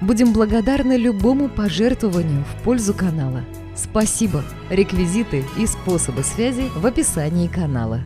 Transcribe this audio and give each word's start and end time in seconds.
Будем 0.00 0.32
благодарны 0.32 0.96
любому 0.96 1.50
пожертвованию 1.50 2.42
в 2.44 2.64
пользу 2.64 2.94
канала. 2.94 3.44
Спасибо! 3.76 4.42
Реквизиты 4.70 5.44
и 5.58 5.66
способы 5.66 6.22
связи 6.22 6.70
в 6.74 6.86
описании 6.86 7.48
канала. 7.48 8.00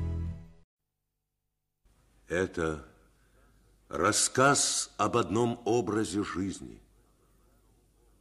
Это 2.26 2.84
рассказ 3.88 4.90
об 4.96 5.16
одном 5.16 5.60
образе 5.64 6.24
жизни. 6.24 6.80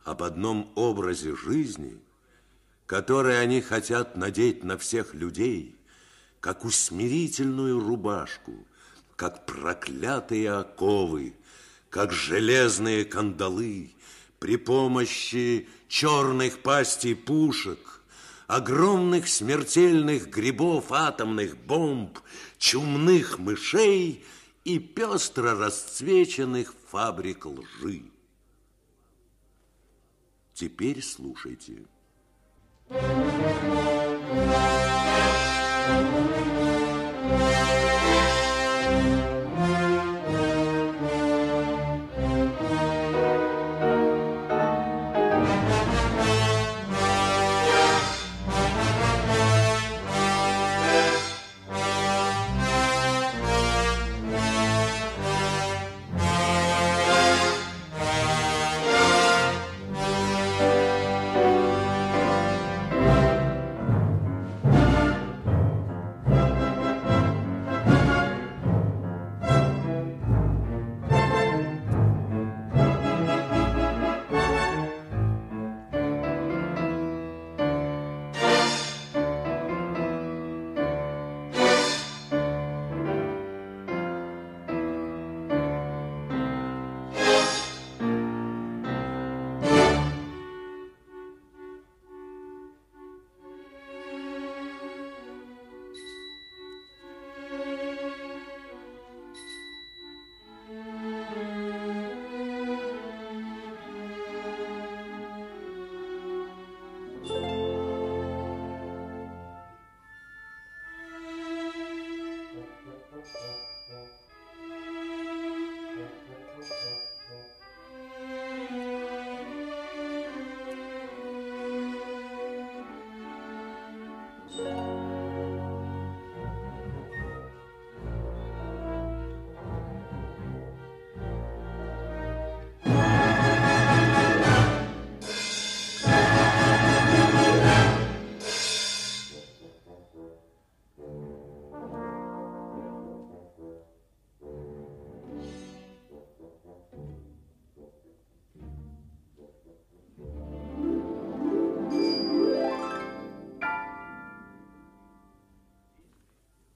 Об 0.03 0.21
одном 0.21 0.71
образе 0.75 1.35
жизни, 1.35 1.99
который 2.85 3.41
они 3.41 3.59
хотят 3.59 4.15
надеть 4.15 4.63
на 4.63 4.77
всех 4.77 5.15
людей, 5.15 5.75
как 6.39 6.63
усмирительную 6.63 7.79
рубашку, 7.79 8.67
как 9.15 9.47
проклятые 9.47 10.51
оковы, 10.51 11.33
как 11.93 12.11
железные 12.11 13.05
кандалы, 13.05 13.93
при 14.39 14.55
помощи 14.57 15.69
черных 15.87 16.63
пастей 16.63 17.15
пушек, 17.15 18.01
огромных 18.47 19.27
смертельных 19.27 20.27
грибов, 20.27 20.91
атомных 20.91 21.55
бомб, 21.55 22.17
чумных 22.57 23.37
мышей 23.37 24.25
и 24.63 24.79
пестро 24.79 25.53
расцвеченных 25.53 26.73
фабрик 26.89 27.45
лжи. 27.45 28.05
Теперь 30.55 31.03
слушайте. 31.03 31.83
Thank 35.85 36.37
you. 36.37 36.42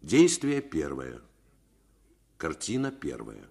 Действие 0.08 0.62
первое. 0.62 1.20
Картина 2.38 2.92
первая. 2.92 3.44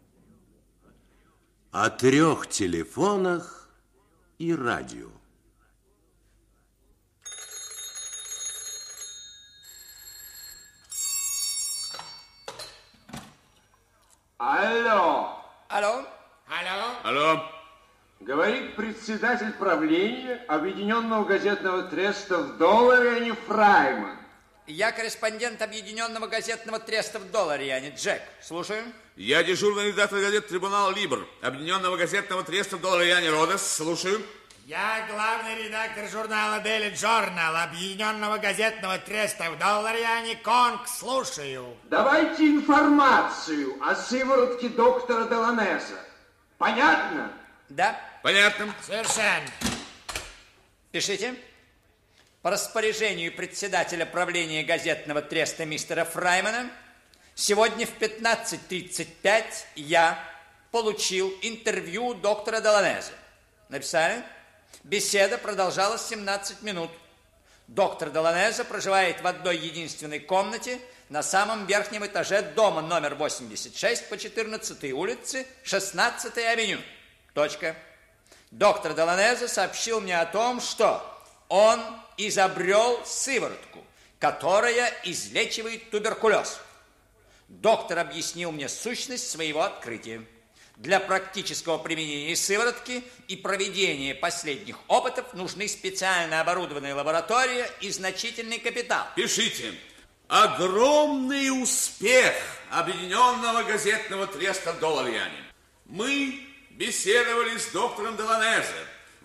О 1.70 1.90
трех 1.90 2.48
телефонах 2.48 3.68
и 4.38 4.54
радио. 4.54 5.10
Алло. 14.38 15.38
Алло. 15.68 16.06
Алло. 16.48 16.86
Алло. 17.02 17.42
Говорит 18.20 18.76
председатель 18.76 19.52
правления 19.52 20.36
Объединенного 20.48 21.26
газетного 21.26 21.82
треста 21.82 22.38
в 22.38 22.56
долларе, 22.56 23.10
а 23.10 23.20
не 23.20 23.32
Фрайман. 23.32 24.25
Я 24.66 24.90
корреспондент 24.90 25.62
Объединенного 25.62 26.26
газетного 26.26 26.80
треста 26.80 27.20
в 27.20 27.30
долларе, 27.30 27.72
а 27.72 27.78
не 27.78 27.90
Джек. 27.90 28.20
Слушаю. 28.42 28.82
Я 29.14 29.44
дежурный 29.44 29.88
редактор 29.88 30.18
газет 30.20 30.48
Трибунал 30.48 30.90
Либр, 30.90 31.26
Объединенного 31.40 31.96
газетного 31.96 32.42
треста 32.42 32.76
в 32.76 32.80
долларе, 32.80 33.08
я 33.08 33.20
не 33.20 33.30
Родос. 33.30 33.62
Слушаю. 33.62 34.20
Я 34.66 35.06
главный 35.08 35.62
редактор 35.62 36.08
журнала 36.08 36.60
Daily 36.60 36.92
Journal, 36.92 37.62
Объединенного 37.62 38.38
газетного 38.38 38.98
треста 38.98 39.52
в 39.52 39.58
долларе, 39.58 40.04
а 40.04 40.20
не 40.22 40.34
Конг. 40.34 40.88
Слушаю. 40.88 41.76
Давайте 41.84 42.46
информацию 42.46 43.76
о 43.80 43.94
сыворотке 43.94 44.68
доктора 44.70 45.28
Деланеса. 45.28 45.94
Понятно? 46.58 47.30
Да. 47.68 48.00
Понятно. 48.24 48.74
Совершенно. 48.84 49.46
Пишите. 50.90 51.36
По 52.46 52.52
распоряжению 52.52 53.34
председателя 53.34 54.06
правления 54.06 54.62
газетного 54.62 55.20
треста 55.20 55.64
мистера 55.64 56.04
Фраймана, 56.04 56.70
сегодня 57.34 57.88
в 57.88 57.98
15.35 57.98 59.44
я 59.74 60.16
получил 60.70 61.34
интервью 61.42 62.14
доктора 62.14 62.60
Доланеза. 62.60 63.10
Написали? 63.68 64.22
Беседа 64.84 65.38
продолжалась 65.38 66.06
17 66.06 66.62
минут. 66.62 66.92
Доктор 67.66 68.10
Доланеза 68.10 68.64
проживает 68.64 69.22
в 69.22 69.26
одной 69.26 69.56
единственной 69.56 70.20
комнате 70.20 70.78
на 71.08 71.24
самом 71.24 71.66
верхнем 71.66 72.06
этаже 72.06 72.42
дома 72.42 72.80
номер 72.80 73.16
86 73.16 74.08
по 74.08 74.16
14 74.16 74.92
улице, 74.92 75.48
16 75.64 76.38
авеню. 76.38 76.78
Точка. 77.34 77.74
Доктор 78.52 78.94
Доланеза 78.94 79.48
сообщил 79.48 80.00
мне 80.00 80.20
о 80.20 80.26
том, 80.26 80.60
что 80.60 81.02
он 81.48 81.80
изобрел 82.16 83.04
сыворотку, 83.04 83.84
которая 84.18 84.92
излечивает 85.04 85.90
туберкулез. 85.90 86.60
Доктор 87.48 88.00
объяснил 88.00 88.52
мне 88.52 88.68
сущность 88.68 89.30
своего 89.30 89.62
открытия. 89.62 90.22
Для 90.76 91.00
практического 91.00 91.78
применения 91.78 92.36
сыворотки 92.36 93.02
и 93.28 93.36
проведения 93.36 94.14
последних 94.14 94.76
опытов 94.88 95.32
нужны 95.32 95.68
специально 95.68 96.40
оборудованные 96.40 96.92
лаборатории 96.92 97.64
и 97.80 97.90
значительный 97.90 98.58
капитал. 98.58 99.06
Пишите. 99.16 99.72
Огромный 100.28 101.50
успех 101.50 102.34
Объединенного 102.70 103.62
газетного 103.62 104.26
треста 104.26 104.72
«Доллар 104.74 105.06
Яне». 105.06 105.44
Мы 105.84 106.40
беседовали 106.70 107.56
с 107.56 107.68
доктором 107.68 108.16
Деланезе, 108.16 108.66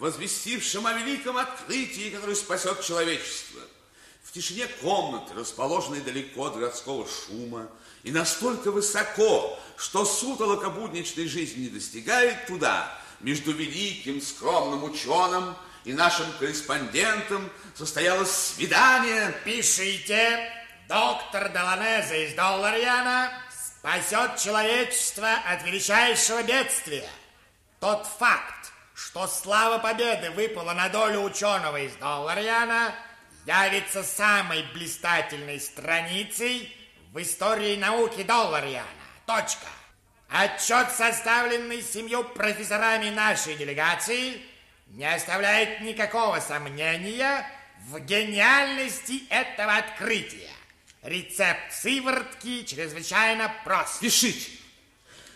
возвестившим 0.01 0.87
о 0.87 0.93
великом 0.93 1.37
открытии, 1.37 2.09
которое 2.09 2.35
спасет 2.35 2.83
человечество. 2.83 3.61
В 4.23 4.31
тишине 4.31 4.65
комнаты, 4.81 5.35
расположенной 5.35 6.01
далеко 6.01 6.47
от 6.47 6.55
городского 6.55 7.07
шума, 7.07 7.69
и 8.01 8.11
настолько 8.11 8.71
высоко, 8.71 9.59
что 9.77 10.03
сутолока 10.03 10.71
будничной 10.71 11.27
жизни 11.27 11.65
не 11.65 11.69
достигает 11.69 12.47
туда, 12.47 12.99
между 13.19 13.51
великим 13.51 14.21
скромным 14.21 14.83
ученым 14.85 15.55
и 15.83 15.93
нашим 15.93 16.25
корреспондентом 16.39 17.47
состоялось 17.75 18.31
свидание. 18.31 19.35
Пишите, 19.45 20.51
доктор 20.89 21.49
Деланезе 21.49 22.27
из 22.27 22.33
Долларьяна 22.33 23.31
спасет 23.77 24.37
человечество 24.37 25.31
от 25.45 25.63
величайшего 25.63 26.41
бедствия. 26.41 27.07
Тот 27.79 28.07
факт, 28.17 28.60
что 29.05 29.27
слава 29.27 29.79
победы 29.79 30.29
выпала 30.31 30.73
на 30.73 30.87
долю 30.89 31.21
ученого 31.21 31.77
из 31.77 31.93
Долларьяна, 31.95 32.93
явится 33.45 34.03
самой 34.03 34.63
блистательной 34.73 35.59
страницей 35.59 36.73
в 37.11 37.21
истории 37.21 37.75
науки 37.77 38.23
Долларьяна. 38.23 38.85
Точка. 39.25 39.67
Отчет, 40.29 40.91
составленный 40.91 41.81
семью 41.81 42.23
профессорами 42.23 43.09
нашей 43.09 43.55
делегации, 43.55 44.41
не 44.87 45.11
оставляет 45.11 45.81
никакого 45.81 46.39
сомнения 46.39 47.45
в 47.87 47.99
гениальности 47.99 49.23
этого 49.29 49.77
открытия. 49.77 50.51
Рецепт 51.01 51.73
сыворотки 51.73 52.63
чрезвычайно 52.63 53.51
прост. 53.63 53.99
Пишите. 53.99 54.51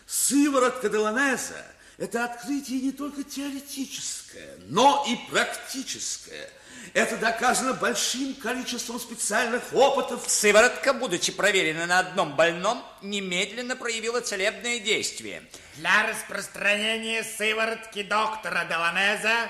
Сыворотка 0.05 0.87
Деланеза– 0.87 1.65
это 1.97 2.25
открытие 2.25 2.81
не 2.81 2.91
только 2.91 3.23
теоретическое, 3.23 4.57
но 4.67 5.05
и 5.07 5.15
практическое– 5.31 6.49
это 6.93 7.17
доказано 7.17 7.73
большим 7.73 8.33
количеством 8.35 8.99
специальных 8.99 9.73
опытов. 9.73 10.23
Сыворотка, 10.27 10.93
будучи 10.93 11.31
проверена 11.31 11.85
на 11.85 11.99
одном 11.99 12.35
больном, 12.35 12.83
немедленно 13.01 13.75
проявила 13.75 14.21
целебное 14.21 14.79
действие. 14.79 15.43
Для 15.75 16.07
распространения 16.07 17.23
сыворотки 17.23 18.03
доктора 18.03 18.65
Деланеза 18.65 19.49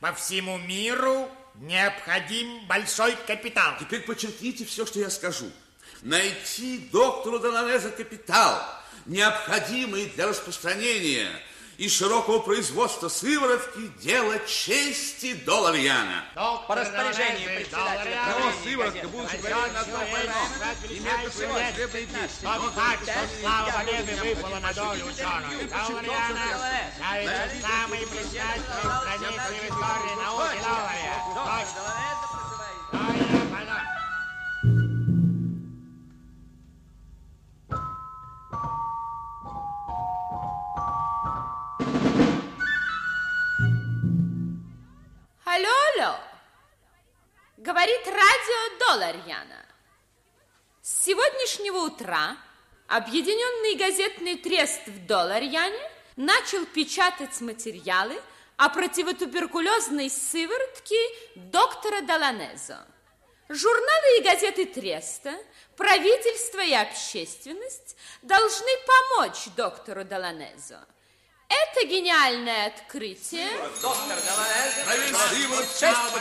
по 0.00 0.12
всему 0.12 0.58
миру 0.58 1.28
необходим 1.56 2.66
большой 2.66 3.16
капитал. 3.26 3.74
Теперь 3.80 4.02
подчеркните 4.02 4.64
все, 4.64 4.86
что 4.86 5.00
я 5.00 5.10
скажу. 5.10 5.50
Найти 6.02 6.88
доктору 6.92 7.40
Деланеза 7.40 7.90
капитал, 7.90 8.62
необходимый 9.06 10.06
для 10.14 10.28
распространения– 10.28 11.28
и 11.78 11.88
широкого 11.88 12.38
производства 12.38 13.08
сыворотки 13.08 13.90
дело 14.00 14.38
чести 14.46 15.34
Долларьяна. 15.34 16.24
По 16.34 16.74
распоряжению 16.74 17.56
председателя 17.56 18.22
Но 18.38 18.52
сыворотка, 18.64 19.08
будучи 19.08 19.36
проверена 19.38 19.72
на 19.72 19.80
одном 19.80 20.10
больном, 20.10 20.48
имеет 20.88 21.24
посылать 21.24 21.74
хлебные 21.74 22.06
пищи. 22.06 22.42
Тот 22.42 22.72
факт, 22.72 23.02
что 23.02 23.40
слава 23.40 23.70
победы 23.72 24.12
выпала 24.22 24.58
на 24.60 24.72
долю 24.72 25.06
ученого 25.06 25.42
Долларьяна, 25.70 26.40
явится 27.14 27.60
самой 27.60 28.06
блистательной 28.06 28.80
страницей 28.80 29.58
в 29.60 29.64
истории 29.64 30.14
науки 30.22 30.58
Долларя. 30.64 31.14
Точно. 32.92 33.45
Говорит 47.66 48.06
радио 48.06 48.78
Долларьяна. 48.78 49.66
С 50.82 51.02
сегодняшнего 51.04 51.78
утра 51.78 52.36
Объединенный 52.86 53.74
газетный 53.74 54.36
трест 54.36 54.86
в 54.86 55.04
Долларьяне 55.04 55.90
начал 56.14 56.64
печатать 56.64 57.40
материалы 57.40 58.22
о 58.56 58.68
противотуберкулезной 58.68 60.10
сыворотке 60.10 60.94
доктора 61.34 62.02
Доланезо. 62.02 62.86
Журналы 63.48 64.18
и 64.20 64.22
газеты 64.22 64.66
Треста, 64.66 65.36
правительство 65.76 66.60
и 66.60 66.72
общественность 66.72 67.96
должны 68.22 68.70
помочь 68.86 69.48
доктору 69.56 70.04
Доланезо– 70.04 70.86
это 71.48 71.86
гениальное 71.86 72.68
открытие. 72.68 73.48
Доктор 73.82 74.18
Долореза. 74.24 74.84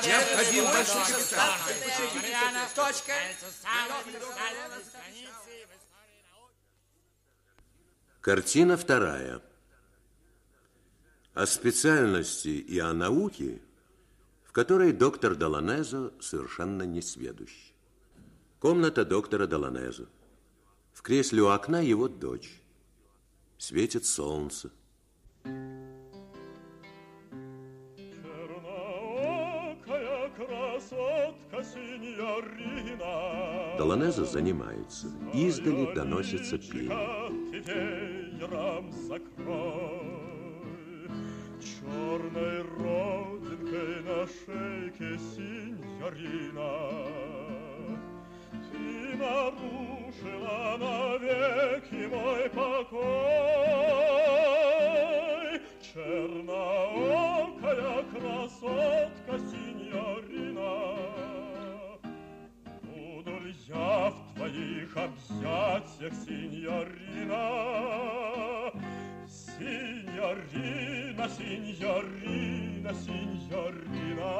необходим 0.05 0.65
большой 0.65 1.01
капитал. 1.03 1.51
Точка. 2.75 3.13
Картина 8.21 8.75
вторая. 8.75 9.41
О 11.33 11.45
специальности 11.45 12.47
и 12.47 12.79
о 12.79 12.93
науке, 12.93 13.61
в 14.45 14.51
которой 14.51 14.93
доктор 14.93 15.35
Доланезо 15.35 16.13
совершенно 16.21 16.83
не 16.83 17.01
сведущ. 17.01 17.51
Комната 18.59 19.05
доктора 19.05 19.47
Доланезо. 19.47 20.07
В 20.93 21.01
кресле 21.01 21.41
у 21.43 21.49
окна 21.49 21.81
его 21.81 22.07
дочь. 22.07 22.61
Светит 23.57 24.05
солнце. 24.05 24.71
Долонеза 33.77 34.25
занимается. 34.25 35.07
Издали 35.33 35.93
доносится 35.93 36.57
пение. 36.57 36.89
Черной 41.61 42.61
родинкой 42.77 44.03
на 44.03 44.27
шейке 44.27 45.17
синьорина 45.17 46.73
Ты 48.71 49.17
нарушила 49.17 50.77
навеки 50.77 52.07
мой 52.07 52.49
покой 52.49 53.85
Черноокая 55.95 57.87
красотка, 58.11 59.39
синьорина, 59.39 60.71
Буду 62.81 63.39
ли 63.39 63.55
я 63.65 64.11
в 64.11 64.35
твоих 64.35 64.97
объятиях, 64.97 66.13
синьорина? 66.27 67.43
Синьорина, 69.25 71.29
синьорина, 71.29 72.93
синьорина. 72.93 74.35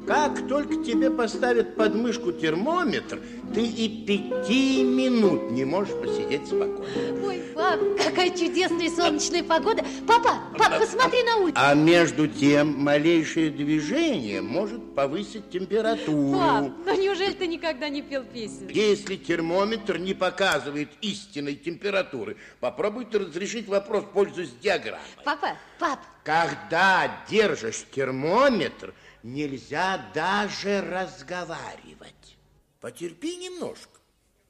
Как 0.09 0.49
только 0.49 0.83
тебе 0.83 1.11
поставят 1.11 1.77
под 1.77 1.95
мышку 1.95 2.33
термометр, 2.33 3.21
ты 3.55 3.63
и 3.63 4.07
пяти 4.07 4.83
минут 4.83 5.51
не 5.51 5.67
можешь 5.67 5.95
посидеть 6.01 6.47
спокойно. 6.47 7.27
Ой, 7.27 7.43
Пап, 7.55 7.81
какая 8.03 8.31
чудесная 8.31 8.89
солнечная 8.89 9.43
погода. 9.43 9.85
Папа, 10.07 10.39
пап, 10.57 10.79
посмотри 10.79 11.23
на 11.25 11.37
улицу. 11.39 11.59
А 11.61 11.75
между 11.75 12.27
тем, 12.27 12.79
малейшее 12.79 13.51
движение 13.51 14.41
может 14.41 14.95
повысить 14.95 15.51
температуру. 15.51 16.39
Пап, 16.39 16.73
ну 16.87 17.03
неужели 17.03 17.33
ты 17.33 17.47
никогда 17.47 17.91
не 17.91 18.01
пел 18.01 18.25
песен? 18.25 18.69
Если 18.69 19.17
термометр 19.17 19.99
не 19.99 20.15
показывает 20.15 20.89
истинной 21.03 21.57
температуры, 21.57 22.39
попробуйте 22.61 23.19
разрешить 23.19 23.69
вопрос, 23.69 24.05
пользуясь 24.15 24.53
диаграммой. 24.63 25.05
Папа, 25.25 25.57
пап. 25.79 25.99
Когда 26.23 27.25
держишь 27.29 27.85
термометр, 27.91 28.95
нельзя 29.23 30.11
даже 30.15 30.81
разговаривать. 30.81 32.39
Потерпи 32.81 33.37
немножко. 33.37 34.01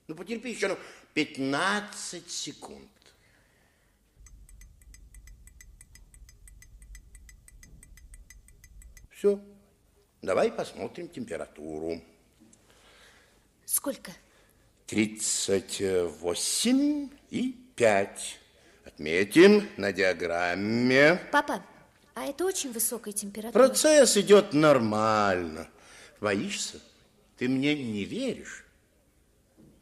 Ну, 0.07 0.15
потерпи 0.15 0.51
еще 0.51 0.69
ну, 0.69 0.79
15 1.15 2.31
секунд. 2.31 2.89
Все. 9.11 9.41
Давай 10.23 10.53
посмотрим 10.53 11.09
температуру. 11.09 12.01
Сколько? 13.65 14.13
38 14.87 17.09
и 17.31 17.53
5. 17.77 18.41
Отметим 18.85 19.69
на 19.77 19.93
диаграмме. 19.93 21.21
Папа, 21.31 21.63
а 22.19 22.25
это 22.27 22.45
очень 22.45 22.73
высокая 22.73 23.13
температура. 23.13 23.53
Процесс 23.67 24.17
идет 24.17 24.53
нормально. 24.53 25.69
Боишься? 26.21 26.81
Ты 27.37 27.49
мне 27.49 27.77
не 27.77 28.05
веришь? 28.05 28.65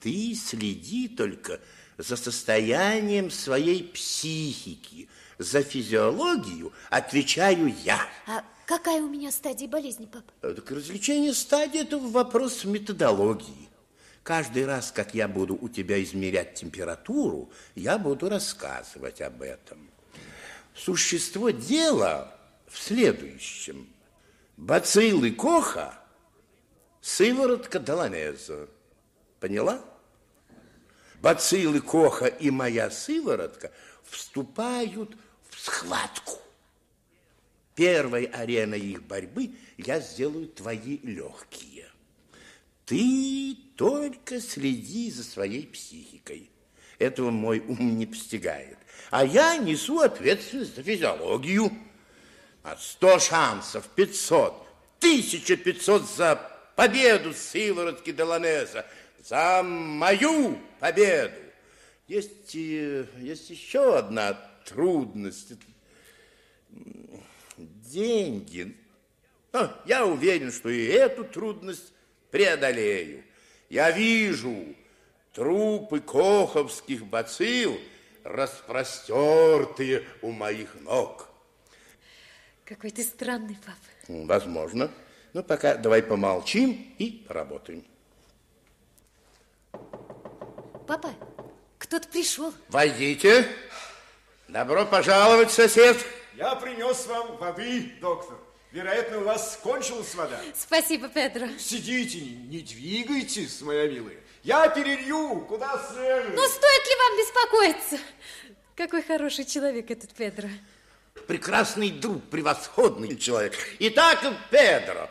Ты 0.00 0.34
следи 0.34 1.08
только 1.08 1.60
за 1.96 2.16
состоянием 2.16 3.30
своей 3.30 3.82
психики. 3.82 5.08
За 5.38 5.62
физиологию 5.62 6.72
отвечаю 6.90 7.74
я. 7.84 8.06
А 8.26 8.44
какая 8.66 9.00
у 9.02 9.08
меня 9.08 9.30
стадия 9.32 9.68
болезни, 9.68 10.06
папа? 10.06 10.30
Так 10.40 10.70
развлечение 10.70 11.32
стадии– 11.32 11.80
это 11.82 11.98
вопрос 11.98 12.64
методологии. 12.64 13.68
Каждый 14.22 14.66
раз, 14.66 14.92
как 14.92 15.14
я 15.14 15.28
буду 15.28 15.56
у 15.58 15.68
тебя 15.68 16.02
измерять 16.02 16.54
температуру, 16.54 17.50
я 17.74 17.96
буду 17.96 18.28
рассказывать 18.28 19.22
об 19.22 19.40
этом. 19.40 19.90
Существо 20.76 21.50
дела 21.50 22.38
в 22.68 22.78
следующем. 22.78 23.88
Бациллы 24.56 25.32
Коха– 25.32 25.98
сыворотка 27.00 27.80
Доланеза. 27.80 28.68
Поняла? 29.40 29.82
Бациллы 31.22 31.80
Коха 31.80 32.26
и 32.26 32.50
моя 32.50 32.90
сыворотка 32.90 33.72
вступают 34.04 35.16
в 35.48 35.58
схватку. 35.58 36.38
Первой 37.74 38.24
ареной 38.24 38.80
их 38.80 39.02
борьбы 39.02 39.52
я 39.78 40.00
сделаю 40.00 40.48
твои 40.48 40.98
легкие. 40.98 41.88
Ты 42.84 43.56
только 43.76 44.40
следи 44.40 45.10
за 45.10 45.24
своей 45.24 45.66
психикой. 45.66 46.50
Этого 46.98 47.30
мой 47.30 47.60
ум 47.60 47.96
не 47.98 48.06
постигает. 48.06 48.78
А 49.10 49.24
я 49.24 49.56
несу 49.56 50.00
ответственность 50.00 50.76
за 50.76 50.82
физиологию. 50.82 51.70
От 52.62 52.82
100 52.82 53.18
шансов 53.20 53.88
500, 53.94 54.52
1500 54.98 56.10
за 56.10 56.36
победу 56.74 57.32
сыворотки 57.32 58.10
Деланеза, 58.10 58.84
за 59.24 59.62
мою 59.62 60.58
победу. 60.80 61.34
Есть, 62.08 62.54
есть 62.54 63.50
еще 63.50 63.96
одна 63.96 64.36
трудность. 64.64 65.52
Деньги. 67.56 68.76
Но 69.52 69.72
я 69.86 70.04
уверен, 70.04 70.50
что 70.50 70.68
и 70.68 70.86
эту 70.86 71.24
трудность 71.24 71.92
преодолею. 72.30 73.24
Я 73.70 73.90
вижу 73.90 74.74
трупы 75.32 76.00
коховских 76.00 77.06
бацилл, 77.06 77.78
распростертые 78.26 80.04
у 80.22 80.32
моих 80.32 80.74
ног. 80.80 81.28
Какой 82.64 82.90
ты 82.90 83.02
странный, 83.04 83.56
папа. 83.64 84.26
Возможно. 84.26 84.90
Но 85.32 85.42
пока 85.42 85.76
давай 85.76 86.02
помолчим 86.02 86.94
и 86.98 87.24
поработаем. 87.28 87.84
Папа, 90.86 91.12
кто-то 91.78 92.08
пришел. 92.08 92.52
Войдите. 92.68 93.46
Добро 94.48 94.86
пожаловать, 94.86 95.50
сосед. 95.50 95.96
Я 96.34 96.54
принес 96.54 97.06
вам 97.06 97.36
воды, 97.36 97.92
доктор. 98.00 98.36
Вероятно, 98.72 99.18
у 99.20 99.24
вас 99.24 99.58
кончилась 99.62 100.14
вода. 100.14 100.40
Спасибо, 100.54 101.08
Педро. 101.08 101.46
Сидите, 101.58 102.20
не 102.20 102.60
двигайтесь, 102.60 103.60
моя 103.62 103.88
милая. 103.88 104.16
Я 104.46 104.68
перелью, 104.68 105.40
куда 105.40 105.76
следует. 105.90 106.36
Ну, 106.36 106.44
стоит 106.46 106.86
ли 106.86 106.94
вам 107.00 107.18
беспокоиться? 107.18 107.98
Какой 108.76 109.02
хороший 109.02 109.44
человек 109.44 109.90
этот 109.90 110.10
Педро. 110.14 110.48
Прекрасный 111.26 111.90
друг, 111.90 112.22
превосходный 112.30 113.16
человек. 113.16 113.54
Итак, 113.80 114.20
Педро, 114.48 115.10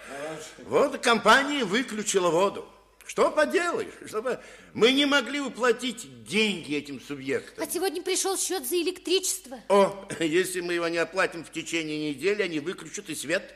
вот 0.63 0.99
компания 0.99 1.65
выключила 1.65 2.29
воду. 2.29 2.65
Что 3.05 3.29
поделаешь, 3.29 3.91
чтобы 4.07 4.39
мы 4.73 4.93
не 4.93 5.05
могли 5.05 5.41
уплатить 5.41 6.23
деньги 6.23 6.73
этим 6.73 7.01
субъектам. 7.01 7.61
А 7.61 7.69
сегодня 7.69 8.01
пришел 8.01 8.37
счет 8.37 8.65
за 8.65 8.77
электричество. 8.77 9.59
О, 9.67 10.07
если 10.21 10.61
мы 10.61 10.75
его 10.75 10.87
не 10.87 10.97
оплатим 10.97 11.43
в 11.43 11.51
течение 11.51 12.13
недели, 12.13 12.41
они 12.41 12.61
выключат 12.61 13.09
и 13.09 13.15
свет. 13.15 13.53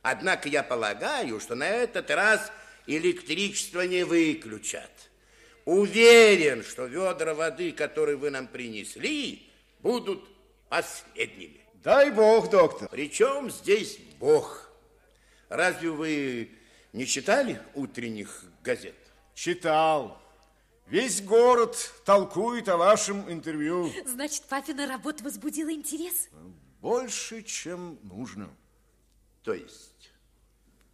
Однако 0.00 0.48
я 0.48 0.62
полагаю, 0.62 1.38
что 1.38 1.54
на 1.54 1.68
этот 1.68 2.10
раз 2.10 2.50
электричество 2.86 3.86
не 3.86 4.04
выключат. 4.04 4.90
Уверен, 5.64 6.64
что 6.64 6.86
ведра 6.86 7.34
воды, 7.34 7.72
которые 7.72 8.16
вы 8.16 8.30
нам 8.30 8.48
принесли, 8.48 9.48
будут 9.80 10.28
последними. 10.68 11.60
Дай 11.84 12.10
бог, 12.10 12.50
доктор. 12.50 12.88
Причем 12.88 13.50
здесь 13.50 13.98
бог? 14.18 14.70
Разве 15.48 15.90
вы 15.90 16.50
не 16.92 17.06
читали 17.06 17.60
утренних 17.74 18.44
газет? 18.62 18.94
Читал. 19.34 20.20
Весь 20.86 21.22
город 21.22 21.92
толкует 22.04 22.68
о 22.68 22.76
вашем 22.76 23.30
интервью. 23.32 23.90
Значит, 24.04 24.44
папина 24.44 24.86
работа 24.86 25.24
возбудила 25.24 25.72
интерес? 25.72 26.28
Больше, 26.80 27.42
чем 27.42 27.98
нужно. 28.02 28.50
То 29.42 29.54
есть? 29.54 30.10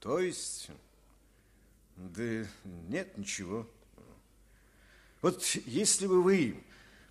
То 0.00 0.18
есть? 0.18 0.68
Да 1.98 2.22
нет, 2.88 3.18
ничего. 3.18 3.66
Вот 5.20 5.44
если 5.66 6.06
бы 6.06 6.22
вы 6.22 6.62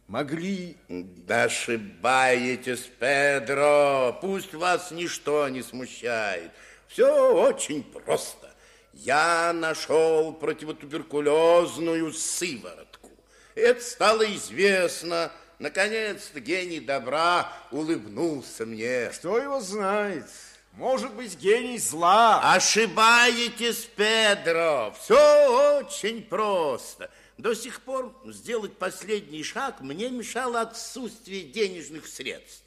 могли... 0.07 0.77
Да 0.87 1.43
ошибаетесь, 1.43 2.89
Педро. 2.97 4.17
Пусть 4.21 4.53
вас 4.53 4.91
ничто 4.91 5.49
не 5.49 5.61
смущает. 5.61 6.51
Все 6.87 7.33
очень 7.33 7.83
просто. 7.83 8.55
Я 8.93 9.51
нашел 9.53 10.31
противотуберкулезную 10.33 12.13
сыворотку. 12.13 13.11
Это 13.55 13.81
стало 13.81 14.23
известно. 14.35 15.33
Наконец-то 15.59 16.39
гений 16.39 16.79
добра 16.79 17.51
улыбнулся 17.71 18.65
мне. 18.65 19.11
Кто 19.13 19.37
его 19.37 19.59
знает? 19.59 20.29
Может 20.77 21.15
быть, 21.15 21.35
гений 21.39 21.79
зла. 21.79 22.53
Ошибаетесь, 22.53 23.89
Педро. 23.95 24.93
Все 25.01 25.79
очень 25.79 26.21
просто. 26.21 27.09
До 27.39 27.55
сих 27.55 27.81
пор 27.81 28.15
сделать 28.25 28.77
последний 28.77 29.41
шаг 29.41 29.81
мне 29.81 30.11
мешало 30.11 30.61
отсутствие 30.61 31.45
денежных 31.45 32.05
средств. 32.05 32.63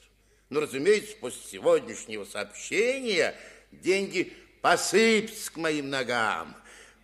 Но, 0.48 0.58
разумеется, 0.58 1.14
после 1.20 1.40
сегодняшнего 1.52 2.24
сообщения 2.24 3.36
деньги 3.70 4.32
посыпятся 4.60 5.52
к 5.52 5.56
моим 5.56 5.88
ногам. 5.88 6.56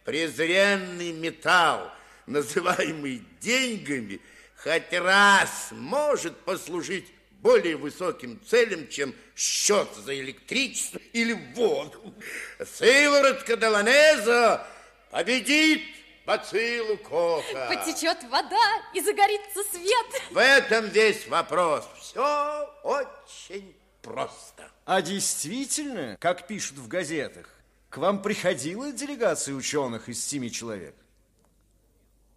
Презренный 0.04 1.12
металл, 1.12 1.88
называемый 2.26 3.22
деньгами, 3.38 4.20
хоть 4.56 4.92
раз 4.92 5.68
может 5.70 6.36
послужить 6.38 7.06
более 7.46 7.76
высоким 7.76 8.40
целям, 8.44 8.88
чем 8.88 9.14
счет 9.36 9.88
за 10.04 10.18
электричество 10.18 10.98
или 11.12 11.32
воду. 11.54 12.12
Сыворотка 12.58 13.56
Доланеза 13.56 14.66
победит 15.12 15.80
бациллу 16.26 16.96
Коха. 16.96 17.68
Потечет 17.68 18.24
вода 18.24 18.82
и 18.92 19.00
загорится 19.00 19.62
свет. 19.70 20.22
В 20.32 20.38
этом 20.38 20.88
весь 20.88 21.28
вопрос. 21.28 21.88
Все 22.00 22.68
очень 22.82 23.76
просто. 24.02 24.68
А 24.84 25.00
действительно, 25.00 26.16
как 26.18 26.48
пишут 26.48 26.78
в 26.78 26.88
газетах, 26.88 27.48
к 27.90 27.98
вам 27.98 28.22
приходила 28.22 28.90
делегация 28.90 29.54
ученых 29.54 30.08
из 30.08 30.20
семи 30.26 30.50
человек? 30.50 30.96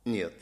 Нет. 0.06 0.36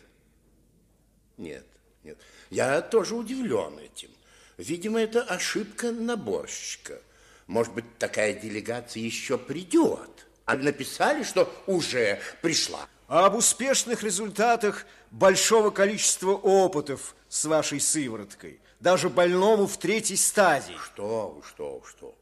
Нет, 1.38 1.66
нет. 2.04 2.18
Я 2.50 2.82
тоже 2.82 3.16
удивлен 3.16 3.80
этим. 3.80 4.10
Видимо, 4.58 5.00
это 5.00 5.22
ошибка 5.24 5.92
наборщика. 5.92 7.00
Может 7.46 7.74
быть, 7.74 7.86
такая 7.98 8.34
делегация 8.34 9.04
еще 9.04 9.38
придет. 9.38 10.28
А 10.46 10.56
написали, 10.56 11.24
что 11.24 11.54
уже 11.68 12.20
пришла. 12.42 12.88
А 13.08 13.26
об 13.26 13.36
успешных 13.36 14.04
результатах 14.04 14.86
большого 15.12 15.70
количества 15.70 16.32
опытов 16.32 17.16
с 17.30 17.46
вашей 17.46 17.80
сывороткой, 17.80 18.60
даже 18.80 19.10
больному 19.10 19.68
в 19.68 19.78
третьей 19.78 20.18
стадии. 20.18 20.78
Что 20.84 21.30
вы, 21.30 21.44
что 21.48 21.80
вы, 21.80 21.88
что 21.88 22.16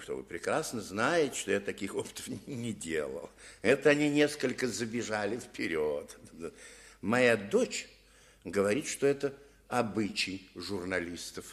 что 0.00 0.16
вы 0.16 0.22
прекрасно 0.22 0.80
знаете, 0.80 1.38
что 1.38 1.50
я 1.52 1.60
таких 1.60 1.94
опытов 1.94 2.28
не 2.46 2.72
делал. 2.72 3.30
Это 3.62 3.90
они 3.90 4.08
несколько 4.08 4.66
забежали 4.66 5.38
вперед. 5.38 6.16
Моя 7.00 7.36
дочь 7.36 7.88
говорит, 8.44 8.86
что 8.86 9.06
это 9.06 9.32
обычай 9.68 10.48
журналистов. 10.54 11.44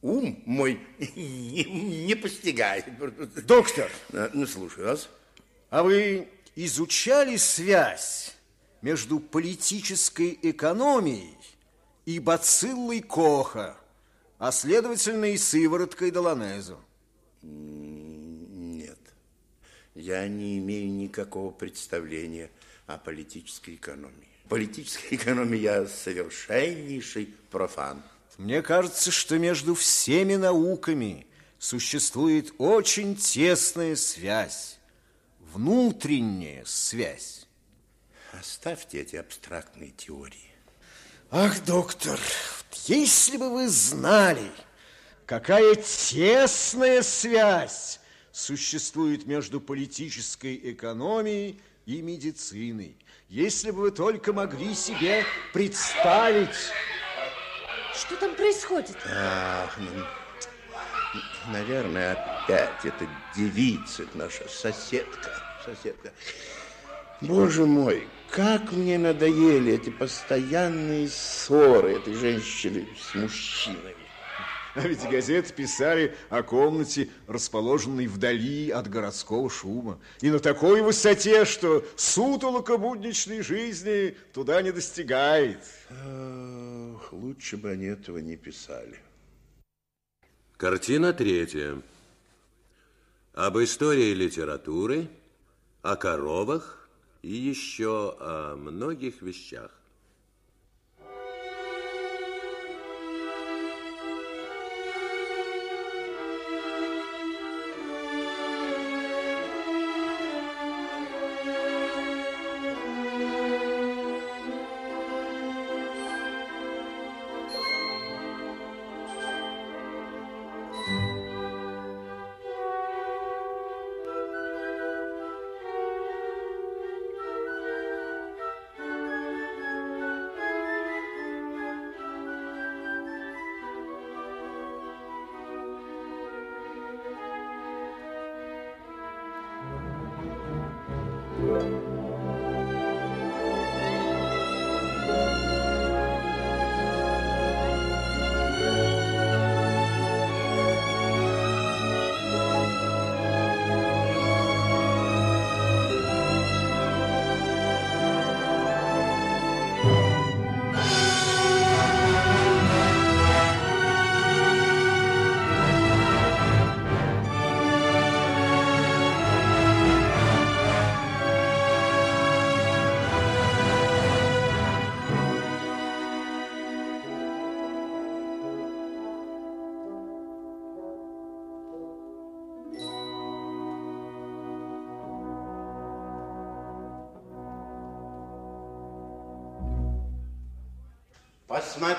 Ум 0.00 0.42
мой 0.46 0.80
не, 1.16 1.64
не 1.64 2.14
постигает. 2.14 2.86
Доктор! 3.46 3.90
Ну, 4.32 4.46
слушаю 4.46 4.88
вас. 4.88 5.08
А 5.70 5.82
вы 5.82 6.28
изучали 6.56 7.36
связь 7.36 8.34
между 8.82 9.20
политической 9.20 10.38
экономией 10.42 11.36
и 12.04 12.18
бациллой 12.18 13.00
Коха, 13.00 13.76
а 14.38 14.50
следовательно 14.50 15.26
и 15.26 15.36
сывороткой 15.36 16.10
Доланезу? 16.10 16.80
Нет. 17.42 18.98
Я 19.94 20.26
не 20.26 20.58
имею 20.58 20.90
никакого 20.90 21.52
представления 21.52 22.50
о 22.86 22.98
политической 22.98 23.76
экономии. 23.76 24.31
Политической 24.52 25.14
экономии 25.14 25.60
я 25.60 25.86
совершеннейший 25.86 27.34
профан. 27.50 28.02
Мне 28.36 28.60
кажется, 28.60 29.10
что 29.10 29.38
между 29.38 29.74
всеми 29.74 30.34
науками 30.34 31.26
существует 31.58 32.52
очень 32.58 33.16
тесная 33.16 33.96
связь, 33.96 34.78
внутренняя 35.54 36.66
связь. 36.66 37.46
Оставьте 38.32 39.00
эти 39.00 39.16
абстрактные 39.16 39.92
теории. 39.92 40.52
Ах, 41.30 41.64
доктор, 41.64 42.20
если 42.84 43.38
бы 43.38 43.48
вы 43.48 43.70
знали, 43.70 44.50
какая 45.24 45.76
тесная 45.76 47.00
связь 47.00 48.00
существует 48.32 49.24
между 49.24 49.62
политической 49.62 50.60
экономией 50.62 51.58
и 51.86 52.02
медициной. 52.02 52.98
Если 53.32 53.70
бы 53.70 53.80
вы 53.80 53.90
только 53.92 54.34
могли 54.34 54.74
себе 54.74 55.24
представить... 55.54 56.54
Что 57.96 58.16
там 58.16 58.34
происходит? 58.34 58.94
Ах, 59.06 59.74
ну, 59.78 61.22
наверное, 61.50 62.12
опять 62.12 62.84
эта 62.84 63.06
девица, 63.34 64.04
наша 64.12 64.46
соседка. 64.50 65.30
Соседка. 65.64 66.12
Боже 67.22 67.64
мой, 67.64 68.06
как 68.28 68.70
мне 68.72 68.98
надоели 68.98 69.72
эти 69.72 69.88
постоянные 69.88 71.08
ссоры 71.08 71.96
этой 71.96 72.12
женщины 72.12 72.86
с 73.00 73.14
мужчинами. 73.14 74.01
А 74.74 74.80
ведь 74.80 75.02
газеты 75.02 75.52
писали 75.52 76.14
о 76.30 76.42
комнате, 76.42 77.10
расположенной 77.26 78.06
вдали 78.06 78.70
от 78.70 78.88
городского 78.88 79.50
шума. 79.50 80.00
И 80.22 80.30
на 80.30 80.38
такой 80.38 80.80
высоте, 80.80 81.44
что 81.44 81.84
сутолока 81.96 82.78
будничной 82.78 83.42
жизни 83.42 84.16
туда 84.32 84.62
не 84.62 84.72
достигает. 84.72 85.62
Ах, 85.90 87.12
лучше 87.12 87.58
бы 87.58 87.70
они 87.70 87.86
этого 87.86 88.18
не 88.18 88.36
писали. 88.36 88.98
Картина 90.56 91.12
третья. 91.12 91.82
Об 93.34 93.58
истории 93.58 94.14
литературы, 94.14 95.08
о 95.82 95.96
коровах 95.96 96.88
и 97.20 97.32
еще 97.32 98.16
о 98.20 98.56
многих 98.56 99.20
вещах. 99.20 99.70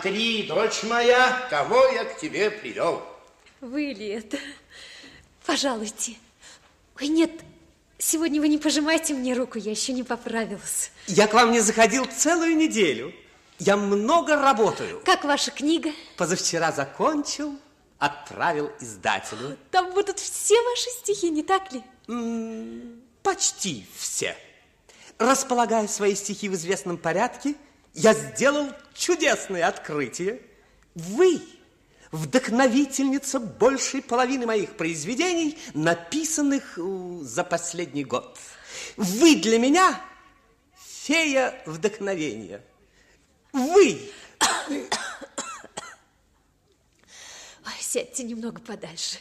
Посмотри, 0.04 0.44
дочь 0.44 0.84
моя, 0.84 1.48
кого 1.50 1.82
я 1.88 2.04
к 2.04 2.20
тебе 2.20 2.52
привел. 2.52 3.02
Вы 3.62 3.94
ли 3.94 4.08
это? 4.08 4.38
Пожалуйте. 5.46 6.16
Ой, 7.00 7.08
нет, 7.08 7.32
сегодня 8.00 8.42
вы 8.42 8.50
не 8.50 8.58
пожимайте 8.58 9.14
мне 9.14 9.34
руку, 9.34 9.58
я 9.58 9.72
еще 9.72 9.94
не 9.94 10.04
поправилась. 10.04 10.92
Я 11.08 11.28
к 11.28 11.34
вам 11.34 11.54
не 11.54 11.62
заходил 11.62 12.04
целую 12.04 12.58
неделю. 12.58 13.14
Я 13.60 13.78
много 13.78 14.36
работаю. 14.36 15.02
Как 15.06 15.24
ваша 15.24 15.52
книга? 15.52 15.92
Позавчера 16.18 16.74
закончил, 16.74 17.58
отправил 17.98 18.74
издателю. 18.82 19.58
Там 19.72 19.94
будут 19.94 20.20
все 20.20 20.62
ваши 20.64 20.90
стихи, 21.00 21.30
не 21.30 21.44
так 21.44 21.72
ли? 21.72 21.82
Почти 23.22 23.86
все. 23.98 24.36
Располагая 25.18 25.88
свои 25.88 26.14
стихи 26.14 26.50
в 26.50 26.56
известном 26.56 26.98
порядке, 26.98 27.56
я 27.94 28.14
сделал 28.14 28.72
чудесное 28.94 29.68
открытие. 29.68 30.42
Вы 30.96 31.42
вдохновительница 32.12 33.40
большей 33.40 34.02
половины 34.02 34.46
моих 34.46 34.76
произведений, 34.78 35.58
написанных 35.74 36.78
э, 36.78 37.20
за 37.22 37.44
последний 37.44 38.04
год. 38.04 38.38
Вы 38.98 39.36
для 39.36 39.58
меня 39.60 40.00
фея 40.76 41.62
вдохновения. 41.66 42.64
Вы... 43.52 44.00
Ой, 44.70 44.90
сядьте 47.80 48.24
немного 48.24 48.60
подальше. 48.62 49.18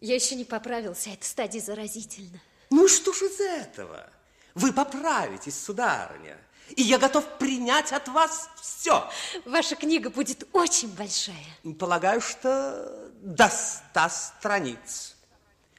Я 0.00 0.14
еще 0.14 0.34
не 0.34 0.44
поправился, 0.44 1.10
эта 1.10 1.26
стадия 1.26 1.60
заразительна. 1.60 2.40
Ну 2.70 2.88
что 2.88 3.12
ж 3.12 3.22
из 3.22 3.40
этого? 3.40 4.10
Вы 4.54 4.72
поправитесь, 4.72 5.58
сударыня 5.58 6.38
и 6.76 6.82
я 6.82 6.98
готов 6.98 7.24
принять 7.38 7.92
от 7.92 8.08
вас 8.08 8.48
все. 8.60 9.08
Ваша 9.44 9.76
книга 9.76 10.10
будет 10.10 10.48
очень 10.52 10.94
большая. 10.94 11.36
Полагаю, 11.78 12.20
что 12.20 13.10
до 13.22 13.48
ста 13.48 14.08
страниц. 14.08 15.16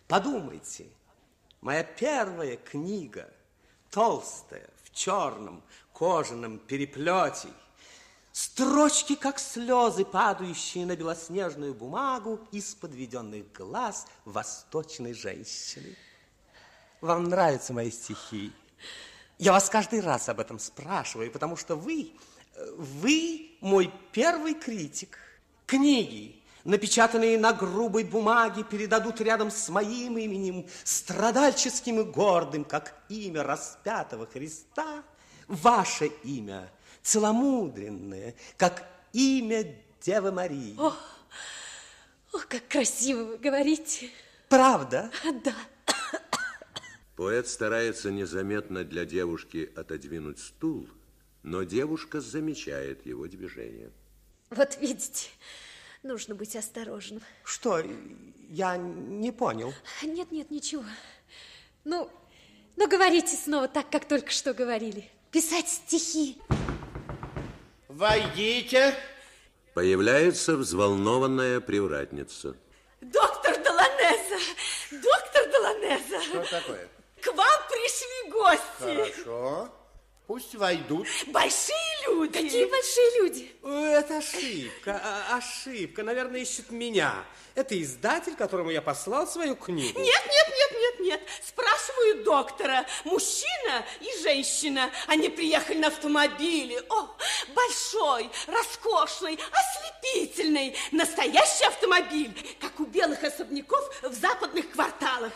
Подумайте, 0.07 0.87
моя 1.61 1.83
первая 1.83 2.57
книга, 2.57 3.29
толстая, 3.89 4.69
в 4.83 4.93
черном 4.93 5.63
кожаном 5.93 6.59
переплете, 6.59 7.49
Строчки, 8.33 9.15
как 9.15 9.39
слезы, 9.39 10.05
падающие 10.05 10.85
на 10.85 10.95
белоснежную 10.95 11.73
бумагу 11.73 12.39
из 12.53 12.75
подведенных 12.75 13.51
глаз 13.51 14.07
восточной 14.23 15.13
женщины. 15.13 15.97
Вам 17.01 17.25
нравятся 17.25 17.73
мои 17.73 17.91
стихи? 17.91 18.53
Я 19.41 19.53
вас 19.53 19.71
каждый 19.71 20.01
раз 20.01 20.29
об 20.29 20.39
этом 20.39 20.59
спрашиваю, 20.59 21.31
потому 21.31 21.57
что 21.57 21.75
вы, 21.75 22.11
вы 22.77 23.49
мой 23.59 23.91
первый 24.11 24.53
критик. 24.53 25.17
Книги, 25.65 26.39
напечатанные 26.63 27.39
на 27.39 27.51
грубой 27.51 28.03
бумаге, 28.03 28.63
передадут 28.63 29.19
рядом 29.19 29.49
с 29.49 29.67
моим 29.69 30.19
именем, 30.19 30.67
страдальческим 30.83 32.01
и 32.01 32.03
гордым, 32.03 32.63
как 32.63 33.01
имя 33.09 33.41
распятого 33.41 34.27
Христа, 34.27 35.03
ваше 35.47 36.11
имя– 36.23 36.71
целомудренное, 37.01 38.35
как 38.57 38.87
имя 39.11 39.75
Девы 40.03 40.31
Марии. 40.31 40.75
О, 40.77 40.93
о, 42.33 42.39
как 42.47 42.67
красиво 42.67 43.23
вы 43.23 43.37
говорите. 43.39 44.11
Правда? 44.49 45.09
Да. 45.43 45.55
Поэт 47.21 47.47
старается 47.47 48.09
незаметно 48.09 48.83
для 48.83 49.05
девушки 49.05 49.71
отодвинуть 49.75 50.39
стул, 50.39 50.89
но 51.43 51.61
девушка 51.61 52.19
замечает 52.19 53.05
его 53.05 53.27
движение. 53.27 53.91
Вот 54.49 54.75
видите, 54.81 55.29
нужно 56.01 56.33
быть 56.33 56.55
осторожным. 56.55 57.21
Что? 57.43 57.83
Я 58.49 58.75
не 58.75 59.31
понял. 59.31 59.71
Нет, 60.01 60.31
нет, 60.31 60.49
ничего. 60.49 60.83
Ну, 61.83 62.09
ну 62.75 62.89
говорите 62.89 63.35
снова 63.37 63.67
так, 63.67 63.91
как 63.91 64.07
только 64.07 64.31
что 64.31 64.55
говорили. 64.55 65.07
Писать 65.29 65.69
стихи. 65.69 66.41
Войдите. 67.87 68.95
Появляется 69.75 70.57
взволнованная 70.57 71.59
привратница. 71.59 72.57
Доктор 72.99 73.63
Доланеза! 73.63 74.39
Доктор 74.89 75.51
Доланеза! 75.51 76.19
Что 76.23 76.49
такое? 76.49 76.89
К 77.21 77.27
вам 77.33 77.61
пришли 77.69 78.31
гости. 78.31 79.11
Хорошо. 79.15 79.69
Пусть 80.31 80.55
войдут. 80.55 81.07
Большие 81.27 81.75
люди. 82.07 82.31
Какие 82.31 82.63
большие 82.63 83.17
люди? 83.17 83.51
Это 83.63 84.19
ошибка, 84.19 85.01
а, 85.03 85.37
ошибка. 85.37 86.03
Наверное, 86.03 86.39
ищут 86.39 86.71
меня. 86.71 87.25
Это 87.53 87.79
издатель, 87.81 88.35
которому 88.35 88.69
я 88.69 88.81
послал 88.81 89.27
свою 89.27 89.57
книгу. 89.57 89.99
Нет, 89.99 90.23
нет, 90.25 90.47
нет, 90.47 90.79
нет, 90.79 90.99
нет. 91.01 91.21
Спрашиваю 91.45 92.23
доктора. 92.23 92.85
Мужчина 93.03 93.85
и 93.99 94.23
женщина. 94.23 94.89
Они 95.07 95.27
приехали 95.27 95.79
на 95.79 95.87
автомобиле. 95.87 96.81
О, 96.89 97.09
большой, 97.53 98.29
роскошный, 98.47 99.37
ослепительный. 99.51 100.77
Настоящий 100.91 101.65
автомобиль, 101.65 102.31
как 102.61 102.79
у 102.79 102.85
белых 102.85 103.21
особняков 103.21 104.01
в 104.01 104.13
западных 104.13 104.71
кварталах. 104.71 105.33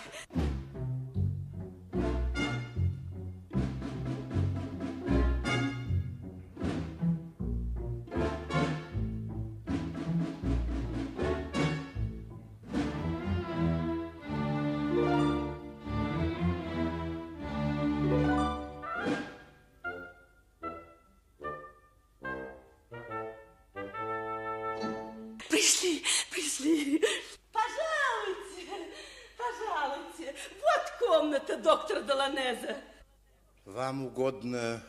Вам 33.86 34.08
угодно 34.08 34.82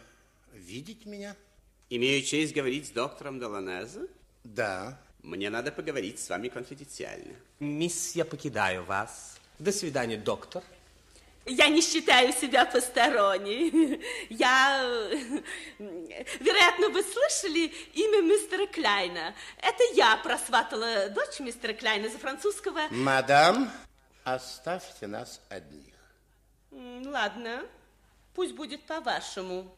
видеть 0.55 1.05
меня? 1.05 1.37
Имею 1.91 2.23
честь 2.25 2.55
говорить 2.55 2.87
с 2.87 2.91
доктором 2.93 3.39
Доланеза? 3.39 4.07
Да. 4.43 4.99
Мне 5.23 5.51
надо 5.51 5.71
поговорить 5.71 6.19
с 6.19 6.31
вами 6.31 6.49
конфиденциально. 6.49 7.35
Мисс, 7.61 8.17
я 8.17 8.25
покидаю 8.25 8.85
вас. 8.85 9.37
До 9.59 9.71
свидания, 9.71 10.17
доктор. 10.17 10.63
Я 11.45 11.69
не 11.69 11.83
считаю 11.83 12.33
себя 12.33 12.65
посторонней. 12.65 14.01
Я... 14.31 14.83
Вероятно, 16.41 16.89
вы 16.89 17.03
слышали 17.03 17.67
имя 17.93 18.23
мистера 18.23 18.67
Кляйна. 18.67 19.35
Это 19.59 19.85
я 19.93 20.17
просватала 20.17 21.11
дочь 21.11 21.39
мистера 21.41 21.75
Кляйна 21.75 22.09
за 22.09 22.17
французского... 22.17 22.89
Мадам, 22.93 23.71
оставьте 24.25 25.07
нас 25.07 25.43
одних. 25.51 25.93
М, 26.73 27.07
Ладно, 27.09 27.63
пусть 28.37 28.53
будет 28.53 28.83
по-вашему. 28.87 29.75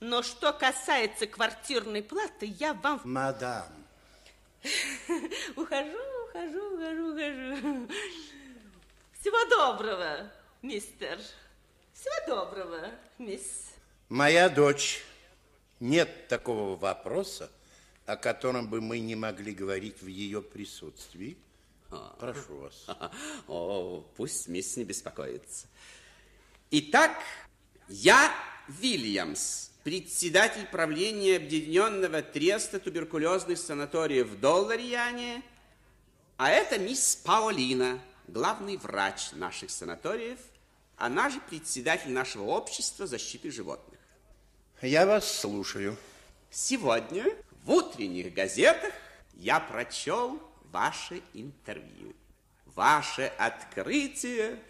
Но 0.00 0.22
что 0.22 0.52
касается 0.52 1.26
квартирной 1.26 2.02
платы, 2.02 2.46
я 2.46 2.74
вам... 2.74 3.00
Мадам, 3.04 3.66
Ухожу, 5.56 5.98
ухожу, 6.28 6.74
ухожу, 6.74 7.12
ухожу. 7.12 7.88
Всего 9.18 9.48
доброго, 9.48 10.30
мистер. 10.60 11.18
Всего 11.94 12.26
доброго, 12.26 12.90
мисс. 13.18 13.72
моя 14.10 14.48
дочь, 14.50 15.02
нет 15.80 16.28
такого 16.28 16.76
вопроса, 16.76 17.50
о 18.04 18.16
котором 18.16 18.68
бы 18.68 18.82
мы 18.82 19.00
не 19.00 19.16
могли 19.16 19.54
говорить 19.54 20.02
в 20.02 20.06
ее 20.06 20.42
присутствии. 20.42 21.38
Прошу 22.18 22.58
вас. 22.58 22.86
О, 23.48 24.04
пусть 24.16 24.48
мисс 24.48 24.76
не 24.76 24.84
беспокоится. 24.84 25.66
Итак, 26.70 27.20
я 27.90 28.32
Вильямс, 28.68 29.70
председатель 29.82 30.64
правления 30.66 31.36
Объединенного 31.36 32.22
треста 32.22 32.78
туберкулезных 32.78 33.58
санаториев 33.58 34.28
в 34.28 34.38
Долларьяне, 34.38 35.42
а 36.36 36.50
это 36.50 36.78
мисс 36.78 37.16
Паолина, 37.16 38.00
главный 38.28 38.76
врач 38.76 39.32
наших 39.32 39.70
санаториев, 39.70 40.38
она 40.96 41.30
же 41.30 41.40
председатель 41.40 42.12
нашего 42.12 42.44
общества 42.44 43.06
защиты 43.08 43.50
животных. 43.50 43.98
Я 44.80 45.04
вас 45.04 45.40
слушаю. 45.40 45.96
Сегодня 46.48 47.24
в 47.64 47.72
утренних 47.72 48.32
газетах 48.32 48.92
я 49.34 49.58
прочел 49.58 50.40
ваше 50.70 51.22
интервью. 51.34 52.14
Ваше 52.66 53.32
открытие 53.36 54.60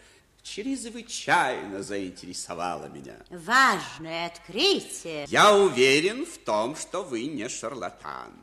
чрезвычайно 0.43 1.83
заинтересовало 1.83 2.87
меня. 2.87 3.17
Важное 3.29 4.27
открытие. 4.27 5.25
Я 5.27 5.55
уверен 5.55 6.25
в 6.25 6.37
том, 6.39 6.75
что 6.75 7.03
вы 7.03 7.25
не 7.25 7.47
шарлатан. 7.49 8.33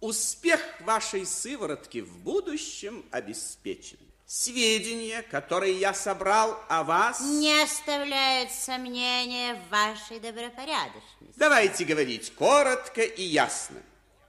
Успех 0.00 0.60
вашей 0.80 1.24
сыворотки 1.26 2.00
в 2.02 2.18
будущем 2.18 3.04
обеспечен. 3.10 3.98
Сведения, 4.26 5.22
которые 5.22 5.78
я 5.78 5.92
собрал 5.92 6.58
о 6.68 6.82
вас... 6.82 7.20
Не 7.20 7.62
оставляют 7.62 8.50
сомнения 8.50 9.54
в 9.54 9.70
вашей 9.70 10.18
добропорядочности. 10.18 11.34
Давайте 11.36 11.84
говорить 11.84 12.34
коротко 12.34 13.02
и 13.02 13.22
ясно. 13.22 13.82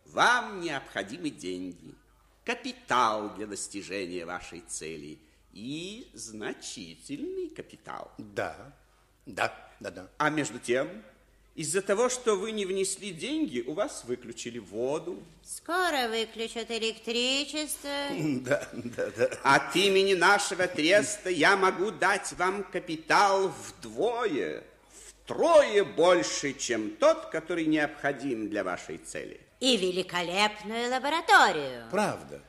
Вам 0.07 0.61
необходимы 0.61 1.29
деньги, 1.29 1.95
капитал 2.43 3.33
для 3.35 3.47
достижения 3.47 4.25
вашей 4.25 4.61
цели 4.61 5.19
и 5.55 6.07
значительный 6.13 7.49
капитал. 7.49 8.11
Да, 8.17 8.73
да, 9.25 9.51
да, 9.79 9.89
да. 9.89 10.07
А 10.17 10.29
между 10.29 10.59
тем, 10.59 10.87
из-за 11.55 11.81
того, 11.81 12.09
что 12.09 12.35
вы 12.35 12.51
не 12.51 12.65
внесли 12.65 13.11
деньги, 13.11 13.61
у 13.61 13.73
вас 13.73 14.03
выключили 14.03 14.59
воду. 14.59 15.23
Скоро 15.43 16.09
выключат 16.09 16.69
электричество. 16.69 17.89
Да, 18.41 18.67
да, 18.73 19.09
да. 19.17 19.29
От 19.43 19.75
имени 19.75 20.13
нашего 20.13 20.67
треста 20.67 21.29
я 21.29 21.55
могу 21.55 21.89
дать 21.91 22.33
вам 22.33 22.63
капитал 22.63 23.47
вдвое, 23.47 24.63
втрое 25.23 25.85
больше, 25.85 26.53
чем 26.53 26.91
тот, 26.97 27.27
который 27.27 27.65
необходим 27.65 28.49
для 28.49 28.65
вашей 28.65 28.97
цели. 28.97 29.39
И 29.61 29.77
великолепную 29.77 30.91
лабораторию. 30.91 31.85
Правда. 31.89 32.41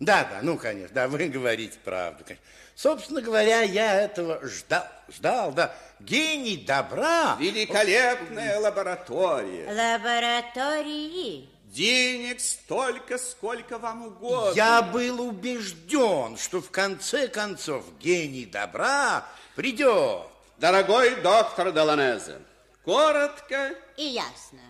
Да, 0.00 0.24
да, 0.30 0.40
ну, 0.42 0.56
конечно, 0.56 0.94
да, 0.94 1.08
вы 1.08 1.26
говорите 1.28 1.78
правду. 1.84 2.24
конечно. 2.24 2.44
Собственно 2.74 3.20
говоря, 3.20 3.62
я 3.62 4.00
этого 4.00 4.40
ждал, 4.46 4.86
ждал, 5.08 5.50
да. 5.52 5.74
Гений 5.98 6.56
добра. 6.58 7.36
Великолепная 7.40 8.60
лаборатория. 8.60 9.66
Лаборатории. 9.66 11.48
Денег 11.64 12.40
столько, 12.40 13.18
сколько 13.18 13.78
вам 13.78 14.06
угодно. 14.06 14.52
Я 14.54 14.82
был 14.82 15.20
убежден, 15.20 16.38
что 16.38 16.62
в 16.62 16.70
конце 16.70 17.26
концов 17.26 17.84
гений 17.98 18.46
добра 18.46 19.26
придет. 19.56 20.28
Дорогой 20.58 21.16
доктор 21.20 21.72
Доланезе, 21.72 22.38
коротко 22.84 23.74
И 23.96 24.04
ясно. 24.04 24.60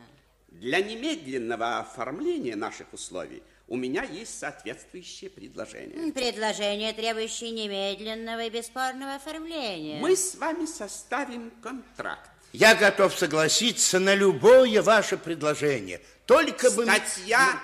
Для 0.49 0.81
немедленного 0.81 1.79
оформления 1.79 2.57
наших 2.57 2.93
условий 2.93 3.43
у 3.69 3.77
меня 3.77 4.03
есть 4.03 4.39
соответствующее 4.39 5.29
предложение. 5.31 6.13
Предложение, 6.13 6.93
требующее 6.95 7.51
немедленного 7.51 8.45
и 8.45 8.51
бесспорного 8.51 9.17
оформления. 9.17 10.01
Мы 10.01 10.17
с 10.17 10.35
вами 10.37 10.65
составим 10.65 11.51
контракт. 11.63 12.31
Я 12.53 12.75
готов 12.75 13.15
согласиться 13.15 13.99
на 13.99 14.15
любое 14.15 14.81
ваше 14.83 15.19
предложение. 15.19 16.01
Только 16.25 16.71
бы... 16.71 16.85
Статья 16.85 17.61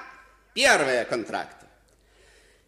первая 0.53 1.07
контракта. 1.07 1.67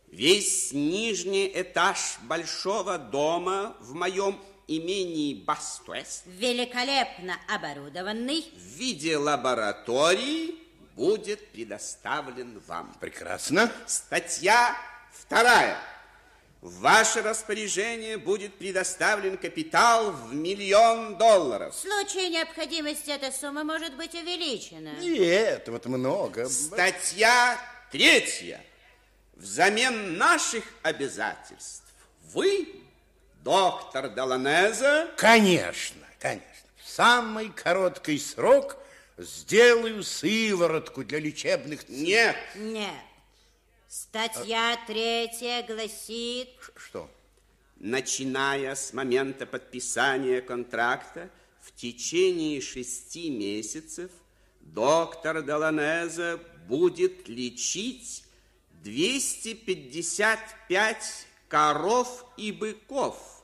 Весь 0.09 0.73
нижний 0.73 1.51
этаж 1.55 2.17
большого 2.23 2.97
дома 2.97 3.77
в 3.81 3.93
моем 3.93 4.41
имении 4.67 5.35
Бастуэст 5.35 6.25
Великолепно 6.25 7.37
оборудованный. 7.49 8.47
в 8.57 8.79
виде 8.79 9.19
лаборатории 9.19 10.55
будет 10.97 11.53
предоставлен 11.53 12.61
вам. 12.67 12.93
Прекрасно. 12.99 13.71
Статья 13.87 14.77
вторая. 15.13 15.79
В 16.63 16.81
ваше 16.81 17.23
распоряжение 17.23 18.17
будет 18.17 18.55
предоставлен 18.55 19.37
капитал 19.37 20.11
в 20.11 20.35
миллион 20.35 21.17
долларов. 21.17 21.75
В 21.75 21.79
случае 21.79 22.31
необходимости 22.31 23.11
эта 23.11 23.31
сумма 23.31 23.63
может 23.63 23.95
быть 23.95 24.15
увеличена. 24.15 24.95
Нет, 24.99 25.69
вот 25.69 25.85
много. 25.87 26.49
Статья 26.49 27.61
третья. 27.93 28.65
Взамен 29.35 30.17
наших 30.17 30.65
обязательств 30.83 31.85
вы, 32.33 32.83
доктор 33.45 34.09
Доланеза... 34.09 35.11
Конечно, 35.19 36.07
конечно. 36.19 36.47
В 36.83 36.89
самый 36.89 37.51
короткий 37.51 38.19
срок 38.19 38.79
сделаю 39.19 40.03
сыворотку 40.03 41.05
для 41.05 41.21
лечебных... 41.21 41.85
целей. 41.85 42.07
Нет. 42.07 42.37
Нет. 42.57 42.95
Статья 43.89 44.79
третья 44.87 45.63
гласит... 45.67 46.49
Что? 46.77 47.11
Начиная 47.77 48.75
с 48.75 48.93
момента 48.93 49.47
подписания 49.47 50.41
контракта, 50.41 51.31
в 51.61 51.73
течение 51.75 52.61
шести 52.61 53.31
месяцев 53.31 54.11
доктор 54.61 55.43
Доланеза 55.43 56.41
будет 56.69 57.29
лечить 57.29 58.25
255 58.83 61.27
коров 61.49 62.25
и 62.37 62.53
быков 62.53 63.36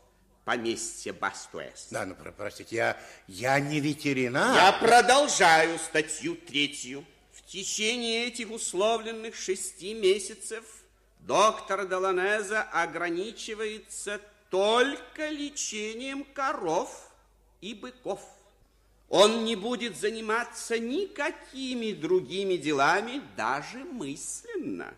поместья 0.45 1.13
Бастуэс. 1.13 1.89
Да, 1.91 2.07
ну, 2.07 2.15
про- 2.15 2.33
простите, 2.33 2.77
я, 2.77 3.01
я 3.29 3.61
не 3.61 3.81
ветеринар. 3.81 4.55
Я 4.55 4.73
продолжаю 4.73 5.79
статью 5.79 6.37
третью. 6.37 7.05
В 7.33 7.43
течение 7.43 8.27
этих 8.27 8.51
условленных 8.51 9.35
шести 9.37 9.95
месяцев 9.95 10.65
доктор 11.21 11.87
Доланеза 11.87 12.63
ограничивается 12.63 14.21
только 14.51 15.29
лечением 15.29 16.25
коров 16.25 17.11
и 17.61 17.75
быков. 17.75 18.21
Он 19.09 19.45
не 19.45 19.57
будет 19.57 19.99
заниматься 19.99 20.79
никакими 20.79 21.93
другими 21.93 22.57
делами, 22.57 23.21
даже 23.37 23.79
мысленно. 23.85 24.95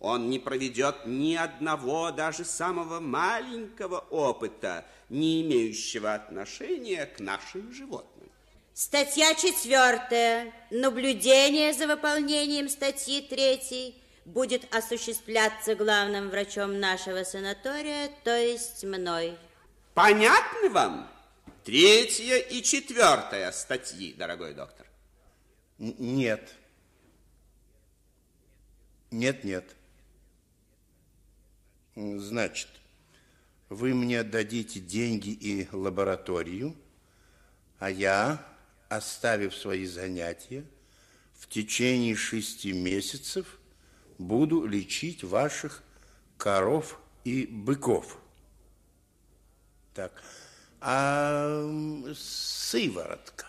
Он 0.00 0.30
не 0.30 0.38
проведет 0.38 1.04
ни 1.04 1.34
одного, 1.34 2.10
даже 2.10 2.44
самого 2.44 3.00
маленького 3.00 3.98
опыта, 3.98 4.86
не 5.10 5.42
имеющего 5.42 6.14
отношения 6.14 7.04
к 7.04 7.20
нашим 7.20 7.70
животным. 7.72 8.30
Статья 8.72 9.34
четвертая. 9.34 10.54
Наблюдение 10.70 11.74
за 11.74 11.86
выполнением 11.86 12.70
статьи 12.70 13.20
третьей 13.20 13.94
будет 14.24 14.74
осуществляться 14.74 15.74
главным 15.74 16.30
врачом 16.30 16.80
нашего 16.80 17.22
санатория, 17.24 18.10
то 18.24 18.34
есть 18.34 18.82
мной. 18.84 19.36
Понятно 19.92 20.70
вам? 20.70 21.10
Третья 21.62 22.36
и 22.38 22.62
четвертая 22.62 23.52
статьи, 23.52 24.14
дорогой 24.14 24.54
доктор. 24.54 24.86
Н- 25.78 25.94
Нет. 25.98 26.54
Нет, 29.10 29.44
нет. 29.44 29.76
Значит, 32.18 32.68
вы 33.68 33.94
мне 33.94 34.22
дадите 34.22 34.80
деньги 34.80 35.30
и 35.30 35.68
лабораторию, 35.70 36.74
а 37.78 37.90
я, 37.90 38.42
оставив 38.88 39.54
свои 39.54 39.84
занятия, 39.84 40.64
в 41.34 41.46
течение 41.48 42.16
шести 42.16 42.72
месяцев 42.72 43.58
буду 44.18 44.64
лечить 44.66 45.24
ваших 45.24 45.82
коров 46.38 46.98
и 47.24 47.46
быков. 47.46 48.18
Так, 49.94 50.22
а 50.80 51.70
сыворотка? 52.14 53.46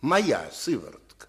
Моя 0.00 0.48
сыворотка. 0.52 1.26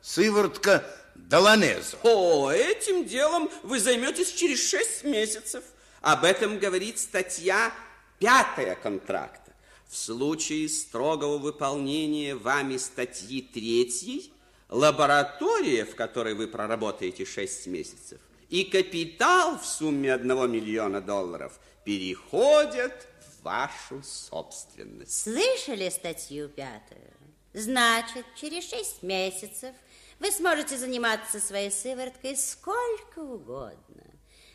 Сыворотка 0.00 0.84
Доланеза. 1.28 1.98
О, 2.04 2.50
этим 2.50 3.04
делом 3.04 3.50
вы 3.62 3.80
займетесь 3.80 4.32
через 4.32 4.66
шесть 4.66 5.04
месяцев. 5.04 5.62
Об 6.00 6.24
этом 6.24 6.58
говорит 6.58 6.98
статья 6.98 7.70
пятая 8.18 8.74
контракта. 8.76 9.52
В 9.88 9.96
случае 9.96 10.70
строгого 10.70 11.36
выполнения 11.36 12.34
вами 12.34 12.78
статьи 12.78 13.42
третьей, 13.42 14.32
лаборатория, 14.70 15.84
в 15.84 15.94
которой 15.94 16.32
вы 16.32 16.48
проработаете 16.48 17.26
шесть 17.26 17.66
месяцев, 17.66 18.20
и 18.48 18.64
капитал 18.64 19.58
в 19.58 19.66
сумме 19.66 20.14
одного 20.14 20.46
миллиона 20.46 21.02
долларов 21.02 21.60
переходят 21.84 23.06
в 23.20 23.44
вашу 23.44 24.02
собственность. 24.02 25.24
Слышали 25.24 25.90
статью 25.90 26.48
пятую? 26.48 27.12
Значит, 27.52 28.24
через 28.34 28.68
шесть 28.68 29.02
месяцев 29.02 29.74
вы 30.18 30.30
сможете 30.32 30.76
заниматься 30.78 31.40
своей 31.40 31.70
сывороткой 31.70 32.36
сколько 32.36 33.18
угодно. 33.20 33.76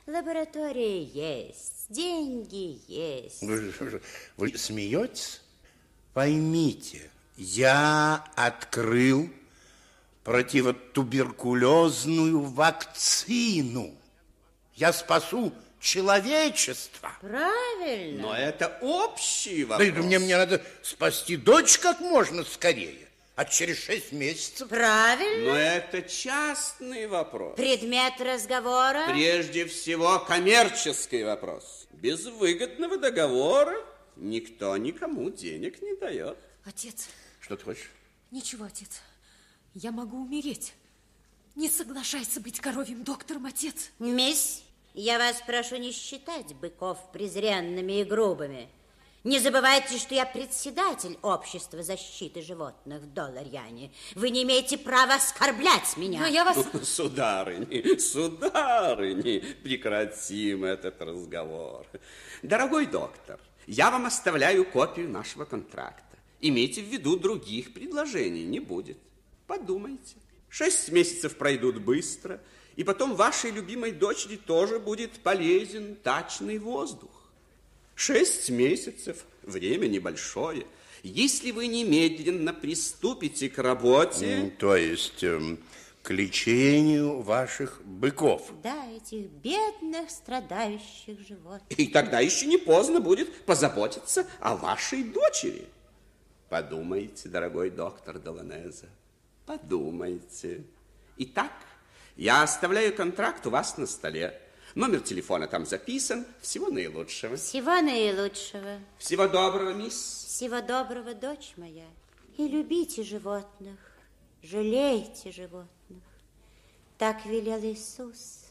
Лаборатория 0.05 1.01
есть, 1.03 1.85
деньги 1.89 2.81
есть. 2.87 3.41
Вы, 3.41 3.73
вы- 4.37 4.57
смеетесь? 4.57 5.41
Поймите, 6.13 7.09
я 7.37 8.23
открыл 8.35 9.29
противотуберкулезную 10.23 12.41
вакцину. 12.41 13.95
Я 14.75 14.91
спасу 14.93 15.53
человечество. 15.79 17.11
Правильно. 17.21 18.21
Но 18.23 18.35
это 18.35 18.77
общий 18.81 19.63
Да 19.65 19.77
вопрос. 19.77 19.89
это 19.89 20.01
мне, 20.01 20.19
мне 20.19 20.37
надо 20.37 20.61
спасти 20.81 21.35
дочь 21.37 21.77
как 21.79 21.99
можно 21.99 22.43
скорее. 22.43 23.02
А 23.35 23.45
через 23.45 23.79
шесть 23.79 24.11
месяцев... 24.11 24.69
Правильно. 24.69 25.51
Но 25.53 25.57
это 25.57 26.03
частный 26.03 27.07
вопрос. 27.07 27.55
Предмет 27.55 28.13
разговора? 28.21 29.05
Прежде 29.09 29.65
всего, 29.65 30.19
коммерческий 30.19 31.23
вопрос. 31.23 31.87
Без 31.91 32.25
выгодного 32.25 32.97
договора 32.97 33.75
никто 34.15 34.77
никому 34.77 35.31
денег 35.31 35.81
не 35.81 35.95
дает. 35.95 36.37
Отец, 36.63 37.07
Что 37.39 37.57
ты 37.57 37.63
хочешь? 37.65 37.89
ничего, 38.29 38.65
отец. 38.65 39.01
Я 39.73 39.91
могу 39.91 40.21
умереть. 40.21 40.73
Не 41.55 41.69
соглашайся 41.69 42.39
быть 42.39 42.59
коровьим 42.59 43.03
доктором, 43.03 43.47
отец. 43.47 43.89
Мисс, 43.97 44.61
я 44.93 45.17
вас 45.17 45.41
прошу 45.45 45.77
не 45.77 45.91
считать 45.91 46.53
быков 46.55 46.99
презренными 47.11 48.01
и 48.01 48.03
грубыми. 48.03 48.69
Не 49.23 49.39
забывайте, 49.39 49.97
что 49.99 50.13
я 50.13 50.25
председатель 50.25 51.17
общества 51.21 51.81
защиты 51.81 52.41
животных 52.41 53.03
в 53.03 53.13
Долларьяне. 53.13 53.93
Вы 54.15 54.31
не 54.31 54.43
имеете 54.43 54.77
права 54.77 55.15
оскорблять 55.15 55.95
меня. 55.95 56.19
Но 56.19 56.25
я 56.25 56.43
вас... 56.43 56.57
Сударыни, 56.83 57.97
сударыни, 57.99 59.39
прекратим 59.63 60.65
этот 60.65 61.01
разговор. 61.01 61.87
Дорогой 62.41 62.85
доктор, 62.85 63.39
я 63.65 63.91
вам 63.91 64.07
оставляю 64.07 64.65
копию 64.65 65.09
нашего 65.09 65.45
контракта. 65.45 66.17
Имейте 66.41 66.81
в 66.81 66.87
виду, 66.87 67.15
других 67.15 67.73
предложений 67.73 68.43
не 68.43 68.59
будет. 68.59 68.97
Подумайте. 69.47 70.17
Шесть 70.49 70.91
месяцев 70.91 71.37
пройдут 71.37 71.77
быстро, 71.77 72.41
и 72.75 72.83
потом 72.83 73.15
вашей 73.15 73.51
любимой 73.51 73.93
дочери 73.93 74.35
тоже 74.35 74.79
будет 74.79 75.11
полезен 75.21 75.95
тачный 75.95 76.57
воздух. 76.57 77.22
Шесть 78.05 78.49
месяцев, 78.49 79.23
время 79.43 79.87
небольшое. 79.87 80.65
Если 81.03 81.51
вы 81.51 81.67
немедленно 81.67 82.53
приступите 82.53 83.49
к 83.49 83.57
работе... 83.59 84.53
То 84.59 84.75
есть 84.75 85.23
эм, 85.23 85.57
к 86.01 86.11
лечению 86.11 87.21
ваших 87.21 87.81
быков. 87.85 88.51
Да, 88.61 88.85
этих 88.91 89.29
бедных 89.29 90.09
страдающих 90.09 91.25
животных. 91.25 91.79
И 91.79 91.87
тогда 91.87 92.19
еще 92.19 92.47
не 92.47 92.57
поздно 92.57 92.99
будет 92.99 93.45
позаботиться 93.45 94.27
о 94.41 94.57
вашей 94.57 95.05
дочери. 95.05 95.65
Подумайте, 96.49 97.29
дорогой 97.29 97.69
доктор 97.69 98.19
Доланеза, 98.19 98.89
Подумайте. 99.45 100.65
Итак, 101.19 101.53
я 102.17 102.43
оставляю 102.43 102.93
контракт 102.93 103.47
у 103.47 103.49
вас 103.49 103.77
на 103.77 103.87
столе. 103.87 104.42
Номер 104.75 105.01
телефона 105.01 105.47
там 105.47 105.65
записан. 105.65 106.25
Всего 106.41 106.69
наилучшего. 106.69 107.35
Всего 107.35 107.79
наилучшего. 107.81 108.79
Всего 108.97 109.27
доброго, 109.27 109.73
мисс. 109.73 110.25
Всего 110.27 110.61
доброго, 110.61 111.13
дочь 111.13 111.53
моя. 111.57 111.85
И 112.37 112.47
любите 112.47 113.03
животных, 113.03 113.77
жалейте 114.41 115.31
животных. 115.31 116.01
Так 116.97 117.25
велел 117.25 117.59
Иисус. 117.59 118.45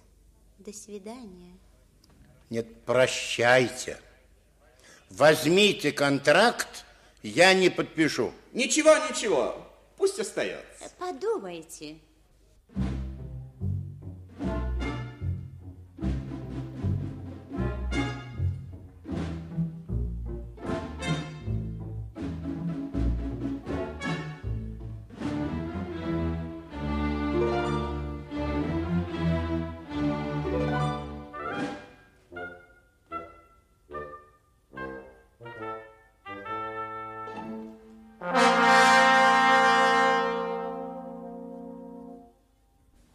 До 0.59 0.73
свидания. 0.73 1.59
Нет, 2.51 2.85
прощайте. 2.85 3.99
Возьмите 5.11 5.91
контракт, 5.91 6.85
я 7.23 7.53
не 7.53 7.69
подпишу. 7.69 8.33
Ничего, 8.53 8.95
ничего. 9.11 9.67
Пусть 9.97 10.21
остается. 10.21 10.91
Подумайте. 10.99 11.99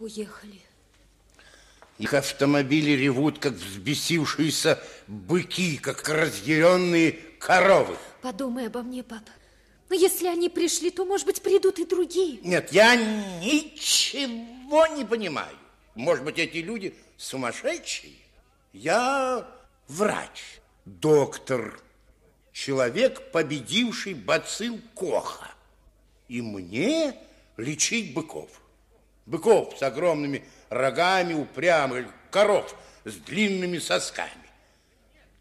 Уехали. 0.07 0.61
Их 1.97 2.13
автомобили 2.13 2.91
ревут, 2.91 3.39
как 3.39 3.55
взбесившиеся 3.55 4.81
быки, 5.07 5.77
как 5.77 6.07
разъяренные 6.07 7.11
коровы. 7.39 7.97
Подумай 8.21 8.67
обо 8.67 8.83
мне, 8.83 9.03
папа. 9.03 9.29
Но 9.89 9.95
если 9.95 10.27
они 10.27 10.47
пришли, 10.47 10.91
то, 10.91 11.03
может 11.03 11.25
быть, 11.25 11.41
придут 11.41 11.79
и 11.79 11.85
другие. 11.85 12.39
Нет, 12.41 12.71
я 12.71 12.95
ничего 12.95 14.87
не 14.87 15.03
понимаю. 15.03 15.57
Может 15.93 16.23
быть, 16.23 16.39
эти 16.39 16.59
люди 16.59 16.95
сумасшедшие? 17.17 18.15
Я 18.71 19.45
врач, 19.89 20.61
доктор, 20.85 21.81
человек, 22.53 23.33
победивший 23.33 24.13
бацилл 24.13 24.79
Коха. 24.95 25.51
И 26.29 26.41
мне 26.41 27.13
лечить 27.57 28.13
быков. 28.13 28.49
Быков 29.27 29.77
с 29.77 29.83
огромными 29.83 30.43
рогами, 30.69 31.33
упрямых, 31.33 32.07
коров 32.31 32.73
с 33.03 33.13
длинными 33.13 33.77
сосками. 33.77 34.31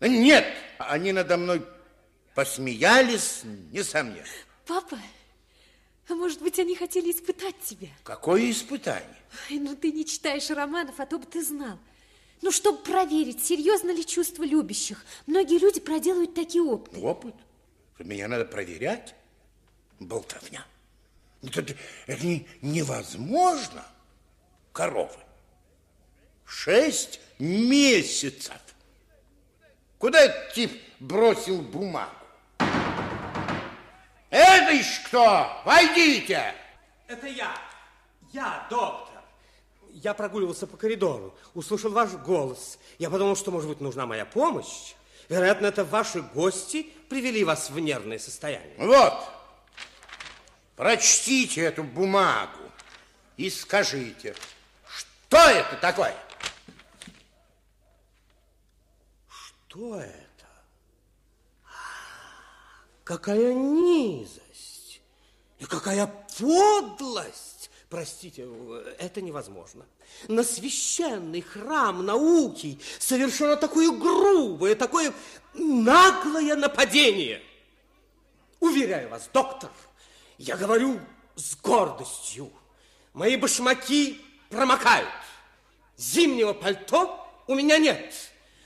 Нет, 0.01 0.45
они 0.79 1.13
надо 1.13 1.37
мной 1.37 1.65
посмеялись, 2.35 3.43
несомненно. 3.73 4.27
Папа, 4.67 4.99
а 6.09 6.15
может 6.15 6.43
быть, 6.43 6.59
они 6.59 6.75
хотели 6.75 7.13
испытать 7.13 7.59
тебя? 7.61 7.89
Какое 8.03 8.51
испытание? 8.51 9.17
Ой, 9.51 9.59
ну 9.61 9.77
ты 9.77 9.93
не 9.93 10.05
читаешь 10.05 10.51
романов, 10.51 10.99
а 10.99 11.07
то 11.07 11.19
бы 11.19 11.27
ты 11.27 11.43
знал. 11.43 11.79
Ну, 12.43 12.51
чтобы 12.51 12.79
проверить, 12.79 13.45
серьезно 13.45 13.93
ли 13.93 14.05
чувство 14.05 14.43
любящих. 14.43 15.05
Многие 15.27 15.59
люди 15.59 15.81
проделывают 15.81 16.35
такие 16.35 16.63
опыты. 16.63 17.01
Опыт? 17.01 17.35
Меня 17.99 18.29
надо 18.29 18.45
проверять? 18.45 19.15
Болтовня. 20.01 20.67
Это, 21.55 21.75
это 22.07 22.27
не- 22.27 22.47
невозможно. 22.63 23.85
Коровы. 24.73 25.17
Шесть 26.45 27.21
месяцев. 27.39 28.55
Куда 29.99 30.21
этот 30.21 30.53
тип 30.53 30.83
бросил 31.01 31.61
бумагу? 31.63 32.11
Это 34.31 34.73
еще 34.73 35.03
кто? 35.07 35.63
Войдите! 35.65 36.55
Это 37.09 37.27
я. 37.27 37.57
Я, 38.33 38.67
доктор. 38.69 39.23
Я 39.93 40.13
прогуливался 40.13 40.67
по 40.67 40.77
коридору, 40.77 41.35
услышал 41.55 41.91
ваш 41.91 42.11
голос. 42.13 42.79
Я 42.99 43.09
подумал, 43.09 43.35
что, 43.37 43.51
может 43.51 43.69
быть, 43.69 43.81
нужна 43.81 44.05
моя 44.05 44.27
помощь. 44.27 44.95
Вероятно, 45.29 45.67
это 45.67 45.85
ваши 45.85 46.21
гости 46.21 46.87
привели 47.09 47.43
вас 47.45 47.71
в 47.71 47.79
нервное 47.79 48.19
состояние. 48.19 48.75
Вот, 48.79 49.15
прочтите 50.77 51.63
эту 51.63 51.83
бумагу 51.83 52.71
и 53.37 53.51
скажите, 53.51 54.35
что 54.87 55.39
это 55.39 55.77
такое? 55.77 56.15
Что 59.29 60.01
это? 60.01 60.23
Какая 63.05 63.55
низость 63.55 65.01
и 65.59 65.65
какая 65.65 66.07
подлость! 66.39 67.71
Простите, 67.89 68.49
это 68.99 69.23
невозможно. 69.23 69.87
На 70.27 70.43
священный 70.43 71.41
храм 71.41 72.05
науки 72.05 72.81
совершено 72.99 73.57
такое 73.57 73.91
грубое, 73.93 74.75
такое 74.75 75.13
наглое 75.55 76.57
нападение. 76.57 77.43
Уверяю 78.59 79.09
вас, 79.09 79.31
доктор, 79.33 79.71
я 80.39 80.57
говорю 80.57 81.01
с 81.35 81.57
гордостью. 81.57 82.51
Мои 83.13 83.37
башмаки 83.37 84.21
промокают. 84.51 85.09
Зимнего 85.97 86.53
пальто 86.53 87.27
у 87.47 87.55
меня 87.55 87.79
нет. 87.79 88.13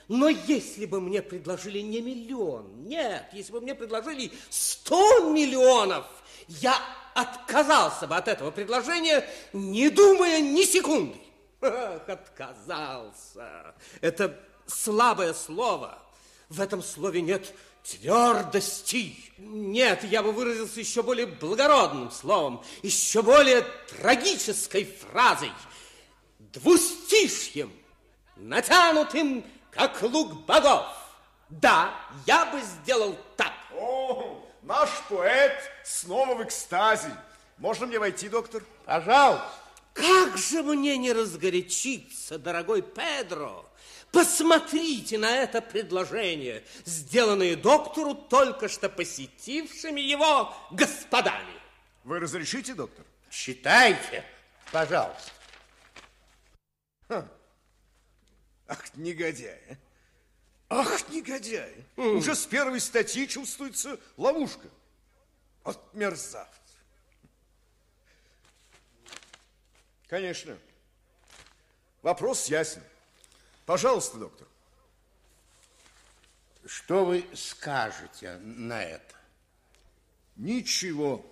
Но 0.08 0.28
если 0.28 0.86
бы 0.86 1.00
мне 1.00 1.22
предложили 1.22 1.78
не 1.78 2.00
миллион, 2.00 2.88
нет, 2.88 3.28
если 3.32 3.52
бы 3.52 3.60
мне 3.60 3.76
предложили 3.76 4.32
сто 4.48 5.30
миллионов, 5.30 6.04
я 6.48 6.76
отказался 7.14 8.08
бы 8.08 8.16
от 8.16 8.26
этого 8.26 8.50
предложения, 8.50 9.24
не 9.52 9.88
думая 9.88 10.40
ни 10.40 10.62
секунды. 10.62 11.16
Ах, 11.60 12.08
отказался. 12.08 13.74
Это 14.00 14.36
слабое 14.66 15.32
слово. 15.32 15.98
В 16.48 16.60
этом 16.60 16.82
слове 16.82 17.20
нет 17.22 17.54
твердости. 17.90 19.16
Нет, 19.38 20.04
я 20.04 20.22
бы 20.22 20.32
выразился 20.32 20.80
еще 20.80 21.02
более 21.02 21.26
благородным 21.26 22.10
словом, 22.10 22.62
еще 22.82 23.22
более 23.22 23.62
трагической 23.88 24.84
фразой, 24.84 25.52
двустишьем, 26.38 27.72
натянутым, 28.36 29.44
как 29.70 30.02
лук 30.02 30.44
богов. 30.44 30.86
Да, 31.48 31.94
я 32.26 32.46
бы 32.46 32.60
сделал 32.60 33.16
так. 33.36 33.52
О, 33.74 34.46
наш 34.62 34.90
поэт 35.08 35.58
снова 35.84 36.34
в 36.36 36.44
экстазе. 36.44 37.10
Можно 37.58 37.86
мне 37.86 37.98
войти, 37.98 38.28
доктор? 38.28 38.62
Пожалуйста. 38.84 39.50
Как 39.92 40.38
же 40.38 40.62
мне 40.62 40.96
не 40.96 41.12
разгорячиться, 41.12 42.38
дорогой 42.38 42.82
Педро? 42.82 43.69
Посмотрите 44.12 45.18
на 45.18 45.30
это 45.30 45.62
предложение, 45.62 46.64
сделанное 46.84 47.54
доктору, 47.56 48.14
только 48.14 48.68
что 48.68 48.88
посетившими 48.88 50.00
его 50.00 50.54
господами. 50.72 51.54
Вы 52.02 52.18
разрешите, 52.18 52.74
доктор? 52.74 53.04
Читайте, 53.30 54.24
пожалуйста. 54.72 55.30
Ах, 58.66 58.94
негодяй. 58.96 59.60
а. 60.68 60.80
Ах, 60.80 61.08
негодяй. 61.08 61.84
Уже 61.96 62.34
с 62.34 62.46
первой 62.46 62.80
статьи 62.80 63.26
чувствуется 63.28 63.98
ловушка. 64.16 64.68
От 65.62 65.94
мерзавца. 65.94 66.48
Конечно. 70.08 70.56
Вопрос 72.02 72.46
ясен. 72.46 72.82
Пожалуйста, 73.70 74.18
доктор. 74.18 74.48
Что 76.66 77.04
вы 77.04 77.24
скажете 77.34 78.36
на 78.38 78.82
это? 78.82 79.14
Ничего. 80.34 81.24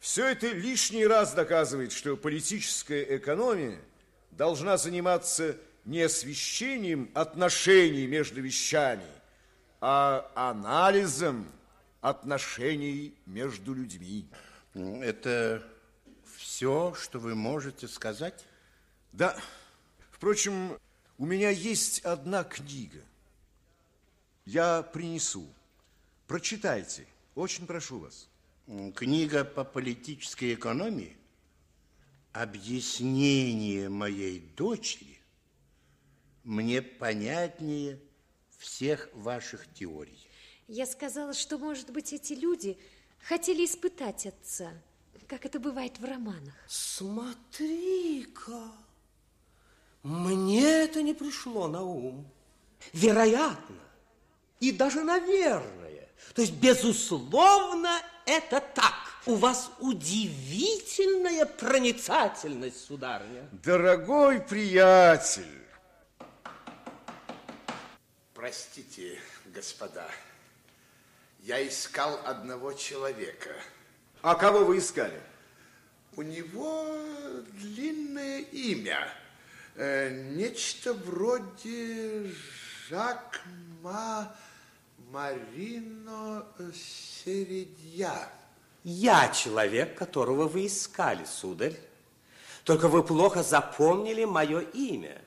Все 0.00 0.24
это 0.28 0.46
лишний 0.46 1.06
раз 1.06 1.34
доказывает, 1.34 1.92
что 1.92 2.16
политическая 2.16 3.18
экономия 3.18 3.78
должна 4.30 4.78
заниматься 4.78 5.58
не 5.84 6.00
освещением 6.00 7.10
отношений 7.12 8.06
между 8.06 8.40
вещами, 8.40 9.04
а 9.82 10.32
анализом 10.34 11.52
отношений 12.00 13.14
между 13.26 13.74
людьми. 13.74 14.26
Это 14.72 15.62
все, 16.38 16.94
что 16.98 17.18
вы 17.18 17.34
можете 17.34 17.86
сказать? 17.86 18.46
Да. 19.12 19.38
Впрочем, 20.10 20.78
у 21.18 21.26
меня 21.26 21.50
есть 21.50 22.00
одна 22.00 22.44
книга. 22.44 23.02
Я 24.46 24.82
принесу. 24.82 25.46
Прочитайте. 26.26 27.06
Очень 27.34 27.66
прошу 27.66 27.98
вас. 27.98 28.28
Книга 28.94 29.44
по 29.44 29.64
политической 29.64 30.54
экономии? 30.54 31.16
Объяснение 32.32 33.88
моей 33.88 34.40
дочери 34.56 35.18
мне 36.44 36.82
понятнее 36.82 38.00
всех 38.56 39.08
ваших 39.12 39.72
теорий. 39.74 40.18
Я 40.66 40.86
сказала, 40.86 41.34
что, 41.34 41.58
может 41.58 41.90
быть, 41.90 42.12
эти 42.12 42.32
люди 42.32 42.78
хотели 43.20 43.64
испытать 43.64 44.26
отца, 44.26 44.70
как 45.26 45.46
это 45.46 45.58
бывает 45.58 45.98
в 45.98 46.04
романах. 46.04 46.54
Смотри-ка, 46.66 48.70
мне 50.02 50.84
это 50.84 51.02
не 51.02 51.14
пришло 51.14 51.68
на 51.68 51.82
ум. 51.82 52.26
Вероятно, 52.92 53.76
и 54.60 54.72
даже 54.72 55.02
наверное, 55.02 56.08
то 56.34 56.42
есть, 56.42 56.54
безусловно, 56.54 57.90
это 58.26 58.60
так. 58.60 58.94
У 59.26 59.34
вас 59.34 59.70
удивительная 59.80 61.44
проницательность, 61.44 62.84
сударыня. 62.84 63.48
Дорогой 63.52 64.40
приятель. 64.40 65.44
Простите, 68.34 69.18
господа, 69.46 70.08
я 71.40 71.66
искал 71.66 72.20
одного 72.24 72.72
человека. 72.72 73.50
А 74.22 74.34
кого 74.34 74.60
вы 74.64 74.78
искали? 74.78 75.20
У 76.16 76.22
него 76.22 76.96
длинное 77.52 78.40
имя. 78.40 79.12
Э, 79.80 80.10
нечто 80.10 80.92
вроде 80.92 82.32
Жакма 82.88 84.34
Марино 85.12 86.44
Середья. 86.74 88.28
Я 88.82 89.28
человек, 89.28 89.96
которого 89.96 90.48
вы 90.48 90.66
искали, 90.66 91.24
сударь. 91.24 91.78
Только 92.64 92.88
вы 92.88 93.04
плохо 93.04 93.44
запомнили 93.44 94.24
мое 94.24 94.62
имя. 94.62 95.22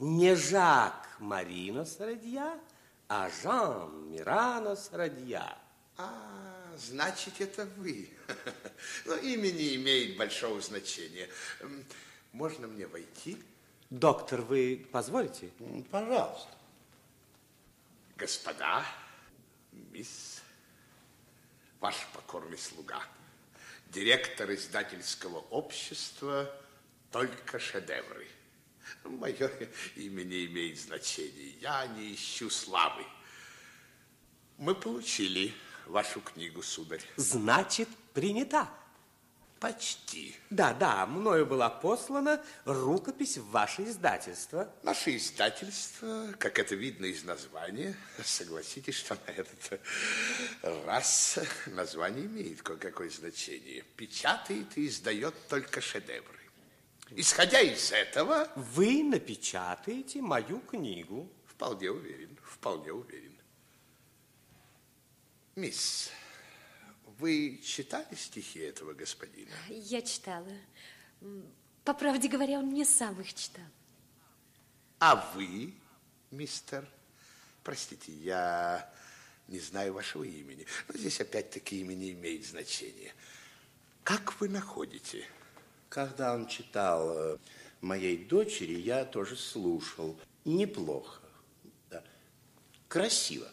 Не 0.00 0.34
Жак 0.34 1.08
Марино 1.20 1.84
Сарадья, 1.84 2.58
а 3.06 3.30
Жан 3.44 4.10
Мирано 4.10 4.74
Сарадья. 4.74 5.56
А, 5.96 6.74
значит, 6.76 7.34
это 7.38 7.68
вы. 7.76 8.10
Но 9.04 9.14
имя 9.14 9.52
не 9.52 9.76
имеет 9.76 10.16
большого 10.16 10.60
значения. 10.60 11.28
Можно 12.32 12.66
мне 12.66 12.88
войти? 12.88 13.38
Доктор, 13.92 14.40
вы 14.40 14.86
позволите? 14.90 15.50
Пожалуйста. 15.90 16.48
Господа, 18.16 18.86
мисс, 19.70 20.40
ваш 21.78 21.96
покорный 22.14 22.56
слуга, 22.56 23.02
директор 23.88 24.50
издательского 24.50 25.40
общества 25.50 26.50
«Только 27.10 27.58
шедевры». 27.58 28.26
Мое 29.04 29.50
имя 29.96 30.24
не 30.24 30.46
имеет 30.46 30.80
значения, 30.80 31.50
я 31.60 31.86
не 31.88 32.14
ищу 32.14 32.48
славы. 32.48 33.04
Мы 34.56 34.74
получили 34.74 35.52
вашу 35.84 36.22
книгу, 36.22 36.62
сударь. 36.62 37.02
Значит, 37.16 37.90
принята. 38.14 38.70
Почти. 39.62 40.34
Да, 40.50 40.74
да, 40.74 41.06
мною 41.06 41.46
была 41.46 41.70
послана 41.70 42.44
рукопись 42.64 43.38
в 43.38 43.48
ваше 43.50 43.84
издательство. 43.84 44.74
Наше 44.82 45.16
издательство, 45.16 46.34
как 46.40 46.58
это 46.58 46.74
видно 46.74 47.06
из 47.06 47.22
названия, 47.22 47.96
согласитесь, 48.24 48.96
что 48.96 49.16
на 49.24 49.30
этот 49.30 49.80
раз 50.84 51.38
название 51.66 52.26
имеет 52.26 52.60
кое-какое 52.62 53.08
значение. 53.08 53.84
Печатает 53.94 54.76
и 54.76 54.88
издает 54.88 55.34
только 55.46 55.80
шедевры. 55.80 56.40
Исходя 57.10 57.60
из 57.60 57.92
этого... 57.92 58.50
Вы 58.56 59.04
напечатаете 59.04 60.22
мою 60.22 60.58
книгу. 60.58 61.30
Вполне 61.46 61.88
уверен, 61.92 62.36
вполне 62.42 62.92
уверен. 62.92 63.38
Мисс, 65.54 66.10
вы 67.22 67.60
читали 67.62 68.14
стихи 68.16 68.58
этого 68.58 68.94
господина? 68.94 69.54
Я 69.68 70.02
читала. 70.02 70.52
По 71.84 71.94
правде 71.94 72.28
говоря, 72.28 72.58
он 72.58 72.66
мне 72.66 72.84
сам 72.84 73.20
их 73.20 73.32
читал. 73.32 73.64
А 74.98 75.32
вы, 75.34 75.72
мистер? 76.32 76.86
Простите, 77.62 78.12
я 78.12 78.92
не 79.46 79.60
знаю 79.60 79.94
вашего 79.94 80.24
имени. 80.24 80.66
Но 80.88 80.98
здесь 80.98 81.20
опять-таки 81.20 81.80
имя 81.80 81.94
не 81.94 82.10
имеет 82.10 82.44
значения. 82.44 83.14
Как 84.02 84.40
вы 84.40 84.48
находите? 84.48 85.24
Когда 85.88 86.34
он 86.34 86.48
читал 86.48 87.16
э, 87.16 87.38
моей 87.80 88.24
дочери, 88.24 88.74
я 88.74 89.04
тоже 89.04 89.36
слушал. 89.36 90.18
Неплохо. 90.44 91.22
Да. 91.88 92.02
Красиво. 92.88 93.48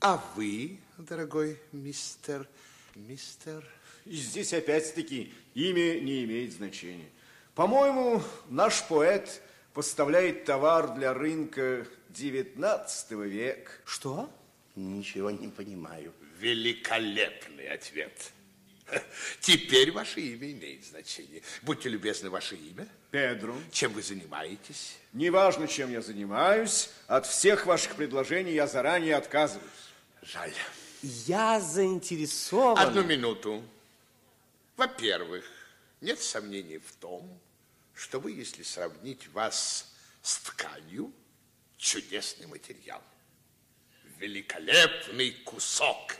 А 0.00 0.16
вы, 0.36 0.78
дорогой 0.98 1.58
мистер, 1.72 2.48
мистер... 2.94 3.64
И 4.04 4.16
здесь 4.16 4.52
опять-таки 4.52 5.32
имя 5.54 5.98
не 6.00 6.24
имеет 6.24 6.52
значения. 6.52 7.08
По-моему, 7.54 8.22
наш 8.50 8.86
поэт 8.86 9.40
поставляет 9.72 10.44
товар 10.44 10.94
для 10.94 11.14
рынка 11.14 11.86
19 12.10 13.10
века. 13.12 13.72
Что? 13.86 14.30
Ничего 14.76 15.30
не 15.30 15.48
понимаю. 15.48 16.12
Великолепный 16.38 17.68
ответ. 17.68 18.32
Теперь 19.40 19.90
ваше 19.90 20.20
имя 20.20 20.52
имеет 20.52 20.84
значение. 20.84 21.40
Будьте 21.62 21.88
любезны, 21.88 22.28
ваше 22.28 22.56
имя. 22.56 22.86
Педро. 23.10 23.54
Чем 23.72 23.92
вы 23.94 24.02
занимаетесь? 24.02 24.98
Неважно, 25.14 25.66
чем 25.66 25.90
я 25.90 26.02
занимаюсь, 26.02 26.90
от 27.06 27.26
всех 27.26 27.64
ваших 27.64 27.94
предложений 27.94 28.52
я 28.52 28.66
заранее 28.66 29.16
отказываюсь. 29.16 29.70
Жаль. 30.22 30.52
Я 31.04 31.60
заинтересован... 31.60 32.78
Одну 32.78 33.04
минуту. 33.04 33.62
Во-первых, 34.78 35.44
нет 36.00 36.18
сомнений 36.18 36.78
в 36.78 36.92
том, 36.92 37.38
что 37.94 38.20
вы, 38.20 38.32
если 38.32 38.62
сравнить 38.62 39.28
вас 39.34 39.94
с 40.22 40.38
тканью, 40.38 41.12
чудесный 41.76 42.46
материал. 42.46 43.02
Великолепный 44.18 45.32
кусок. 45.44 46.16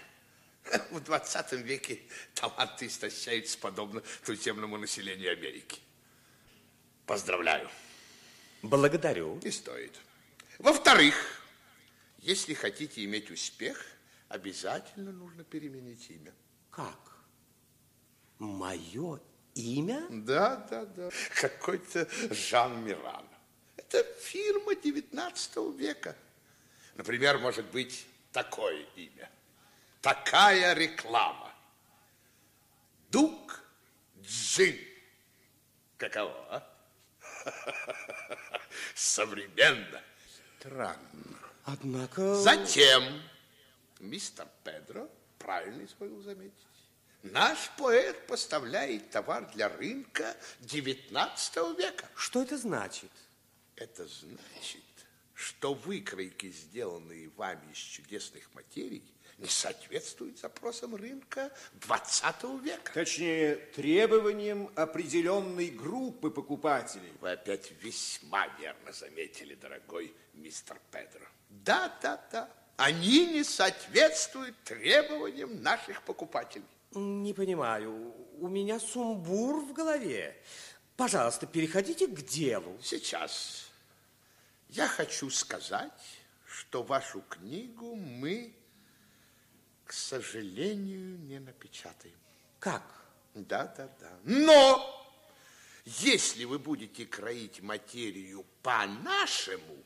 В 0.91 1.01
20 1.01 1.53
веке 1.53 2.03
таланты 2.35 2.87
истощаются 2.87 3.57
подобно 3.57 4.03
туземному 4.27 4.77
населению 4.77 5.33
Америки. 5.33 5.81
Поздравляю. 7.07 7.71
Благодарю. 8.61 9.41
Не 9.43 9.51
стоит. 9.51 9.95
Во-вторых, 10.59 11.41
если 12.19 12.53
хотите 12.53 13.03
иметь 13.05 13.31
успех, 13.31 13.94
обязательно 14.29 15.13
нужно 15.13 15.45
переменить 15.45 16.11
имя. 16.11 16.33
Как? 16.71 16.99
Мое 18.39 19.21
имя? 19.55 20.07
Да, 20.11 20.57
да, 20.71 20.85
да. 20.87 21.11
Какой-то 21.41 22.09
Жан 22.35 22.85
Миран. 22.85 23.29
Это 23.77 24.03
фирма 24.21 24.75
19 24.75 25.57
века. 25.79 26.17
Например, 26.97 27.39
может 27.39 27.67
быть 27.67 28.07
такое 28.33 28.85
имя. 28.97 29.31
Такая 30.01 30.75
реклама. 30.75 31.53
Дук 33.11 33.63
Джин. 34.21 34.77
Каково, 35.97 36.47
а? 36.51 36.75
Современно. 38.95 40.03
Странно. 40.59 40.99
Однако... 41.65 42.35
Затем, 42.37 43.23
мистер 44.01 44.49
Педро, 44.63 45.09
правильно 45.39 45.85
изволил 45.85 46.21
заметить, 46.23 46.67
наш 47.23 47.71
поэт 47.79 48.27
поставляет 48.27 49.11
товар 49.11 49.51
для 49.55 49.69
рынка 49.69 50.37
19 50.61 51.79
века. 51.79 52.09
Что 52.15 52.43
это 52.43 52.57
значит? 52.57 53.11
Это 53.77 54.07
значит, 54.07 54.83
что 55.35 55.75
выкройки, 55.75 56.51
сделанные 56.51 57.29
вами 57.31 57.73
из 57.73 57.79
чудесных 57.79 58.53
материй, 58.55 59.03
не 59.39 59.49
соответствуют 59.49 60.39
запросам 60.39 60.95
рынка 60.95 61.53
20 61.75 62.63
века. 62.63 62.93
Точнее, 62.93 63.57
требованиям 63.75 64.71
определенной 64.77 65.71
группы 65.71 66.31
покупателей. 66.31 67.13
Вы 67.21 67.33
опять 67.33 67.73
весьма 67.83 68.47
верно 68.61 68.93
заметили, 68.93 69.55
дорогой 69.55 70.15
мистер 70.35 70.81
Педро. 70.93 71.27
Да, 71.49 71.97
да, 72.01 72.25
да. 72.31 72.51
Они 72.77 73.27
не 73.27 73.45
соответствуют 73.45 74.57
требованиям 74.65 75.63
наших 75.63 76.03
покупателей. 76.03 76.65
Не 76.93 77.33
понимаю. 77.33 78.15
У 78.39 78.49
меня 78.49 78.81
сумбур 78.81 79.65
в 79.65 79.73
голове. 79.73 80.37
Пожалуйста, 80.97 81.47
переходите 81.47 82.07
к 82.07 82.21
делу. 82.23 82.79
Сейчас. 82.83 83.71
Я 84.69 84.89
хочу 84.89 85.31
сказать, 85.31 85.93
что 86.47 86.83
вашу 86.83 87.23
книгу 87.23 87.95
мы 87.95 88.55
к 89.85 89.93
сожалению, 89.93 91.19
не 91.19 91.39
напечатаем. 91.39 92.17
Как? 92.59 92.83
Да, 93.35 93.73
да, 93.77 93.89
да. 94.01 94.19
Но 94.25 95.13
если 95.85 96.45
вы 96.45 96.59
будете 96.59 97.05
кроить 97.05 97.61
материю 97.61 98.45
по-нашему, 98.63 99.77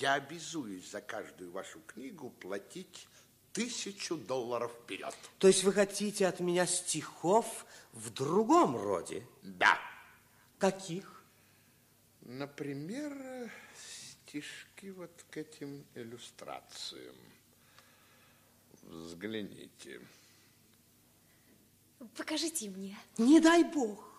я 0.00 0.14
обязуюсь 0.14 0.90
за 0.90 1.00
каждую 1.00 1.50
вашу 1.52 1.80
книгу 1.80 2.30
платить 2.30 3.08
тысячу 3.52 4.16
долларов 4.16 4.72
вперед. 4.82 5.14
То 5.38 5.46
есть 5.46 5.62
вы 5.64 5.72
хотите 5.72 6.26
от 6.26 6.40
меня 6.40 6.66
стихов 6.66 7.64
в 7.92 8.10
другом 8.10 8.76
роде? 8.76 9.26
Да. 9.42 9.78
Каких? 10.58 11.22
Например, 12.22 13.50
стишки 13.76 14.88
вот 14.90 15.24
к 15.30 15.36
этим 15.36 15.84
иллюстрациям. 15.94 17.14
Взгляните. 18.82 20.00
Покажите 22.16 22.68
мне. 22.68 22.98
Не 23.18 23.40
дай 23.40 23.62
бог. 23.62 24.14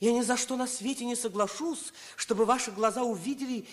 Я 0.00 0.12
ни 0.12 0.20
за 0.20 0.36
что 0.36 0.56
на 0.56 0.66
свете 0.66 1.04
не 1.04 1.16
соглашусь, 1.16 1.92
чтобы 2.16 2.44
ваши 2.44 2.70
глаза 2.70 3.04
увидели 3.04 3.66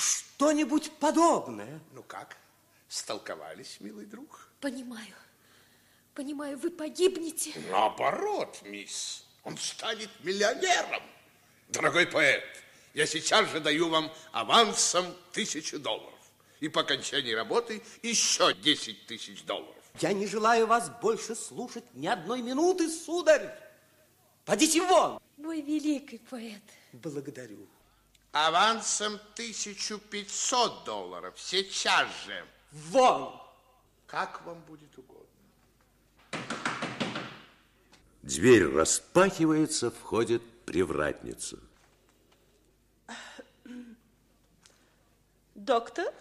что-нибудь 0.00 0.90
подобное. 0.98 1.80
Ну 1.92 2.02
как? 2.02 2.36
Столковались, 2.88 3.76
милый 3.80 4.06
друг? 4.06 4.48
Понимаю. 4.60 5.14
Понимаю, 6.14 6.58
вы 6.58 6.70
погибнете. 6.70 7.52
Наоборот, 7.70 8.58
мисс. 8.62 9.24
Он 9.44 9.56
станет 9.56 10.10
миллионером. 10.22 11.02
Дорогой 11.68 12.06
поэт, 12.06 12.44
я 12.94 13.06
сейчас 13.06 13.48
же 13.50 13.60
даю 13.60 13.88
вам 13.88 14.12
авансом 14.32 15.06
тысячу 15.32 15.78
долларов. 15.78 16.18
И 16.58 16.68
по 16.68 16.82
окончании 16.82 17.32
работы 17.32 17.82
еще 18.02 18.52
10 18.52 19.06
тысяч 19.06 19.44
долларов. 19.44 19.74
Я 20.00 20.12
не 20.12 20.26
желаю 20.26 20.66
вас 20.66 20.90
больше 21.00 21.34
слушать 21.34 21.84
ни 21.94 22.06
одной 22.06 22.42
минуты, 22.42 22.88
сударь. 22.88 23.56
Подите 24.44 24.82
вон. 24.82 25.20
Мой 25.36 25.62
великий 25.62 26.18
поэт. 26.18 26.62
Благодарю. 26.92 27.66
Авансом 28.32 29.14
1500 29.34 30.84
долларов. 30.84 31.34
Сейчас 31.36 32.08
же. 32.26 32.44
Вон. 32.70 33.40
Как 34.06 34.44
вам 34.44 34.60
будет 34.62 34.96
угодно. 34.98 35.26
Дверь 38.22 38.66
распахивается, 38.66 39.90
входит 39.90 40.42
привратница. 40.64 41.58
Доктор, 45.54 46.12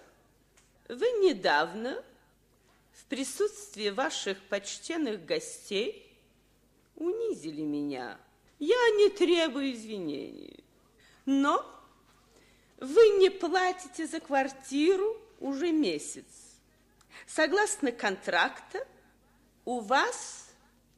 вы 0.88 1.06
недавно 1.22 2.04
в 2.94 3.06
присутствии 3.06 3.90
ваших 3.90 4.42
почтенных 4.50 5.26
гостей 5.26 6.12
унизили 6.96 7.62
меня. 7.62 8.18
Я 8.58 8.90
не 8.98 9.10
требую 9.10 9.74
извинений. 9.74 10.64
Но 11.26 11.79
вы 12.80 13.10
не 13.20 13.30
платите 13.30 14.08
за 14.08 14.20
квартиру 14.20 15.18
уже 15.40 15.72
месяц. 15.72 16.26
Согласно 17.28 17.92
контракта, 17.92 18.86
у 19.66 19.82
вас 19.82 20.50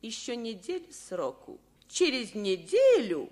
еще 0.02 0.36
неделя 0.36 0.92
сроку. 0.92 1.60
Через 1.88 2.36
неделю 2.36 3.30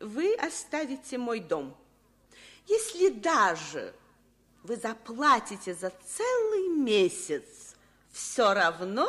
вы 0.00 0.34
оставите 0.34 1.18
мой 1.18 1.40
дом. 1.40 1.76
Если 2.66 3.10
даже 3.10 3.94
вы 4.62 4.76
заплатите 4.76 5.74
за 5.74 5.92
целый 6.04 6.68
месяц, 6.68 7.76
все 8.10 8.54
равно 8.54 9.06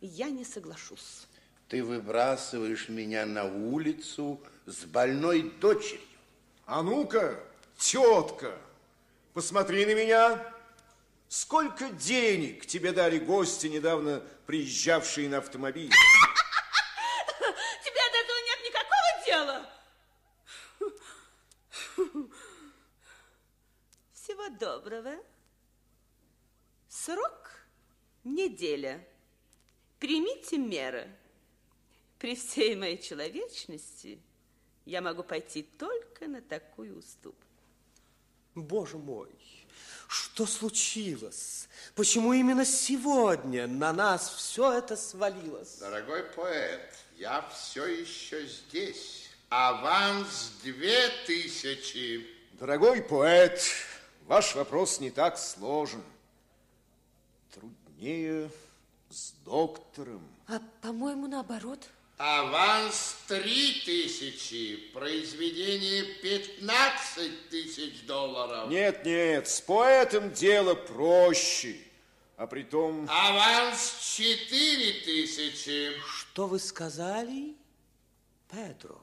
я 0.00 0.30
не 0.30 0.44
соглашусь. 0.44 1.26
Ты 1.68 1.82
выбрасываешь 1.82 2.88
меня 2.88 3.26
на 3.26 3.44
улицу 3.44 4.40
с 4.66 4.84
больной 4.84 5.50
дочерью. 5.60 6.00
А 6.64 6.82
ну-ка, 6.82 7.42
тетка, 7.82 8.58
посмотри 9.34 9.84
на 9.86 9.94
меня. 9.94 10.54
Сколько 11.28 11.90
денег 11.90 12.66
тебе 12.66 12.92
дали 12.92 13.18
гости, 13.18 13.66
недавно 13.66 14.22
приезжавшие 14.46 15.28
на 15.28 15.38
автомобиле? 15.38 15.90
Тебе 17.84 18.00
от 18.06 18.14
этого 18.22 18.38
нет 18.46 18.60
никакого 18.68 19.08
дела. 19.26 19.66
Всего 24.12 24.48
доброго. 24.50 25.16
Срок 26.88 27.50
неделя. 28.24 29.04
Примите 29.98 30.58
меры. 30.58 31.10
При 32.18 32.36
всей 32.36 32.76
моей 32.76 32.98
человечности 32.98 34.20
я 34.84 35.00
могу 35.00 35.22
пойти 35.22 35.62
только 35.62 36.28
на 36.28 36.42
такую 36.42 36.98
уступку. 36.98 37.41
Боже 38.54 38.98
мой, 38.98 39.30
что 40.08 40.46
случилось? 40.46 41.68
Почему 41.94 42.32
именно 42.32 42.64
сегодня 42.64 43.66
на 43.66 43.92
нас 43.92 44.28
все 44.30 44.72
это 44.72 44.96
свалилось? 44.96 45.76
Дорогой 45.78 46.24
поэт, 46.24 46.94
я 47.16 47.48
все 47.48 47.86
еще 47.86 48.46
здесь. 48.46 49.30
Аванс 49.48 50.52
две 50.62 51.08
тысячи. 51.26 52.26
Дорогой 52.54 53.02
поэт, 53.02 53.62
ваш 54.26 54.54
вопрос 54.54 55.00
не 55.00 55.10
так 55.10 55.38
сложен. 55.38 56.02
Труднее 57.54 58.50
с 59.10 59.32
доктором. 59.44 60.26
А, 60.46 60.60
по-моему, 60.80 61.26
наоборот. 61.26 61.80
Аванс 62.18 63.16
три 63.26 63.82
тысячи, 63.84 64.76
произведение 64.92 66.04
15 66.22 67.48
тысяч 67.48 68.04
долларов. 68.06 68.70
Нет, 68.70 69.04
нет, 69.04 69.48
с 69.48 69.60
поэтом 69.60 70.32
дело 70.32 70.74
проще. 70.74 71.76
А 72.36 72.46
притом... 72.46 73.08
Аванс 73.08 74.14
четыре 74.16 75.00
тысячи. 75.04 75.92
Что 76.06 76.46
вы 76.46 76.58
сказали, 76.58 77.56
Педро? 78.50 79.00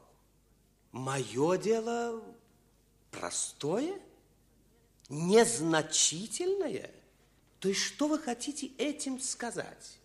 Мое 0.91 1.57
дело 1.57 2.23
простое? 3.11 3.99
Незначительное? 5.09 6.91
То 7.59 7.69
есть 7.69 7.81
что 7.81 8.07
вы 8.07 8.19
хотите 8.19 8.67
этим 8.77 9.19
сказать? 9.19 9.97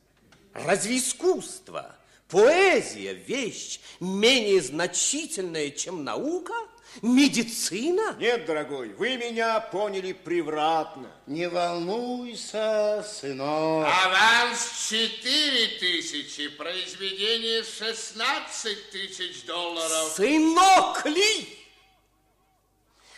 Разве 0.52 0.98
искусство, 0.98 1.96
поэзия, 2.34 3.14
вещь 3.14 3.78
менее 4.00 4.60
значительная, 4.60 5.70
чем 5.70 6.02
наука? 6.02 6.52
Медицина? 7.00 8.16
Нет, 8.18 8.44
дорогой, 8.46 8.88
вы 8.94 9.16
меня 9.16 9.60
поняли 9.60 10.12
превратно. 10.12 11.10
Не 11.26 11.48
волнуйся, 11.48 13.04
сынок. 13.08 13.86
Аванс 13.86 14.88
четыре 14.88 15.78
тысячи, 15.78 16.48
произведение 16.48 17.62
16 17.62 18.90
тысяч 18.90 19.44
долларов. 19.44 20.12
Сынок 20.14 21.06
ли? 21.06 21.58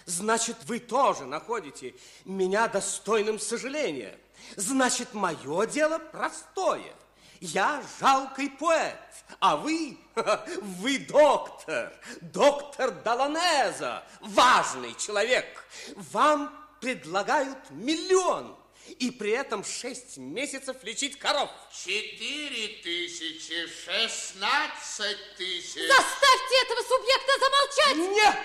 Значит, 0.05 0.57
вы 0.67 0.79
тоже 0.79 1.25
находите 1.25 1.95
меня 2.27 2.69
достойным 2.69 3.39
сожаления. 3.39 4.19
Значит, 4.57 5.15
мое 5.15 5.67
дело 5.67 5.99
простое. 5.99 6.95
Я 7.41 7.83
жалкий 8.01 8.51
поэт, 8.51 8.99
а 9.41 9.57
вы, 9.57 9.99
вы 10.63 10.99
доктор, 10.99 11.93
доктор 12.21 12.91
Даланеза, 13.03 14.05
важный 14.21 14.95
человек. 14.95 15.65
Вам 15.95 16.53
предлагают 16.81 17.71
миллион, 17.71 18.57
и 18.99 19.11
при 19.11 19.33
этом 19.33 19.65
шесть 19.65 20.17
месяцев 20.17 20.77
лечить 20.83 21.19
коров. 21.19 21.51
Четыре 21.73 22.69
тысячи, 22.83 23.67
шестнадцать 23.67 25.37
тысяч. 25.37 25.89
Заставьте 25.89 26.63
этого 26.63 26.83
субъекта 26.83 27.33
замолчать! 27.41 28.15
Нет! 28.15 28.37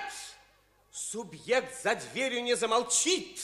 Субъект 0.92 1.84
за 1.84 1.96
дверью 1.96 2.44
не 2.44 2.56
замолчит. 2.56 3.40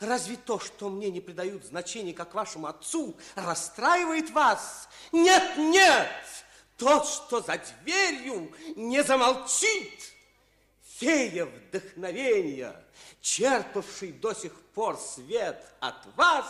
Разве 0.00 0.36
то, 0.36 0.60
что 0.60 0.88
мне 0.88 1.10
не 1.10 1.20
придают 1.20 1.64
значения, 1.64 2.12
как 2.12 2.34
вашему 2.34 2.66
отцу, 2.68 3.16
расстраивает 3.34 4.30
вас? 4.30 4.88
Нет, 5.12 5.56
нет! 5.56 6.08
Тот, 6.76 7.06
что 7.06 7.40
за 7.40 7.60
дверью, 7.82 8.54
не 8.76 9.02
замолчит. 9.02 10.12
Фея 10.98 11.46
вдохновения, 11.46 12.84
черпавший 13.20 14.12
до 14.12 14.34
сих 14.34 14.52
пор 14.74 14.96
свет 14.98 15.64
от 15.80 16.06
вас, 16.16 16.46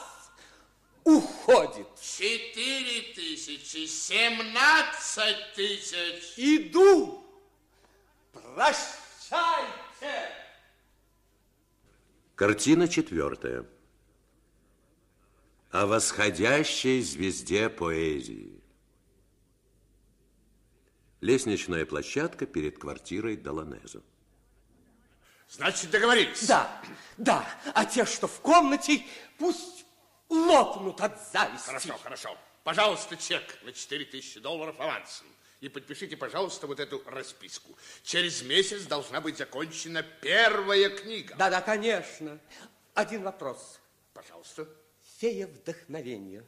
уходит. 1.05 1.87
Четыре 2.01 3.15
тысячи, 3.15 3.87
семнадцать 3.87 5.55
тысяч. 5.55 6.35
Иду. 6.37 7.25
Прощайте. 8.33 8.89
Картина 12.39 12.87
четвертая. 12.87 13.67
о 15.73 15.87
восходящей 15.87 17.01
звезде 17.01 17.69
поэзии. 17.69 18.63
Лестничная 21.21 21.85
площадка 21.85 22.47
перед 22.47 22.79
квартирой 22.79 23.37
Доланезо. 23.37 24.05
Значит, 25.49 25.91
договорились? 25.91 26.47
Да, 26.47 26.81
да. 27.17 27.45
А 27.75 27.85
те, 27.85 28.07
что 28.07 28.29
в 28.29 28.41
комнате, 28.41 29.05
пусть 29.37 29.85
лопнут 30.29 31.01
от 31.01 31.21
зависти. 31.33 31.67
Хорошо, 31.67 31.99
хорошо. 31.99 32.39
Пожалуйста, 32.63 33.17
чек 33.17 33.59
на 33.65 33.73
4000 33.73 34.39
долларов 34.39 34.79
авансом. 34.79 35.27
И 35.61 35.69
подпишите, 35.69 36.17
пожалуйста, 36.17 36.67
вот 36.67 36.79
эту 36.79 37.03
расписку. 37.07 37.77
Через 38.05 38.43
месяц 38.43 38.85
должна 38.85 39.21
быть 39.21 39.37
закончена 39.37 40.03
первая 40.03 40.89
книга. 40.91 41.35
Да, 41.37 41.51
да, 41.51 41.61
конечно. 41.61 42.39
Один 42.95 43.23
вопрос. 43.23 43.81
Пожалуйста. 44.15 44.69
Фея 45.19 45.49
вдохновения. 45.49 46.45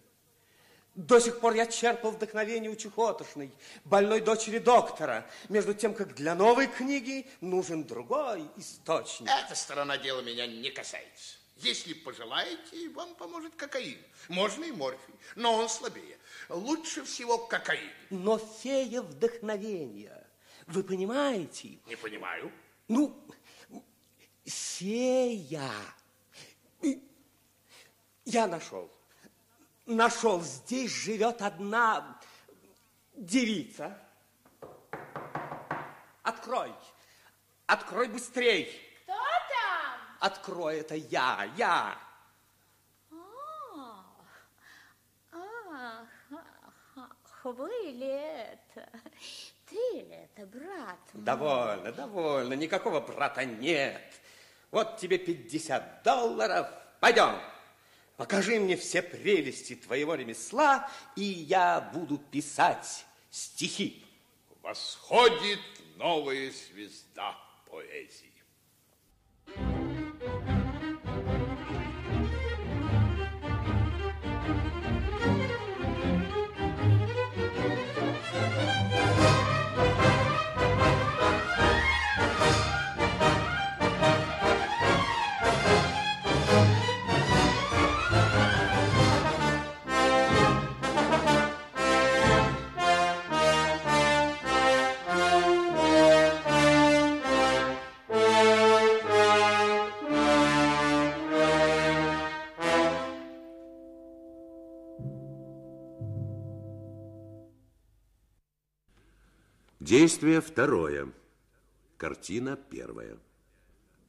До 0.94 1.18
сих 1.18 1.40
пор 1.40 1.54
я 1.54 1.66
черпал 1.66 2.11
вдохновение 2.11 2.70
у 2.70 2.76
чехотошной, 2.76 3.52
больной 3.84 4.20
дочери 4.20 4.58
доктора, 4.58 5.28
между 5.48 5.72
тем, 5.72 5.94
как 5.94 6.14
для 6.14 6.34
новой 6.34 6.66
книги 6.66 7.26
нужен 7.40 7.84
другой 7.84 8.44
источник. 8.56 9.28
Эта 9.28 9.54
сторона 9.54 9.98
дела 9.98 10.20
меня 10.20 10.46
не 10.46 10.70
касается. 10.70 11.39
Если 11.62 11.92
пожелаете, 11.92 12.88
вам 12.90 13.14
поможет 13.16 13.54
кокаин. 13.54 13.98
Можно 14.28 14.64
и 14.64 14.72
морфий, 14.72 15.14
но 15.36 15.54
он 15.54 15.68
слабее. 15.68 16.18
Лучше 16.48 17.04
всего 17.04 17.36
кокаин. 17.36 17.90
Но 18.08 18.38
фея 18.38 19.02
вдохновения, 19.02 20.26
вы 20.66 20.82
понимаете? 20.82 21.78
Не 21.86 21.96
понимаю. 21.96 22.50
Ну, 22.88 23.14
фея. 24.46 25.70
Я 28.24 28.46
нашел. 28.46 28.90
Нашел. 29.84 30.40
Здесь 30.40 30.90
живет 30.90 31.42
одна 31.42 32.18
девица. 33.14 33.98
Открой. 36.22 36.72
Открой 37.66 38.08
быстрей. 38.08 38.89
Открой, 40.20 40.80
это 40.80 40.94
я, 40.94 41.50
я. 41.56 41.98
А, 45.32 46.06
ах, 46.96 47.44
вы 47.44 47.70
ли 47.70 48.06
это? 48.06 48.88
Ты 49.66 49.76
ли 49.76 50.28
это, 50.36 50.46
брат 50.46 50.98
мой? 51.14 51.24
Довольно, 51.24 51.92
довольно. 51.92 52.52
Никакого 52.52 53.00
брата 53.00 53.46
нет. 53.46 54.02
Вот 54.70 54.98
тебе 54.98 55.16
50 55.16 56.02
долларов. 56.02 56.68
Пойдем. 57.00 57.40
Покажи 58.18 58.60
мне 58.60 58.76
все 58.76 59.00
прелести 59.00 59.74
твоего 59.74 60.14
ремесла, 60.14 60.90
и 61.16 61.22
я 61.22 61.80
буду 61.94 62.18
писать 62.18 63.06
стихи. 63.30 64.04
Восходит 64.60 65.60
новая 65.96 66.50
звезда 66.50 67.38
поэзии. 67.70 68.29
Música 69.57 70.59
Действие 109.91 110.41
второе. 110.41 111.09
Картина 111.97 112.57
первая. 112.57 113.18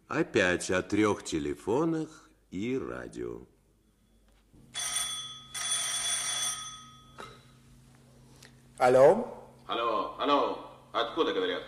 Опять 0.07 0.69
о 0.69 0.83
трех 0.83 1.23
телефонах 1.23 2.29
и 2.51 2.77
радио. 2.77 3.39
Алло? 8.77 9.49
Алло, 9.65 10.15
алло, 10.19 10.71
откуда 10.93 11.33
говорят? 11.33 11.63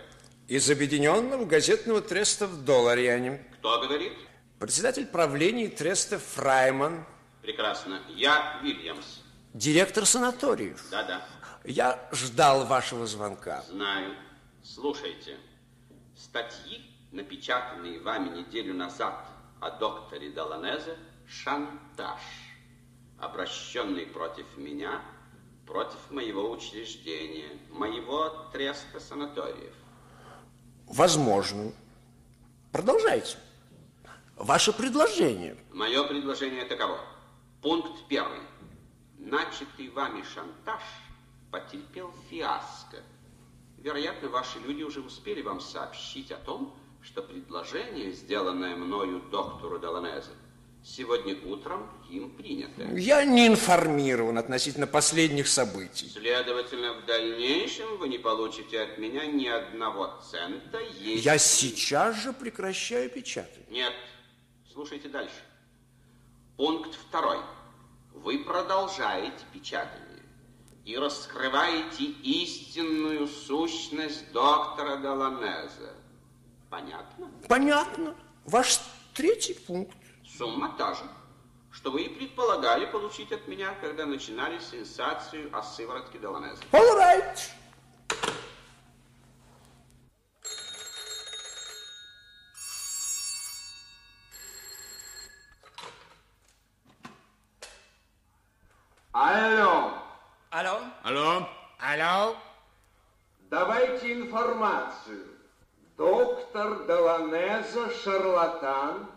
Из 0.48 0.70
Объединенного 0.70 1.46
газетного 1.46 2.00
треста 2.00 2.46
в 2.46 2.64
Долларьяне. 2.64 3.44
Кто 3.58 3.82
говорит? 3.82 4.14
Председатель 4.60 5.08
правления 5.08 5.70
треста 5.70 6.20
Фрайман. 6.20 7.04
Прекрасно. 7.42 8.00
Я 8.10 8.60
Вильямс. 8.62 9.22
Директор 9.56 10.06
санаториев. 10.06 10.86
Да-да. 10.92 11.26
Я 11.66 12.10
ждал 12.12 12.66
вашего 12.66 13.06
звонка. 13.06 13.62
Знаю. 13.70 14.16
Слушайте. 14.64 15.38
Статьи, 16.16 16.84
напечатанные 17.12 18.02
вами 18.02 18.38
неделю 18.40 18.74
назад 18.74 19.26
о 19.62 19.72
докторе 19.72 20.30
Доланезе, 20.30 20.98
шантаж, 21.26 22.20
обращенный 23.18 24.06
против 24.06 24.58
меня, 24.58 25.02
против 25.66 26.12
моего 26.12 26.52
учреждения, 26.52 27.50
моего 27.70 28.50
треста 28.52 29.00
санаториев. 29.00 29.74
Возможно. 30.88 31.72
Продолжайте. 32.74 33.38
Ваше 34.36 34.74
предложение. 34.74 35.56
Мое 35.72 36.04
предложение 36.04 36.66
таково. 36.66 37.00
Пункт 37.62 38.06
первый. 38.10 38.40
Начатый 39.18 39.90
вами 39.90 40.24
шантаж 40.24 40.82
потерпел 41.54 42.12
фиаско. 42.30 42.98
Вероятно, 43.78 44.30
ваши 44.30 44.58
люди 44.60 44.82
уже 44.82 45.02
успели 45.02 45.42
вам 45.42 45.62
сообщить 45.62 46.32
о 46.32 46.38
том, 46.38 46.76
что 47.02 47.22
предложение, 47.22 48.12
сделанное 48.12 48.76
мною 48.76 49.22
доктору 49.30 49.78
Доланезе, 49.78 50.32
сегодня 50.84 51.38
утром 51.46 51.88
им 52.10 52.32
принято. 52.32 52.84
Я 52.96 53.24
не 53.24 53.46
информирован 53.48 54.38
относительно 54.40 54.88
последних 54.88 55.48
событий. 55.48 56.10
Следовательно, 56.10 56.94
в 56.94 57.06
дальнейшем 57.06 57.98
вы 57.98 58.08
не 58.08 58.18
получите 58.18 58.82
от 58.82 58.98
меня 58.98 59.28
ни 59.28 59.48
одного 59.48 60.20
цента, 60.32 60.80
если... 60.80 61.22
Я 61.22 61.38
сейчас 61.38 62.16
же 62.24 62.34
прекращаю 62.34 63.10
печатать. 63.12 63.70
Нет, 63.70 63.94
слушайте 64.72 65.08
дальше. 65.08 65.44
Пункт 66.58 66.96
второй. 66.96 67.38
Вы 68.14 68.40
продолжаете 68.40 69.44
печатание 69.52 70.13
и 70.86 70.98
раскрываете 70.98 72.04
истинную 72.04 73.28
сущность 73.28 74.32
доктора 74.32 74.98
Доланеза. 74.98 75.94
Понятно? 76.70 77.32
Понятно. 77.48 78.16
Ваш 78.46 78.80
третий 79.14 79.54
пункт. 79.54 79.96
Сумма 80.38 80.76
та 80.78 80.94
же, 80.94 81.04
что 81.72 81.92
вы 81.92 82.04
и 82.04 82.10
предполагали 82.10 82.86
получить 82.86 83.32
от 83.32 83.48
меня, 83.48 83.74
когда 83.80 84.06
начинали 84.06 84.60
сенсацию 84.60 85.50
о 85.56 85.64
сыворотке 85.64 86.20
Доланеза. 86.20 86.62
All 86.72 86.98
right. 86.98 87.40
Алло. 99.14 99.94
Алло? 100.50 100.80
Алло? 101.04 101.48
Алло? 101.80 102.36
Давайте 103.50 104.14
информацию. 104.14 105.26
Доктор 105.98 106.86
Доланеза 107.74 107.90
шарлатан. 108.04 109.10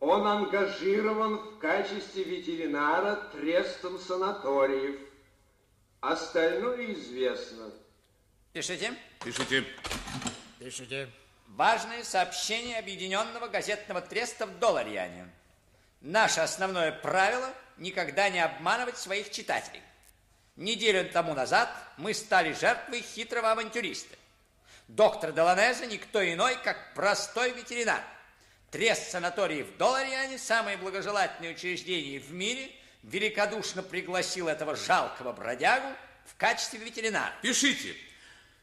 Он 0.00 0.26
ангажирован 0.26 1.36
в 1.38 1.58
качестве 1.58 2.22
ветеринара 2.22 3.16
трестом 3.32 3.98
санаториев. 3.98 5.00
Остальное 6.00 6.94
известно. 6.94 7.70
Пишите. 8.52 8.94
Пишите. 9.24 9.64
Пишите. 10.58 11.10
Важное 11.48 12.04
сообщение 12.04 12.78
Объединенного 12.78 13.48
газетного 13.48 14.00
треста 14.00 14.46
в 14.46 14.58
Долларьяне. 14.58 15.28
Наше 16.00 16.40
основное 16.40 16.92
правило– 16.92 17.52
никогда 17.78 18.28
не 18.28 18.40
обманывать 18.40 18.98
своих 18.98 19.30
читателей. 19.30 19.82
Неделю 20.56 21.08
тому 21.10 21.34
назад 21.34 21.68
мы 21.96 22.14
стали 22.14 22.52
жертвой 22.52 23.02
хитрого 23.02 23.52
авантюриста. 23.52 24.17
Доктор 24.88 25.32
Деланезе 25.32 25.86
никто 25.86 26.24
иной, 26.32 26.56
как 26.64 26.94
простой 26.94 27.52
ветеринар. 27.52 28.02
Трест 28.70 29.10
санаторий 29.10 29.62
в 29.62 29.76
Доллариане– 29.76 30.38
самое 30.38 30.78
благожелательное 30.78 31.52
учреждение 31.52 32.18
в 32.18 32.32
мире, 32.32 32.70
великодушно 33.02 33.82
пригласил 33.82 34.48
этого 34.48 34.76
жалкого 34.76 35.32
бродягу 35.32 35.88
в 36.24 36.36
качестве 36.36 36.78
ветеринара. 36.78 37.34
Пишите. 37.42 37.94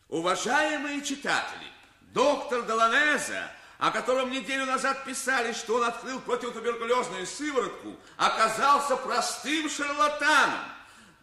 Уважаемые 0.09 1.03
читатели, 1.03 1.67
доктор 2.13 2.63
Доланеза, 2.63 3.51
о 3.77 3.91
котором 3.91 4.31
неделю 4.31 4.65
назад 4.65 5.05
писали, 5.05 5.53
что 5.53 5.75
он 5.75 5.83
открыл 5.83 6.19
противотуберкулезную 6.21 7.27
сыворотку, 7.27 7.95
оказался 8.17 8.97
простым 8.97 9.69
шарлатаном. 9.69 10.59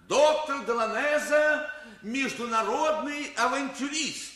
Доктор 0.07 0.61
Доланеза– 0.65 1.73
международный 2.03 3.33
авантюрист. 3.37 4.32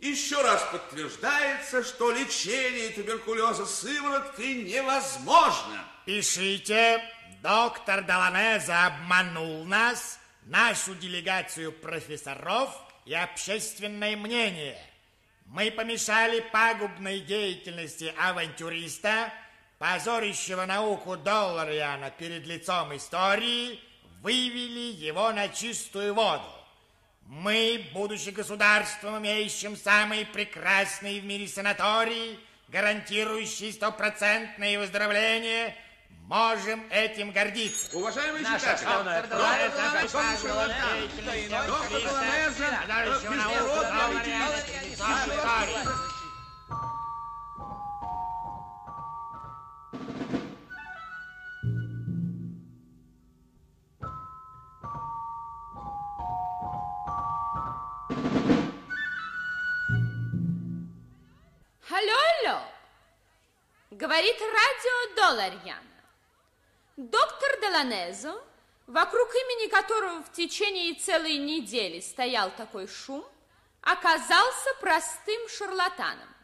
Еще 0.00 0.40
раз 0.40 0.66
подтверждается, 0.72 1.84
что 1.84 2.10
лечение 2.10 2.88
туберкулеза 2.88 3.66
сывороткой 3.66 4.62
невозможно. 4.62 5.84
Пишите, 6.06 7.04
доктор 7.42 8.02
Доланеза 8.04 8.86
обманул 8.86 9.64
нас, 9.66 10.18
нашу 10.46 10.94
делегацию 10.94 11.70
профессоров 11.70 12.74
и 13.04 13.12
общественное 13.12 14.16
мнение. 14.16 14.78
Мы 15.44 15.70
помешали 15.70 16.40
пагубной 16.50 17.20
деятельности 17.20 18.14
авантюриста, 18.16 19.30
позорящего 19.78 20.64
науку 20.64 21.18
Доллариана 21.18 22.10
перед 22.10 22.46
лицом 22.46 22.96
истории, 22.96 23.78
вывели 24.22 24.94
его 24.94 25.30
на 25.32 25.48
чистую 25.48 26.14
воду. 26.14 26.59
Мы, 27.30 27.86
будучи 27.94 28.30
государством, 28.30 29.18
имеющим 29.18 29.76
самые 29.76 30.26
прекрасные 30.26 31.20
в 31.20 31.24
мире 31.24 31.46
санатории, 31.46 32.36
гарантирующие 32.66 33.72
стопроцентное 33.72 34.76
выздоровление, 34.80 35.76
можем 36.26 36.84
этим 36.90 37.30
гордиться. 37.30 37.96
Уважаемые 37.96 38.42
Наш 38.42 38.60
читатели, 38.60 38.84
доктор 38.84 39.28
проект 39.28 39.28
Доланеза, 39.28 40.08
закончил 40.08 40.58
Алло, 62.00 62.16
алло, 62.38 62.62
говорит 63.90 64.40
радио 64.40 65.14
Долларьяна. 65.16 65.82
Доктор 66.96 67.60
Деланезо, 67.60 68.42
вокруг 68.86 69.28
имени 69.34 69.68
которого 69.68 70.22
в 70.22 70.32
течение 70.32 70.94
целой 70.94 71.36
недели 71.36 72.00
стоял 72.00 72.50
такой 72.52 72.88
шум, 72.88 73.22
оказался 73.82 74.70
простым 74.80 75.46
шарлатаном. 75.50 76.34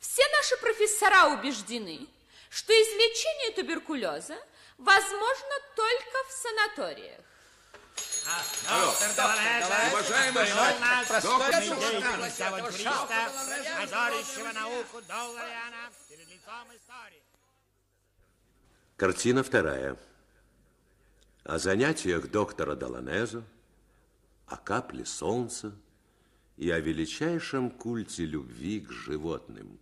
Все 0.00 0.22
наши 0.38 0.56
профессора 0.56 1.34
убеждены, 1.34 2.06
что 2.48 2.72
излечение 2.72 3.56
туберкулеза 3.56 4.38
возможно 4.78 5.54
только 5.74 6.24
в 6.28 6.32
санаториях. 6.32 7.20
Картина 18.96 19.42
вторая. 19.42 19.96
О 21.44 21.58
занятиях 21.58 22.28
доктора 22.30 22.74
Доланезо, 22.74 23.44
о 24.46 24.56
капле 24.56 25.04
солнца 25.04 25.72
и 26.56 26.70
о 26.70 26.80
величайшем 26.80 27.70
культе 27.70 28.24
любви 28.24 28.80
к 28.80 28.90
животным. 28.90 29.78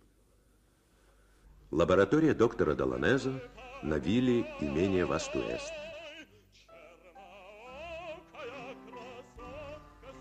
Лаборатория 1.71 2.35
доктора 2.35 2.75
Доланезо 2.75 3.41
на 3.81 3.95
вилле 3.95 4.41
имения 4.59 5.05
Вастуэст. 5.05 5.84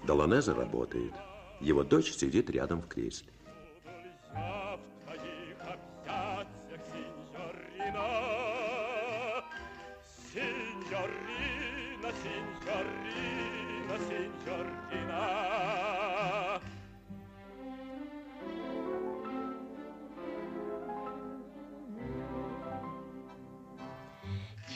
Доланезо 0.07 0.55
работает. 0.55 1.15
Его 1.61 1.83
дочь 1.83 2.13
сидит 2.13 2.51
рядом 2.51 2.83
в 2.83 2.89
кресле. 2.89 3.33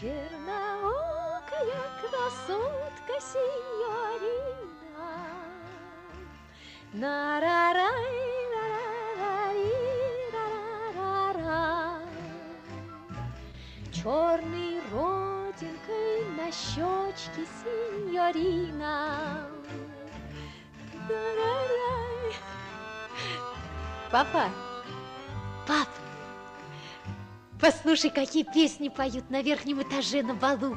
Черноокая 0.01 1.41
красотка 2.01 3.20
синьорина. 3.20 3.68
Черной 13.92 14.80
родинкой 14.90 16.24
на 16.36 16.51
щечке 16.51 17.46
синьорина. 17.62 19.46
Папа, 24.11 24.49
пап, 25.68 25.88
послушай, 27.61 28.11
какие 28.11 28.42
песни 28.42 28.88
поют 28.88 29.30
на 29.30 29.42
верхнем 29.42 29.80
этаже 29.82 30.24
на 30.24 30.34
балу. 30.34 30.76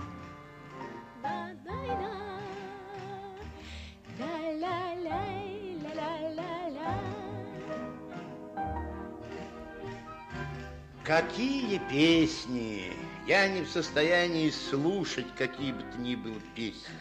Какие 11.11 11.77
песни? 11.89 12.93
Я 13.27 13.45
не 13.49 13.63
в 13.63 13.69
состоянии 13.69 14.49
слушать 14.49 15.25
какие 15.37 15.73
бы 15.73 15.81
то 15.91 15.97
ни 15.97 16.15
было 16.15 16.39
песни. 16.55 16.95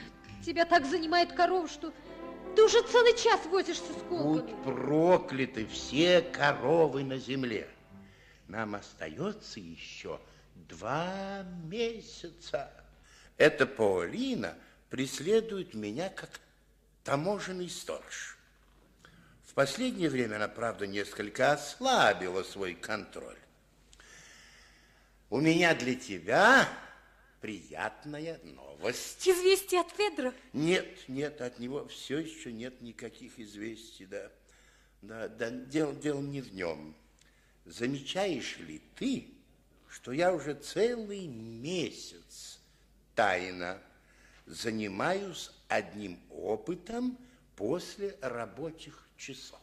Тебя 0.45 0.65
так 0.65 0.85
занимает 0.85 1.33
корова, 1.33 1.69
что 1.69 1.95
ты 2.57 2.65
уже 2.65 2.83
целый 2.89 3.17
час 3.17 3.47
возишься 3.47 3.93
с 3.93 4.03
колками. 4.09 4.53
Будь 4.53 4.63
прокляты 4.65 5.65
все 5.65 6.23
коровы 6.23 7.05
на 7.05 7.19
земле. 7.19 7.71
Нам 8.49 8.75
остается 8.75 9.61
еще 9.61 10.21
два 10.57 11.45
месяца. 11.67 12.69
Эта 13.37 13.65
Паулина 13.65 14.57
преследует 14.89 15.73
меня 15.75 16.09
как 16.09 16.41
таможенный 17.05 17.71
сторож. 17.71 18.37
В 19.47 19.55
последнее 19.55 20.11
время 20.11 20.35
она, 20.35 20.49
правда, 20.49 20.89
несколько 20.89 21.53
ослабила 21.53 22.43
свой 22.43 22.75
контроль. 22.75 23.39
У 25.31 25.39
меня 25.41 25.77
для 25.77 25.95
тебя 25.95 26.69
приятная 27.41 28.41
новость. 28.43 29.29
Известие 29.29 29.81
от 29.81 29.91
Федора. 29.93 30.35
Нет, 30.53 30.89
нет, 31.07 31.41
от 31.41 31.61
него 31.61 31.87
все 31.87 32.19
еще 32.19 32.53
нет 32.53 32.81
никаких 32.81 33.39
известий, 33.39 34.07
да. 34.07 34.29
Да, 35.03 35.29
да, 35.29 35.51
дело, 35.51 35.95
дело 35.95 36.21
не 36.21 36.41
в 36.41 36.53
нем. 36.53 36.97
Замечаешь 37.65 38.59
ли 38.59 38.83
ты, 38.97 39.29
что 39.89 40.11
я 40.11 40.35
уже 40.35 40.55
целый 40.55 41.29
месяц 41.29 42.59
тайно 43.15 43.81
занимаюсь 44.47 45.53
одним 45.69 46.19
опытом 46.29 47.17
после 47.55 48.17
рабочих 48.21 49.09
часов? 49.17 49.61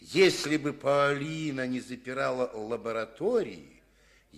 Если 0.00 0.56
бы 0.56 0.72
Полина 0.72 1.68
не 1.68 1.78
запирала 1.78 2.50
лаборатории, 2.52 3.75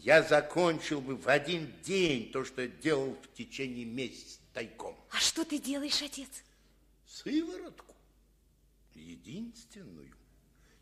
я 0.03 0.23
закончил 0.23 1.01
бы 1.01 1.17
в 1.17 1.29
один 1.29 1.73
день 1.83 2.31
то, 2.31 2.45
что 2.45 2.63
я 2.63 2.69
делал 2.69 3.17
в 3.23 3.37
течение 3.37 3.85
месяца 3.85 4.39
тайком. 4.53 4.97
А 5.11 5.17
что 5.19 5.45
ты 5.45 5.59
делаешь, 5.59 6.03
отец? 6.03 6.29
Сыворотку. 7.07 7.95
Единственную. 8.95 10.13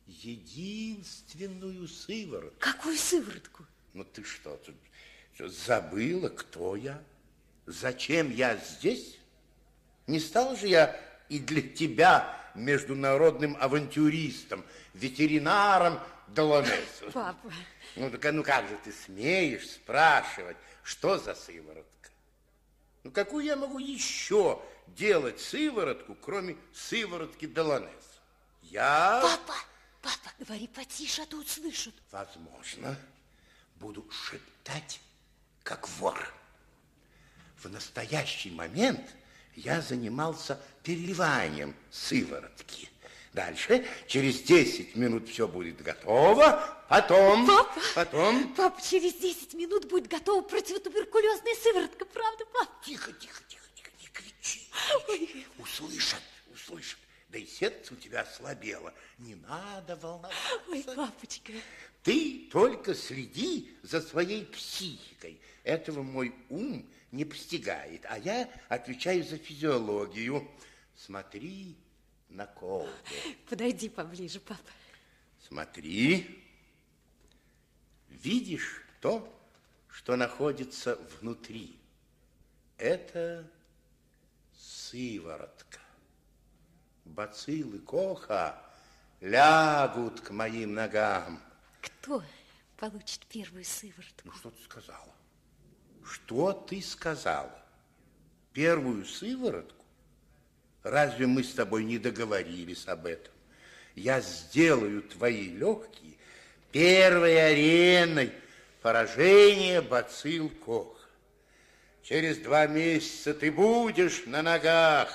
Единственную 0.07 1.89
сыворотку. 1.89 2.59
Какую 2.61 2.97
сыворотку? 2.97 3.67
Ну 3.95 4.05
ты 4.05 4.23
что, 4.23 4.57
ты 4.59 4.75
что, 5.35 5.49
забыла, 5.49 6.29
кто 6.29 6.77
я? 6.77 7.03
Зачем 7.67 8.31
я 8.31 8.57
здесь? 8.57 9.19
Не 10.07 10.21
стал 10.21 10.57
же 10.57 10.69
я 10.69 11.01
и 11.29 11.39
для 11.39 11.62
тебя 11.62 12.37
международным 12.55 13.57
авантюристом, 13.59 14.64
ветеринаром 14.95 15.99
Долонесу? 16.29 17.11
Папа. 17.12 17.53
Ну, 17.95 18.11
так, 18.11 18.24
а 18.24 18.33
ну 18.33 18.43
как 18.43 18.68
же 18.68 18.77
ты 18.85 18.93
смеешь 18.93 19.70
спрашивать, 19.70 20.57
что 20.83 21.18
за 21.18 21.35
сыворотка? 21.35 22.11
Ну, 23.05 23.11
какую 23.11 23.45
я 23.45 23.57
могу 23.57 23.79
еще 23.79 24.61
делать 24.89 25.41
сыворотку, 25.41 26.14
кроме 26.14 26.57
сыворотки 26.74 27.47
Долонеса? 27.47 28.20
Я... 28.62 29.20
Папа, 29.22 29.55
папа, 30.03 30.33
говори 30.39 30.66
потише, 30.66 31.22
а 31.22 31.27
то 31.27 31.37
услышат. 31.37 31.95
Возможно, 32.11 32.97
буду 33.77 34.05
шептать, 34.11 35.01
как 35.62 35.89
вор. 35.89 36.33
В 37.59 37.68
настоящий 37.70 38.51
момент 38.51 39.14
я 39.55 39.81
занимался 39.81 40.61
переливанием 40.83 41.74
сыворотки. 41.91 42.91
Дальше, 43.37 43.84
через 44.07 44.41
10 44.41 44.97
минут 44.97 45.28
все 45.28 45.47
будет 45.47 45.82
готово, 45.82 46.74
потом... 46.89 47.47
Папа, 47.47 47.80
потом... 47.95 48.55
Папа, 48.55 48.80
через 48.80 49.12
10 49.12 49.53
минут 49.53 49.91
будет 49.91 50.09
готова 50.09 50.41
противотуберкулезная 50.41 51.55
сыворотка, 51.57 52.07
правда, 52.07 52.47
папа? 52.47 52.72
Тихо, 52.82 53.12
тихо, 53.12 53.43
тихо, 53.47 53.66
тихо, 53.74 53.91
не 54.01 54.07
кричи. 54.07 54.70
кричи. 55.07 55.47
Услышат, 55.59 56.22
услышат. 56.55 56.99
Да 57.28 57.37
и 57.37 57.45
сердце 57.45 57.93
у 57.93 57.97
тебя 57.99 58.22
ослабело. 58.22 58.95
Не 59.18 59.34
надо 59.34 59.97
волноваться. 59.97 60.39
Ой, 60.70 60.82
папочка. 60.97 61.53
Ты 62.05 62.49
только 62.51 62.95
следи 62.95 63.76
за 63.82 64.01
своей 64.01 64.47
психикой. 64.47 65.39
Этого 65.62 66.03
мой 66.03 66.34
ум 66.49 66.89
не 67.12 67.26
постигает, 67.26 68.07
а 68.09 68.18
я 68.18 68.49
отвечаю 68.70 69.22
за 69.24 69.37
физиологию. 69.37 70.49
Смотри 70.97 71.76
на 72.29 72.47
колбу. 72.47 72.89
Подойди 73.49 73.89
поближе, 73.89 74.41
папа. 74.41 74.61
Смотри. 75.47 76.43
Видишь 78.09 78.83
то, 79.01 79.33
что 79.89 80.16
находится 80.16 80.97
внутри? 81.20 81.79
Это 82.79 83.49
сыворотка. 84.53 85.81
Бациллы 87.05 87.79
Коха 87.79 88.62
лягут 89.20 90.20
к 90.20 90.31
моим 90.31 90.74
ногам. 90.74 91.41
Кто 91.81 92.22
получит 92.77 93.24
первую 93.27 93.64
сыворотку? 93.64 94.22
Ну, 94.24 94.33
что 94.33 94.51
ты 94.51 94.62
сказала? 94.64 95.14
Что 96.05 96.53
ты 96.53 96.83
сказала? 96.83 97.62
Первую 98.53 99.05
сыворотку? 99.05 99.76
Разве 100.87 101.26
мы 101.26 101.43
с 101.43 101.53
тобой 101.53 101.82
не 101.82 101.99
договорились 101.99 102.87
об 102.87 103.07
этом? 103.07 103.32
Я 103.97 104.20
сделаю 104.20 105.03
твои 105.03 105.49
легкие 105.49 106.12
первой 106.70 107.45
ареной 107.45 108.32
поражения 108.82 109.82
бацилл 109.82 110.49
Коха. 110.64 111.01
Через 112.05 112.39
два 112.39 112.68
месяца 112.68 113.34
ты 113.34 113.51
будешь 113.51 114.26
на 114.26 114.43
ногах. 114.43 115.12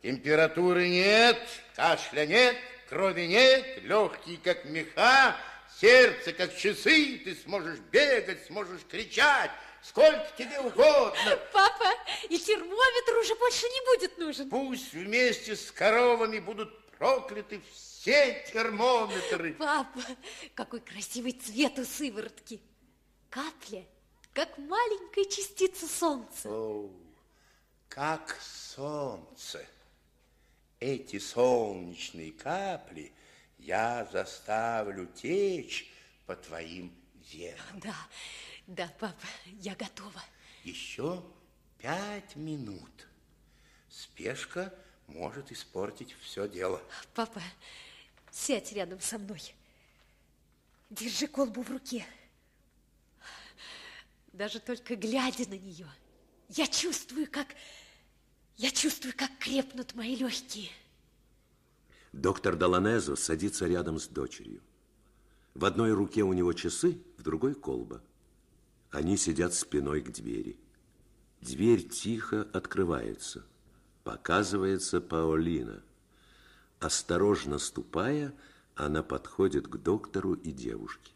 Температуры 0.00 0.88
нет, 0.88 1.38
кашля 1.76 2.24
нет, 2.24 2.56
крови 2.88 3.26
нет, 3.26 3.82
легкие 3.82 4.38
как 4.38 4.64
меха, 4.64 5.36
сердце 5.78 6.32
как 6.32 6.56
часы, 6.56 7.20
ты 7.22 7.34
сможешь 7.34 7.80
бегать, 7.92 8.46
сможешь 8.46 8.80
кричать, 8.90 9.50
сколько 9.84 10.26
тебе 10.36 10.58
угодно. 10.60 11.38
Папа, 11.52 11.90
и 12.28 12.38
термометр 12.38 13.18
уже 13.20 13.34
больше 13.36 13.66
не 13.66 13.86
будет 13.86 14.18
нужен. 14.18 14.50
Пусть 14.50 14.92
вместе 14.92 15.54
с 15.54 15.70
коровами 15.70 16.38
будут 16.38 16.86
прокляты 16.92 17.60
все 17.72 18.44
термометры. 18.52 19.54
Папа, 19.54 20.00
какой 20.54 20.80
красивый 20.80 21.32
цвет 21.32 21.78
у 21.78 21.84
сыворотки. 21.84 22.60
Капля, 23.30 23.84
как 24.32 24.56
маленькая 24.58 25.24
частица 25.24 25.86
солнца. 25.86 26.48
О, 26.48 26.90
как 27.88 28.36
солнце. 28.40 29.64
Эти 30.80 31.18
солнечные 31.18 32.32
капли 32.32 33.12
я 33.58 34.08
заставлю 34.12 35.06
течь 35.06 35.90
по 36.26 36.36
твоим 36.36 36.94
венам. 37.32 37.80
Да, 37.82 37.96
да, 38.66 38.90
папа, 38.98 39.26
я 39.60 39.74
готова. 39.74 40.22
Еще 40.64 41.22
пять 41.78 42.34
минут. 42.36 43.06
Спешка 43.88 44.74
может 45.06 45.52
испортить 45.52 46.14
все 46.20 46.48
дело. 46.48 46.80
Папа, 47.14 47.42
сядь 48.30 48.72
рядом 48.72 49.00
со 49.00 49.18
мной. 49.18 49.54
Держи 50.90 51.26
колбу 51.26 51.62
в 51.62 51.70
руке. 51.70 52.06
Даже 54.32 54.60
только 54.60 54.96
глядя 54.96 55.48
на 55.48 55.58
нее, 55.58 55.88
я 56.48 56.66
чувствую, 56.66 57.30
как... 57.30 57.48
Я 58.56 58.70
чувствую, 58.70 59.12
как 59.16 59.36
крепнут 59.38 59.94
мои 59.94 60.14
легкие. 60.14 60.70
Доктор 62.12 62.54
Доланезо 62.54 63.16
садится 63.16 63.66
рядом 63.66 63.98
с 63.98 64.06
дочерью. 64.06 64.62
В 65.54 65.64
одной 65.64 65.92
руке 65.92 66.22
у 66.22 66.32
него 66.32 66.52
часы, 66.52 67.00
в 67.18 67.22
другой 67.22 67.54
колба. 67.54 68.02
Они 68.94 69.16
сидят 69.16 69.54
спиной 69.54 70.02
к 70.02 70.12
двери. 70.12 70.56
Дверь 71.40 71.82
тихо 71.82 72.46
открывается. 72.52 73.44
Показывается 74.04 75.00
Паолина. 75.00 75.82
Осторожно 76.78 77.58
ступая, 77.58 78.32
она 78.76 79.02
подходит 79.02 79.66
к 79.66 79.78
доктору 79.78 80.34
и 80.34 80.52
девушке. 80.52 81.10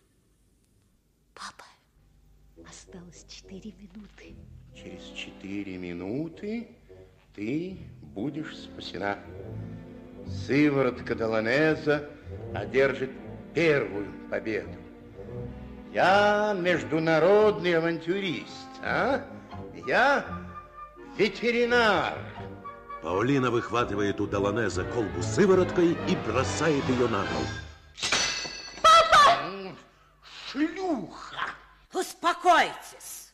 Папа, 1.35 1.67
осталось 2.69 3.25
четыре 3.29 3.73
минуты. 3.79 4.35
Через 4.75 5.05
четыре 5.17 5.79
минуты 5.79 6.75
ты 7.37 7.79
будешь 8.13 8.57
спасена. 8.59 9.21
Сыворотка 10.27 11.15
Доланеза 11.15 12.11
одержит 12.53 13.13
первую 13.55 14.13
победу. 14.29 14.77
Я 15.93 16.55
международный 16.55 17.79
авантюрист, 17.79 18.69
а? 18.83 19.25
Я 19.87 20.27
ветеринар. 21.17 22.19
Паолина 23.03 23.51
выхватывает 23.51 24.21
у 24.21 24.27
Доланеза 24.27 24.85
колбу 24.85 25.23
с 25.23 25.35
сывороткой 25.35 25.97
и 26.09 26.17
бросает 26.27 26.85
ее 26.89 27.09
на 27.09 27.23
пол. 27.23 27.43
Папа! 28.83 29.39
Шлюха! 30.51 31.55
Успокойтесь. 31.95 33.33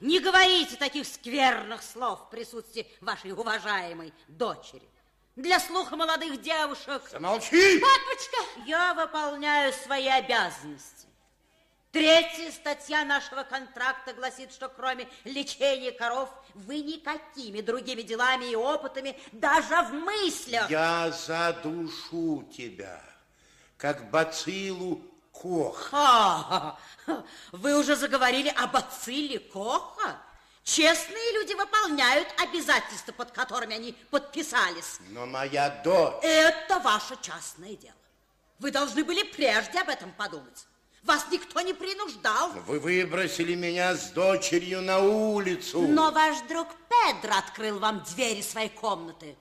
Не 0.00 0.20
говорите 0.20 0.76
таких 0.76 1.06
скверных 1.06 1.82
слов 1.82 2.20
в 2.26 2.30
присутствии 2.30 2.86
вашей 3.00 3.32
уважаемой 3.32 4.14
дочери. 4.28 4.88
Для 5.36 5.60
слуха 5.60 5.96
молодых 5.96 6.40
девушек... 6.40 7.02
Замолчи! 7.10 7.80
Папочка! 7.80 8.64
Я 8.66 8.94
выполняю 8.94 9.72
свои 9.72 10.06
обязанности. 10.06 11.07
Третья 11.90 12.50
статья 12.52 13.04
нашего 13.04 13.44
контракта 13.44 14.12
гласит, 14.12 14.52
что 14.52 14.68
кроме 14.68 15.08
лечения 15.24 15.90
коров 15.90 16.28
вы 16.52 16.80
никакими 16.80 17.62
другими 17.62 18.02
делами 18.02 18.44
и 18.44 18.56
опытами 18.56 19.18
даже 19.32 19.74
в 19.82 19.94
мыслях... 19.94 20.70
Я 20.70 21.10
задушу 21.10 22.46
тебя, 22.54 23.02
как 23.78 24.10
бациллу 24.10 25.02
Коха. 25.32 25.88
А, 25.92 26.78
вы 27.52 27.78
уже 27.78 27.96
заговорили 27.96 28.52
о 28.54 28.66
бацилле 28.66 29.38
Коха? 29.38 30.20
Честные 30.64 31.32
люди 31.32 31.54
выполняют 31.54 32.28
обязательства, 32.38 33.12
под 33.12 33.30
которыми 33.30 33.74
они 33.74 33.92
подписались. 34.10 34.98
Но 35.08 35.24
моя 35.24 35.70
дочь... 35.82 36.22
Это 36.22 36.80
ваше 36.80 37.16
частное 37.22 37.74
дело. 37.76 37.94
Вы 38.58 38.72
должны 38.72 39.02
были 39.04 39.22
прежде 39.22 39.80
об 39.80 39.88
этом 39.88 40.12
подумать. 40.12 40.66
Вас 41.08 41.24
никто 41.30 41.62
не 41.62 41.72
принуждал. 41.72 42.50
Вы 42.66 42.78
выбросили 42.78 43.54
меня 43.54 43.94
с 43.94 44.10
дочерью 44.10 44.82
на 44.82 44.98
улицу. 44.98 45.80
Но 45.88 46.10
ваш 46.10 46.38
друг 46.42 46.68
Педро 46.90 47.34
открыл 47.34 47.78
вам 47.78 48.04
двери 48.04 48.42
своей 48.42 48.68
комнаты. 48.68 49.34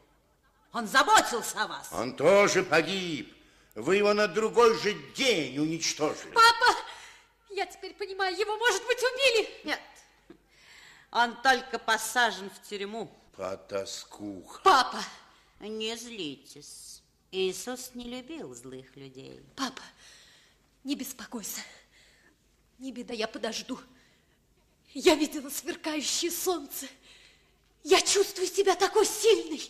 Он 0.72 0.88
заботился 0.88 1.62
о 1.62 1.68
вас. 1.68 1.90
Он 1.92 2.16
тоже 2.16 2.64
погиб. 2.64 3.36
Вы 3.76 3.98
его 3.98 4.14
на 4.14 4.30
другой 4.30 4.80
же 4.80 4.94
день 5.14 5.60
уничтожили. 5.60 6.32
Папа, 6.32 6.80
я 7.50 7.66
теперь 7.66 7.94
понимаю, 7.96 8.34
его, 8.38 8.56
может 8.56 8.86
быть, 8.86 9.00
убили. 9.04 9.50
Нет, 9.66 9.82
он 11.12 11.36
только 11.42 11.80
посажен 11.80 12.50
в 12.50 12.70
тюрьму. 12.70 13.12
Потаскуха. 13.36 14.62
Папа. 14.64 15.04
Не 15.60 15.98
злитесь. 15.98 17.02
Иисус 17.32 17.92
не 17.94 18.06
любил 18.06 18.56
злых 18.56 18.96
людей. 18.96 19.44
Папа, 19.58 19.82
не 20.88 20.96
беспокойся. 20.96 21.60
Не 22.80 22.94
беда, 22.94 23.14
я 23.14 23.28
подожду. 23.28 23.78
Я 24.94 25.16
видела 25.16 25.50
сверкающее 25.50 26.32
солнце. 26.32 26.88
Я 27.84 28.00
чувствую 28.02 28.48
себя 28.48 28.74
такой 28.74 29.06
сильной. 29.06 29.70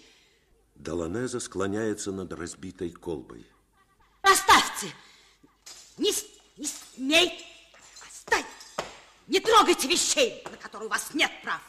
Доланеза 0.75 1.39
склоняется 1.39 2.11
над 2.11 2.31
разбитой 2.33 2.91
колбой. 2.91 3.47
Оставьте! 4.21 4.93
Не, 5.97 6.11
не 6.55 6.67
смей! 6.67 7.43
Стой! 8.11 8.45
Не 9.25 9.39
трогайте 9.39 9.87
вещей, 9.87 10.43
на 10.51 10.57
которые 10.57 10.87
у 10.87 10.91
вас 10.91 11.15
нет 11.15 11.31
прав. 11.41 11.61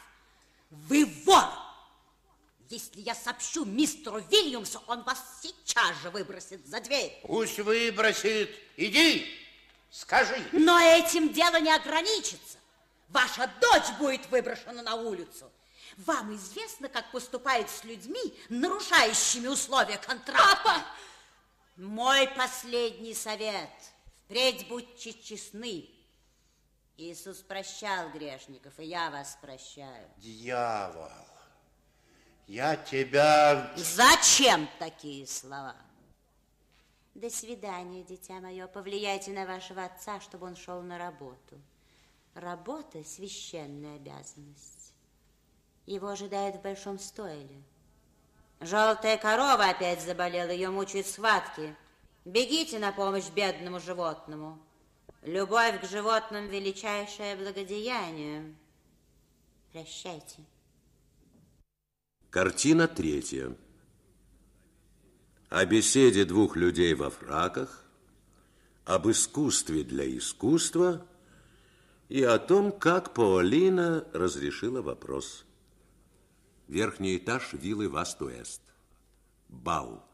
Вы 0.68 1.06
вор! 1.24 1.44
Если 2.68 3.00
я 3.00 3.14
сообщу 3.14 3.64
мистеру 3.64 4.20
Вильямсу, 4.30 4.82
он 4.86 5.02
вас 5.02 5.18
сейчас 5.42 5.96
же 6.02 6.10
выбросит 6.10 6.66
за 6.66 6.80
дверь. 6.80 7.18
Пусть 7.22 7.58
выбросит. 7.58 8.54
Иди, 8.76 9.26
скажи. 9.90 10.36
Но 10.52 10.78
этим 10.78 11.32
дело 11.32 11.58
не 11.60 11.74
ограничится. 11.74 12.58
Ваша 13.08 13.50
дочь 13.60 13.90
будет 13.98 14.28
выброшена 14.30 14.82
на 14.82 14.96
улицу. 14.96 15.50
Вам 15.98 16.36
известно, 16.36 16.88
как 16.88 17.10
поступает 17.10 17.70
с 17.70 17.84
людьми, 17.84 18.20
нарушающими 18.50 19.48
условия 19.48 19.96
контракта? 19.96 20.62
Папа! 20.62 20.84
Мой 21.76 22.28
последний 22.28 23.14
совет. 23.14 23.70
Впредь 24.24 24.68
будьте 24.68 25.14
честны. 25.14 25.88
Иисус 26.98 27.38
прощал 27.38 28.10
грешников, 28.10 28.78
и 28.78 28.84
я 28.84 29.10
вас 29.10 29.38
прощаю. 29.40 30.08
Дьявол, 30.18 31.08
я 32.48 32.76
тебя... 32.76 33.70
Зачем 33.76 34.68
такие 34.78 35.26
слова? 35.26 35.76
До 37.14 37.28
свидания, 37.28 38.02
дитя 38.02 38.40
мое. 38.40 38.66
Повлияйте 38.66 39.32
на 39.32 39.44
вашего 39.44 39.84
отца, 39.84 40.20
чтобы 40.20 40.46
он 40.46 40.56
шел 40.56 40.80
на 40.80 40.96
работу. 40.96 41.60
Работа– 42.34 43.04
священная 43.04 43.96
обязанность. 43.96 44.94
Его 45.84 46.08
ожидают 46.08 46.56
в 46.56 46.62
большом 46.62 46.98
стойле. 46.98 47.62
Желтая 48.60 49.18
корова 49.18 49.68
опять 49.68 50.00
заболела, 50.00 50.50
ее 50.50 50.70
мучают 50.70 51.06
схватки. 51.06 51.76
Бегите 52.24 52.78
на 52.78 52.92
помощь 52.92 53.28
бедному 53.28 53.78
животному. 53.78 54.58
Любовь 55.22 55.80
к 55.80 55.84
животным– 55.84 56.46
величайшее 56.48 57.36
благодеяние. 57.36 58.54
Прощайте. 59.72 60.44
Картина 62.30 62.88
третья. 62.88 63.56
О 65.48 65.64
беседе 65.64 66.26
двух 66.26 66.56
людей 66.56 66.92
во 66.92 67.08
фраках, 67.08 67.84
об 68.84 69.08
искусстве 69.08 69.82
для 69.82 70.04
искусства 70.14 71.06
и 72.10 72.22
о 72.22 72.38
том, 72.38 72.70
как 72.70 73.14
Паолина 73.14 74.06
разрешила 74.12 74.82
вопрос. 74.82 75.46
Верхний 76.66 77.16
этаж 77.16 77.54
виллы 77.54 77.88
Васт-Уэст. 77.88 78.60
Бал. 79.48 80.06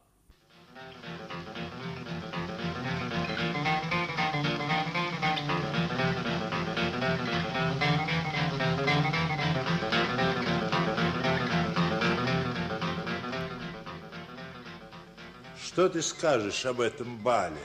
Что 15.75 15.89
ты 15.89 16.01
скажешь 16.01 16.65
об 16.65 16.79
этом 16.79 17.17
бале? 17.17 17.59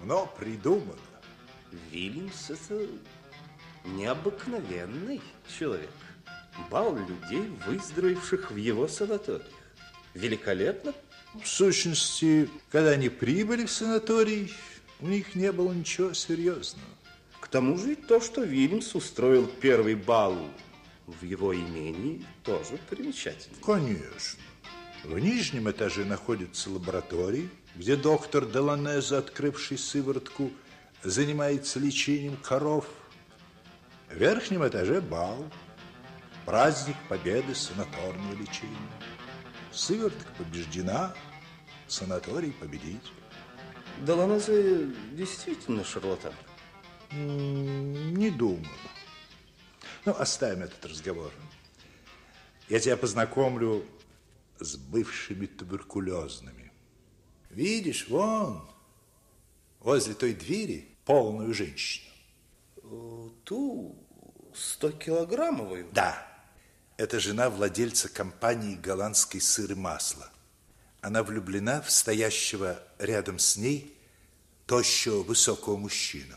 Умно 0.00 0.32
придумано. 0.38 0.94
Вильямс– 1.90 2.50
это 2.50 2.86
необыкновенный 3.84 5.20
человек. 5.58 5.90
Бал 6.70 6.94
людей, 6.94 7.50
выздоровевших 7.66 8.52
в 8.52 8.56
его 8.56 8.86
санаториях. 8.86 9.42
Великолепно. 10.14 10.94
В 11.42 11.48
сущности, 11.48 12.48
когда 12.70 12.90
они 12.90 13.08
прибыли 13.08 13.66
в 13.66 13.72
санаторий, 13.72 14.54
у 15.00 15.08
них 15.08 15.34
не 15.34 15.50
было 15.50 15.72
ничего 15.72 16.12
серьезного. 16.12 16.86
К 17.40 17.48
тому 17.48 17.76
же 17.76 17.94
и 17.94 17.96
то, 17.96 18.20
что 18.20 18.44
Вильямс 18.44 18.94
устроил 18.94 19.48
первый 19.48 19.96
бал 19.96 20.38
в 21.08 21.24
его 21.24 21.52
имении, 21.52 22.24
тоже 22.44 22.78
примечательно. 22.88 23.56
Конечно. 23.64 24.38
В 25.04 25.18
нижнем 25.18 25.70
этаже 25.70 26.04
находится 26.04 26.70
лаборатория, 26.70 27.48
где 27.76 27.96
доктор 27.96 28.44
Деланеза, 28.46 29.18
открывший 29.18 29.78
сыворотку, 29.78 30.50
занимается 31.02 31.78
лечением 31.78 32.36
коров. 32.36 32.86
В 34.10 34.14
верхнем 34.14 34.66
этаже 34.66 35.00
бал, 35.00 35.44
праздник 36.44 36.96
победы 37.08 37.54
санаторного 37.54 38.32
лечения. 38.32 38.76
Сыворотка 39.72 40.32
побеждена, 40.36 41.14
санаторий 41.86 42.52
победитель. 42.52 42.98
Деланезе 44.04 44.88
действительно 45.12 45.84
шарлатан? 45.84 46.34
Не 47.12 48.30
думаю. 48.30 48.66
Ну, 50.04 50.12
оставим 50.18 50.62
этот 50.64 50.84
разговор. 50.84 51.32
Я 52.68 52.80
тебя 52.80 52.96
познакомлю 52.96 53.84
с 54.60 54.76
бывшими 54.76 55.46
туберкулезными. 55.46 56.72
Видишь, 57.50 58.08
вон, 58.08 58.68
возле 59.80 60.14
той 60.14 60.34
двери, 60.34 60.88
полную 61.04 61.54
женщину. 61.54 62.08
Ту 63.44 63.96
100-килограммовую? 64.52 65.90
Да. 65.92 66.24
Это 66.96 67.20
жена 67.20 67.48
владельца 67.48 68.08
компании 68.08 68.74
голландской 68.74 69.40
сыр 69.40 69.72
и 69.72 69.74
масла. 69.74 70.30
Она 71.00 71.22
влюблена 71.22 71.80
в 71.80 71.90
стоящего 71.90 72.82
рядом 72.98 73.38
с 73.38 73.56
ней 73.56 73.96
тощего 74.66 75.22
высокого 75.22 75.76
мужчину. 75.76 76.36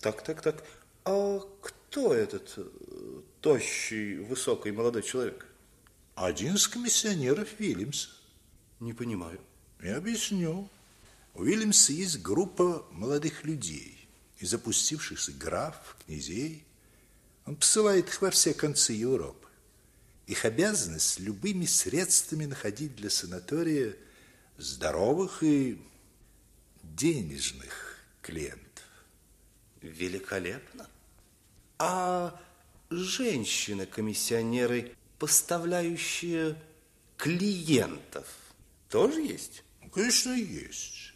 Так, 0.00 0.22
так, 0.22 0.42
так. 0.42 0.62
А 1.04 1.40
кто 1.62 2.12
этот 2.14 2.52
э, 2.56 2.62
тощий, 3.40 4.18
высокий 4.18 4.70
молодой 4.70 5.02
человек? 5.02 5.46
Один 6.14 6.56
из 6.56 6.68
комиссионеров 6.68 7.48
Вильямса. 7.58 8.10
Не 8.80 8.92
понимаю. 8.92 9.40
Я 9.82 9.96
объясню. 9.96 10.68
У 11.34 11.44
Вильямса 11.44 11.92
есть 11.92 12.20
группа 12.20 12.84
молодых 12.90 13.44
людей, 13.44 14.06
из 14.38 14.52
опустившихся 14.52 15.32
граф, 15.32 15.96
князей. 16.04 16.66
Он 17.46 17.56
посылает 17.56 18.08
их 18.08 18.20
во 18.20 18.30
все 18.30 18.52
концы 18.52 18.92
Европы. 18.92 19.48
Их 20.26 20.44
обязанность 20.44 21.18
любыми 21.18 21.64
средствами 21.64 22.44
находить 22.44 22.94
для 22.94 23.08
санатория 23.08 23.96
здоровых 24.58 25.42
и 25.42 25.80
денежных 26.82 27.96
клиентов. 28.20 28.84
Великолепно. 29.80 30.86
А 31.78 32.38
женщины-комиссионеры, 32.90 34.94
поставляющие 35.22 36.60
клиентов, 37.16 38.26
тоже 38.88 39.20
есть? 39.20 39.62
Конечно, 39.92 40.32
есть. 40.32 41.12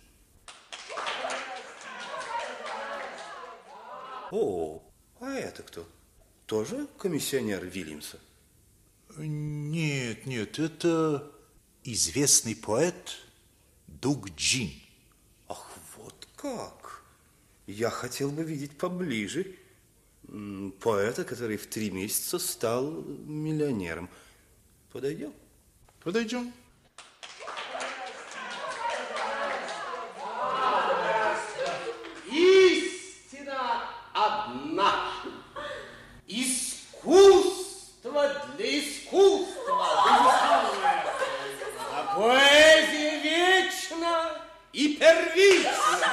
О, 4.31 4.81
а 5.19 5.33
это 5.33 5.65
кто? 5.65 5.89
Тоже 6.47 6.87
комиссионер 6.99 7.65
Вильямса? 7.67 8.21
Нет, 9.17 10.25
нет, 10.25 10.61
это 10.61 11.29
известный 11.83 12.55
поэт 12.55 13.19
Дуг 13.89 14.31
Джин. 14.37 14.71
Ах, 15.49 15.69
вот 15.97 16.29
как! 16.37 17.03
Я 17.67 17.91
хотел 17.91 18.31
бы 18.31 18.45
видеть 18.45 18.79
поближе 18.79 19.57
поэта, 20.81 21.25
который 21.25 21.57
в 21.57 21.67
три 21.67 21.91
месяца 21.91 22.39
стал 22.39 22.91
миллионером. 22.91 24.09
Подойдем? 24.93 25.33
Подойдем. 26.03 26.53
Истина 32.31 33.83
одна. 34.13 35.13
Искусство 36.27 37.73
для 38.57 38.81
искусства. 38.81 39.87
А 41.93 42.15
поэзия 42.17 43.21
вечна 43.23 44.33
и 44.73 44.97
первична. 44.97 46.13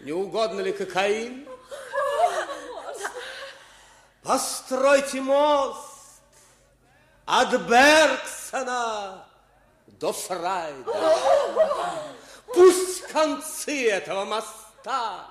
Не 0.00 0.12
угодно 0.12 0.60
ли 0.60 0.72
кокаин? 0.72 1.46
Постройте 4.26 5.20
мост 5.20 6.20
от 7.26 7.60
Бергсона 7.68 9.24
до 9.86 10.12
Фрайда. 10.12 11.16
Пусть 12.52 13.02
концы 13.02 13.88
этого 13.88 14.24
моста 14.24 15.26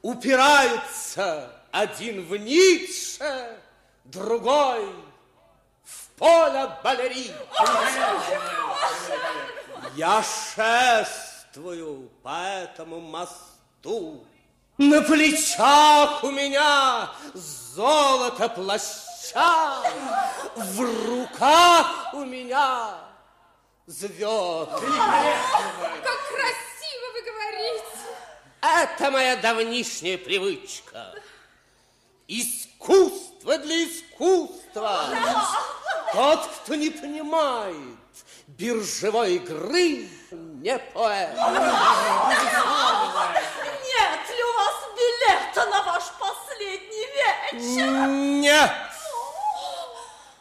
упираются 0.00 1.56
один 1.72 2.24
в 2.24 2.36
Ницше, 2.36 3.58
другой 4.04 4.94
в 5.82 6.08
поле 6.16 6.70
балерин. 6.84 7.34
Я 9.96 10.22
шествую 10.22 12.08
по 12.22 12.44
этому 12.44 13.00
мосту. 13.00 14.24
На 14.80 15.02
плечах 15.02 16.24
у 16.24 16.30
меня 16.30 17.10
золото 17.34 18.48
плаща, 18.48 19.82
в 20.56 20.80
руках 21.06 22.14
у 22.14 22.24
меня 22.24 22.94
звезд. 23.86 24.70
Как 24.70 24.80
красиво 26.30 27.06
вы 27.12 27.20
говорите. 27.30 28.06
Это 28.62 29.10
моя 29.10 29.36
давнишняя 29.36 30.16
привычка. 30.16 31.12
Искусство 32.26 33.58
для 33.58 33.84
искусства. 33.84 35.10
Тот, 36.14 36.46
кто 36.46 36.74
не 36.74 36.88
понимает 36.88 37.98
биржевой 38.46 39.34
игры, 39.34 40.08
не 40.30 40.78
поэт. 40.78 41.36
Нет 43.92 44.22
ли 44.36 44.42
у 44.44 44.52
вас 44.54 44.74
билета 44.96 45.66
на 45.66 45.82
ваш 45.82 46.04
последний 46.18 47.06
вечер? 47.06 47.39
Нет. 47.52 48.70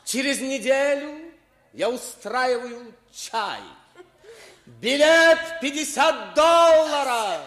Через 0.05 0.39
неделю 0.39 1.31
я 1.73 1.89
устраиваю 1.89 2.93
чай. 3.13 3.61
Билет 4.65 5.39
50 5.61 6.33
долларов. 6.33 7.41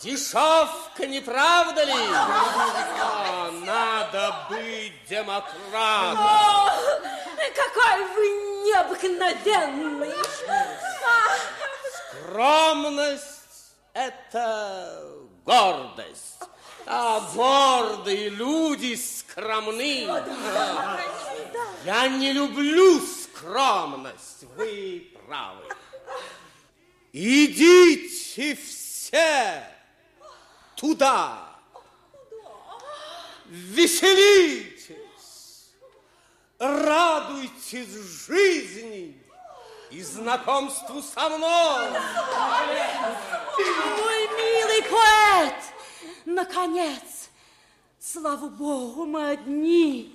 Дешевка, 0.00 1.06
не 1.06 1.20
правда 1.20 1.84
ли? 1.84 1.92
А, 1.94 3.50
надо 3.64 4.46
быть 4.50 5.04
демократом. 5.08 6.18
О, 6.18 6.70
какой 7.54 8.04
вы 8.14 8.26
необыкновенный! 8.66 10.14
Скромность– 12.20 13.72
это 13.94 15.02
гордость. 15.44 16.42
А 16.86 17.20
гордые 17.34 18.28
люди 18.28 18.94
скромны. 18.94 20.08
Я 21.84 22.08
не 22.08 22.32
люблю 22.32 23.00
скромность. 23.00 24.44
Вы 24.56 25.10
правы. 25.26 25.64
Идите 27.12 28.56
все 28.56 29.64
туда. 30.76 31.56
Веселитесь. 33.46 34.76
Радуйтесь 36.58 37.92
жизни 38.26 39.20
и 39.90 40.02
знакомству 40.02 41.02
со 41.02 41.28
мной. 41.28 41.90
Мой 43.98 44.28
милый 44.36 44.82
поэт! 44.82 45.75
Наконец! 46.26 47.30
Слава 48.00 48.48
Богу, 48.48 49.06
мы 49.06 49.30
одни. 49.30 50.12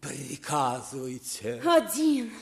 Приказывайте. 0.00 1.62
Один. 1.64 2.32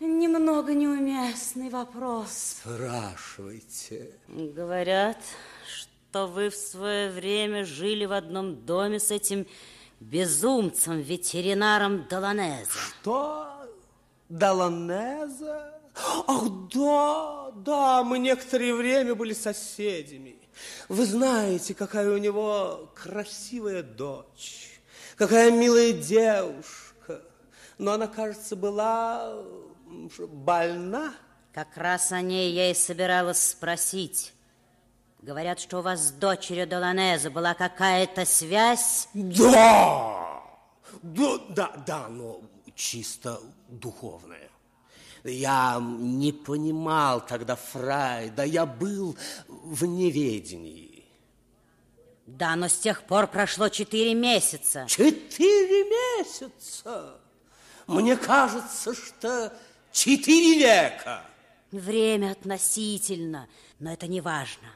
Немного 0.00 0.74
неуместный 0.74 1.70
вопрос. 1.70 2.58
Спрашивайте. 2.60 4.10
Говорят, 4.28 5.18
что 5.66 6.26
вы 6.26 6.50
в 6.50 6.56
свое 6.56 7.10
время 7.10 7.64
жили 7.64 8.04
в 8.04 8.12
одном 8.12 8.66
доме 8.66 8.98
с 8.98 9.12
этим 9.12 9.46
безумцем, 10.00 11.00
ветеринаром 11.00 12.06
Доланеза. 12.08 12.70
Что? 12.70 13.48
Доланеза? 14.28 15.80
Ах, 16.26 16.42
да, 16.74 17.52
да, 17.64 18.02
мы 18.02 18.18
некоторое 18.18 18.74
время 18.74 19.14
были 19.14 19.32
соседями. 19.32 20.43
Вы 20.88 21.06
знаете, 21.06 21.74
какая 21.74 22.10
у 22.10 22.18
него 22.18 22.90
красивая 22.94 23.82
дочь, 23.82 24.80
какая 25.16 25.50
милая 25.50 25.92
девушка. 25.92 27.22
Но 27.78 27.92
она, 27.92 28.06
кажется, 28.06 28.56
была 28.56 29.42
больна. 30.18 31.14
Как 31.52 31.76
раз 31.76 32.12
о 32.12 32.20
ней 32.20 32.52
я 32.52 32.70
и 32.70 32.74
собиралась 32.74 33.50
спросить. 33.50 34.32
Говорят, 35.22 35.58
что 35.58 35.78
у 35.78 35.82
вас 35.82 36.08
с 36.08 36.10
дочерью 36.10 36.66
Доланеза 36.66 37.30
была 37.30 37.54
какая-то 37.54 38.26
связь? 38.26 39.08
Да! 39.14 40.42
Да, 41.02 41.38
да, 41.48 41.72
да, 41.86 42.08
но 42.08 42.40
чисто 42.74 43.40
духовная. 43.68 44.50
Я 45.24 45.80
не 45.80 46.32
понимал 46.32 47.24
тогда 47.24 47.56
Фрайда, 47.56 48.44
я 48.44 48.66
был 48.66 49.16
в 49.48 49.86
неведении. 49.86 51.04
Да, 52.26 52.56
но 52.56 52.68
с 52.68 52.76
тех 52.76 53.02
пор 53.04 53.26
прошло 53.26 53.68
четыре 53.70 54.14
месяца. 54.14 54.84
Четыре 54.86 55.84
месяца? 55.84 57.18
Мне 57.86 58.16
кажется, 58.16 58.94
что 58.94 59.52
четыре 59.92 60.58
века. 60.58 61.24
Время 61.70 62.32
относительно, 62.32 63.48
но 63.78 63.92
это 63.92 64.06
не 64.06 64.20
важно. 64.20 64.68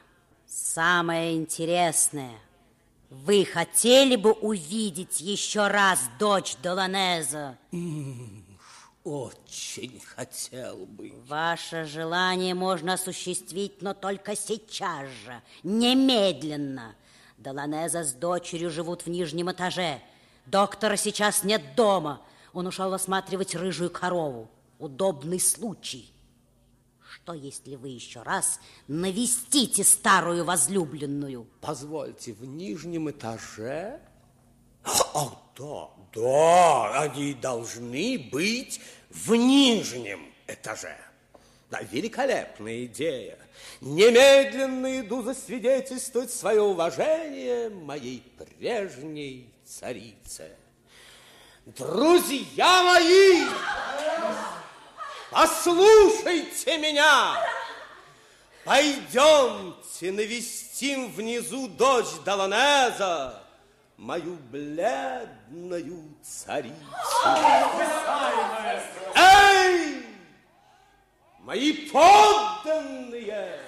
Самое 0.47 1.35
интересное. 1.35 2.39
Вы 3.09 3.45
хотели 3.45 4.15
бы 4.15 4.31
увидеть 4.31 5.21
еще 5.21 5.67
раз 5.67 5.99
дочь 6.19 6.55
Доланеза? 6.61 7.57
Очень 9.03 10.01
хотел 10.01 10.85
бы. 10.85 11.13
Ваше 11.27 11.85
желание 11.85 12.53
можно 12.53 12.93
осуществить, 12.93 13.81
но 13.81 13.93
только 13.93 14.35
сейчас 14.35 15.07
же, 15.25 15.41
немедленно. 15.63 16.95
Доланеза 17.37 18.03
с 18.03 18.13
дочерью 18.13 18.69
живут 18.69 19.05
в 19.05 19.09
нижнем 19.09 19.51
этаже. 19.51 20.01
Доктора 20.45 20.97
сейчас 20.97 21.43
нет 21.43 21.75
дома. 21.75 22.21
Он 22.51 22.67
ушел 22.67 22.93
осматривать 22.93 23.55
рыжую 23.55 23.89
корову. 23.89 24.49
Удобный 24.79 25.39
случай. 25.39 26.11
Что, 27.09 27.33
если 27.33 27.75
вы 27.75 27.89
еще 27.89 28.21
раз 28.21 28.59
навестите 28.87 29.83
старую 29.83 30.43
возлюбленную? 30.43 31.47
Позвольте, 31.61 32.33
в 32.33 32.43
нижнем 32.45 33.09
этаже? 33.09 34.01
Ах, 35.19 35.33
да, 35.57 35.89
да, 36.13 37.01
они 37.01 37.33
должны 37.33 38.29
быть 38.31 38.79
в 39.09 39.35
нижнем 39.35 40.33
этаже. 40.47 40.97
Да, 41.69 41.81
великолепная 41.81 42.85
идея. 42.85 43.37
Немедленно 43.81 45.01
иду 45.01 45.21
засвидетельствовать 45.21 46.31
свое 46.31 46.61
уважение 46.61 47.69
моей 47.69 48.23
прежней 48.37 49.53
царице. 49.65 50.55
Друзья 51.65 52.83
мои, 52.83 53.45
послушайте 55.29 56.77
меня. 56.77 57.35
Пойдемте 58.63 60.11
навестим 60.11 61.11
внизу 61.11 61.67
дочь 61.67 62.07
Доланеза, 62.25 63.38
мою 63.99 64.37
бледную 64.49 66.15
царицу. 66.23 66.73
Эй, 69.13 70.05
мои 71.39 71.89
подданные, 71.89 73.59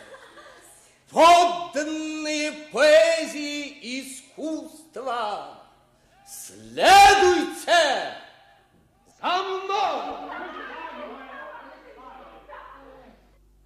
подданные 1.09 2.53
поэзии 2.71 3.67
и 3.67 4.01
искусства, 4.01 5.59
следуйте 6.25 8.15
за 9.21 9.43
мной! 9.43 10.31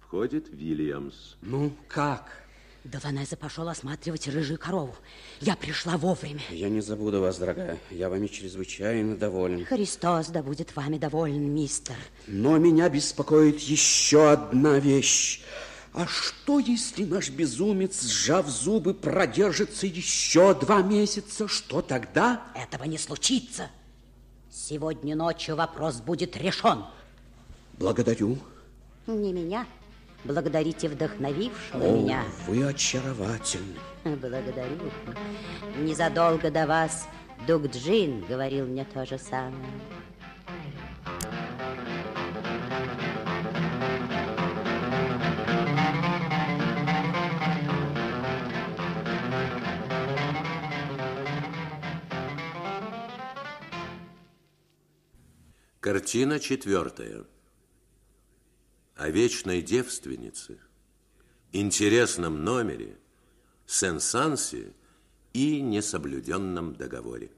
Входит 0.00 0.48
Вильямс. 0.48 1.36
Ну, 1.42 1.70
как? 1.88 2.45
Доланеза 2.86 3.36
пошел 3.36 3.68
осматривать 3.68 4.28
рыжую 4.28 4.58
корову. 4.58 4.94
Я 5.40 5.56
пришла 5.56 5.96
вовремя. 5.96 6.40
Я 6.50 6.68
не 6.68 6.80
забуду 6.80 7.20
вас, 7.20 7.38
дорогая. 7.38 7.78
Я 7.90 8.08
вами 8.08 8.28
чрезвычайно 8.28 9.16
доволен. 9.16 9.64
Христос 9.64 10.28
да 10.28 10.42
будет 10.42 10.74
вами 10.76 10.96
доволен, 10.96 11.52
мистер. 11.52 11.96
Но 12.28 12.58
меня 12.58 12.88
беспокоит 12.88 13.58
еще 13.58 14.30
одна 14.30 14.78
вещь. 14.78 15.42
А 15.94 16.06
что, 16.06 16.60
если 16.60 17.04
наш 17.04 17.30
безумец, 17.30 18.02
сжав 18.02 18.46
зубы, 18.48 18.94
продержится 18.94 19.86
еще 19.86 20.54
два 20.54 20.82
месяца? 20.82 21.48
Что 21.48 21.82
тогда? 21.82 22.44
Этого 22.54 22.84
не 22.84 22.98
случится. 22.98 23.68
Сегодня 24.48 25.16
ночью 25.16 25.56
вопрос 25.56 25.96
будет 25.96 26.36
решен. 26.36 26.84
Благодарю. 27.78 28.38
Не 29.06 29.32
меня. 29.32 29.66
Благодарите 30.24 30.88
вдохновившего 30.88 31.84
О, 31.84 31.92
меня. 31.92 32.24
Вы 32.46 32.64
очаровательны. 32.64 33.78
Благодарю. 34.04 34.90
Незадолго 35.78 36.50
до 36.50 36.66
вас 36.66 37.06
Дукджин 37.46 38.24
говорил 38.28 38.66
мне 38.66 38.84
то 38.84 39.04
же 39.06 39.18
самое. 39.18 39.54
Картина 55.80 56.40
четвертая. 56.40 57.26
О 58.96 59.10
вечной 59.10 59.60
девственнице, 59.60 60.58
интересном 61.52 62.44
номере, 62.44 62.96
сенсансе 63.66 64.72
и 65.34 65.60
несоблюденном 65.60 66.74
договоре. 66.74 67.30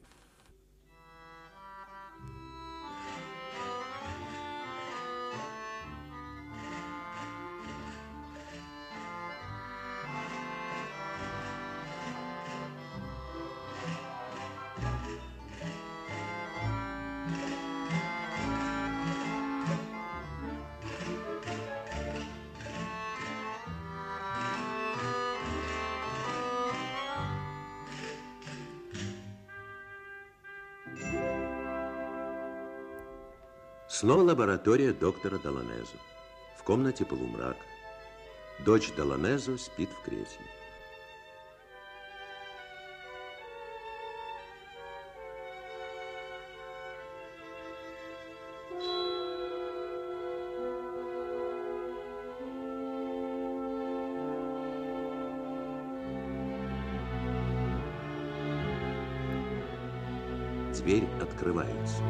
Снова 34.08 34.22
лаборатория 34.22 34.94
доктора 34.94 35.36
Доланезо. 35.36 35.98
В 36.56 36.62
комнате 36.62 37.04
полумрак. 37.04 37.58
Дочь 38.64 38.90
Доланезо 38.96 39.58
спит 39.58 39.90
в 39.90 40.02
кресле. 40.02 40.46
Дверь 60.72 61.06
открывается. 61.20 62.02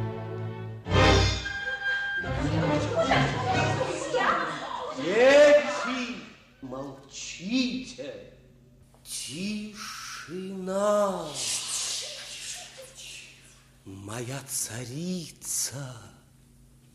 Моя 14.19 14.43
царица 14.49 15.97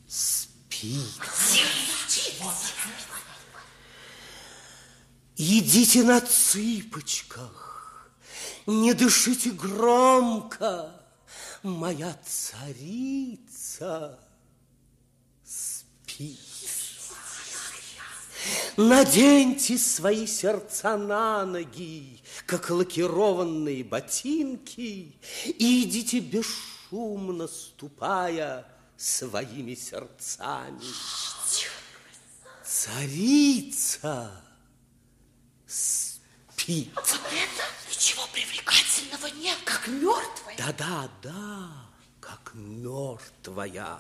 спит. 0.06 1.22
Идите 5.38 6.04
на 6.04 6.20
цыпочках, 6.20 8.12
не 8.68 8.94
дышите 8.94 9.52
громко. 9.52 11.02
Моя 11.64 12.14
царица 12.26 14.20
спит. 15.46 16.40
Наденьте 18.76 19.78
свои 19.78 20.28
сердца 20.28 20.98
на 20.98 21.46
ноги, 21.46 22.20
как 22.46 22.70
лакированные 22.70 23.86
ботинки, 23.86 25.16
и 25.46 25.84
идите 25.84 26.20
бесшумно 26.94 27.48
ступая 27.48 28.66
своими 28.98 29.74
сердцами. 29.74 30.80
Царица 32.64 34.32
спит. 35.66 36.92
Вот 36.96 37.06
это 37.06 37.64
ничего 37.90 38.24
привлекательного 38.32 39.28
нет, 39.36 39.58
как 39.66 39.88
мертвая. 39.88 40.56
Да-да, 40.58 41.10
да, 41.22 41.70
как 42.20 42.52
мертвая. 42.54 44.00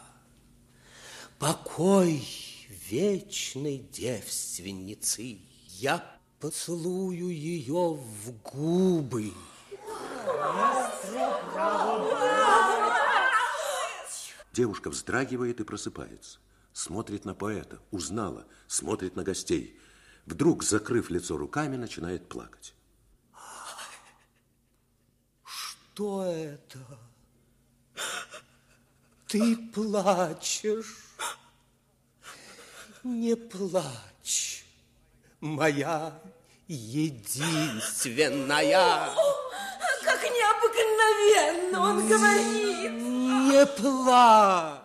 Покой 1.40 2.26
вечной 2.90 3.80
девственницы. 3.92 5.40
Я 5.68 6.04
поцелую 6.40 7.30
ее 7.30 7.94
в 7.96 8.32
губы. 8.44 9.34
Девушка 14.54 14.90
вздрагивает 14.92 15.60
и 15.60 15.64
просыпается. 15.64 16.38
Смотрит 16.74 17.26
на 17.26 17.34
поэта, 17.34 17.80
узнала, 17.90 18.46
смотрит 18.68 19.16
на 19.16 19.24
гостей. 19.24 19.80
Вдруг, 20.26 20.64
закрыв 20.64 21.10
лицо 21.10 21.38
руками, 21.38 21.76
начинает 21.76 22.30
плакать. 22.30 22.76
Что 25.44 26.24
это? 26.24 26.78
Ты 29.28 29.58
плачешь. 29.74 31.00
Не 33.04 33.36
плачь, 33.36 34.66
моя 35.42 36.22
единственная. 36.68 39.10
Как 40.04 40.24
необыкновенно 40.24 41.82
он 41.82 42.08
говорит. 42.08 43.13
Не 43.44 43.66
плачь. 43.66 44.80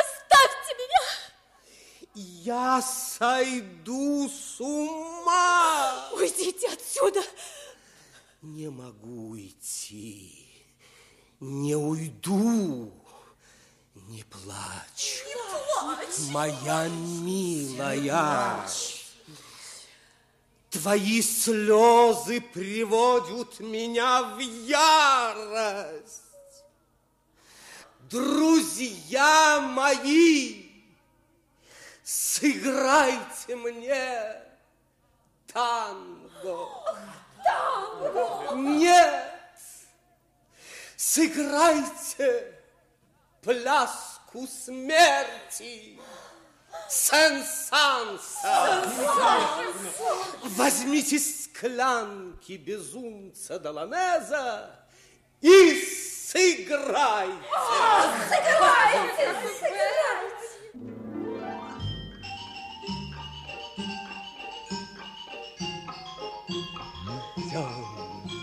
Оставьте 0.00 0.72
меня. 0.80 1.04
Я 2.14 2.82
сойду 2.82 4.28
с 4.28 4.60
ума. 4.60 6.08
Уйдите 6.12 6.68
отсюда. 6.68 7.22
Не 8.42 8.70
могу 8.70 9.38
идти. 9.38 10.48
Не 11.38 11.76
уйду. 11.76 12.92
Не 13.94 14.24
плачь. 14.24 15.22
Не 15.28 15.34
плачь. 15.36 16.18
Моя 16.32 16.88
милая. 16.88 18.66
Твои 20.70 21.22
слезы 21.22 22.40
приводят 22.40 23.60
меня 23.60 24.22
в 24.22 24.40
ярость. 24.40 26.29
Друзья 28.10 29.60
мои, 29.60 30.64
сыграйте 32.02 33.54
мне 33.54 34.34
танго. 35.52 36.68
Танго? 37.44 38.56
Нет, 38.56 39.32
сыграйте 40.96 42.52
пляску 43.42 44.44
смерти. 44.48 45.96
Сенсанса. 46.88 48.42
Возьмите 50.42 51.18
склянки 51.20 52.52
безумца 52.52 53.60
Доланеза 53.60 54.70
и 55.40 56.09
сыграйте. 56.30 57.32
Сыграйте, 58.28 59.26
сыграйте. 59.58 60.46
Идем, 67.36 67.74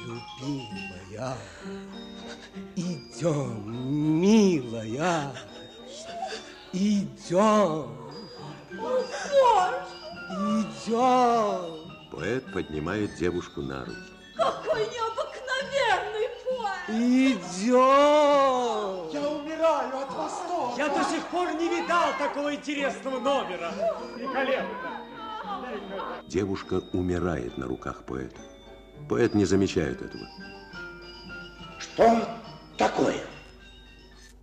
любимая, 0.05 1.37
идем, 2.75 3.51
милая, 4.21 5.33
идем, 6.73 8.11
идем. 10.29 11.87
Поэт 12.11 12.43
поднимает 12.51 13.15
девушку 13.15 13.61
на 13.61 13.85
руки. 13.85 13.97
Какой 14.35 14.81
необыкновенный 14.87 16.27
поэт. 16.47 16.89
Идем. 16.89 17.79
Я 19.11 19.29
умираю 19.29 19.97
от 19.97 20.11
восторга. 20.13 20.77
Я 20.77 20.89
до 20.89 21.03
сих 21.03 21.25
пор 21.27 21.53
не 21.53 21.67
видал 21.67 22.09
такого 22.17 22.55
интересного 22.55 23.19
номера. 23.19 23.71
Великолепно. 24.15 25.01
Девушка 26.27 26.81
умирает 26.93 27.57
на 27.57 27.67
руках 27.67 28.03
поэта. 28.03 28.41
Поэт 29.09 29.33
не 29.33 29.45
замечает 29.45 30.01
этого. 30.01 30.27
Что 31.79 32.27
такое? 32.77 33.21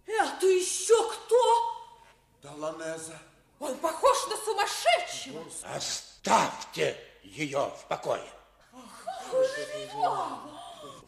Это 0.06 0.46
еще 0.46 0.94
кто? 1.10 1.38
Доланеза. 2.42 3.18
Он 3.58 3.74
похож 3.76 4.16
на 4.28 4.36
сумасшедшего. 4.36 5.42
Оставьте 5.74 6.96
ее 7.22 7.70
в 7.78 7.86
покое. 7.88 8.22
Ах, 8.74 9.06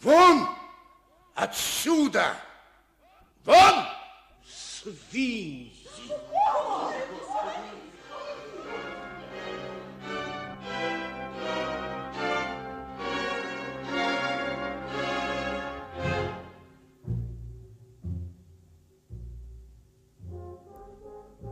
Вон! 0.02 0.48
Отсюда! 1.36 2.34
Вон! 3.44 3.84
Свиньи. 4.48 5.70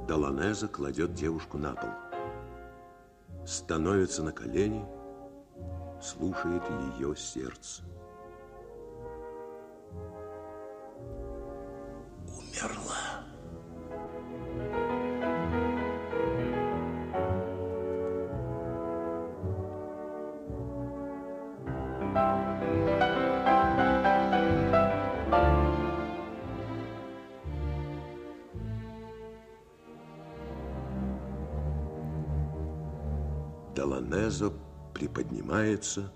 Доланеза 0.08 0.66
кладет 0.68 1.12
девушку 1.12 1.58
на 1.58 1.74
пол. 1.74 1.90
Становится 3.46 4.22
на 4.22 4.32
колени, 4.32 4.82
слушает 6.00 6.62
ее 6.96 7.14
сердце. 7.14 7.82
Умерла. 12.54 12.94
Доланезо 33.74 34.52
приподнимается, 34.94 36.12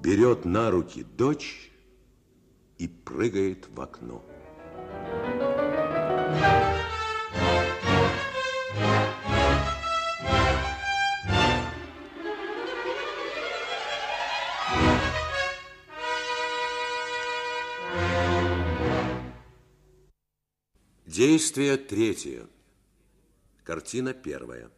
берет 0.00 0.44
на 0.44 0.70
руки 0.70 1.02
дочь 1.02 1.72
и 2.78 2.86
прыгает 2.86 3.68
в 3.68 3.80
окно. 3.80 4.22
Действие 21.56 21.78
третье. 21.78 22.46
Картина 23.64 24.12
первая. 24.12 24.70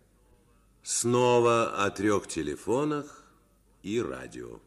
Снова 0.84 1.84
о 1.84 1.90
трех 1.90 2.28
телефонах 2.28 3.24
и 3.82 4.00
радио. 4.00 4.60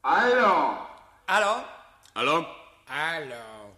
Алло. 0.00 0.88
Алло. 1.26 1.64
Алло. 2.14 2.46
Алло. 2.86 3.74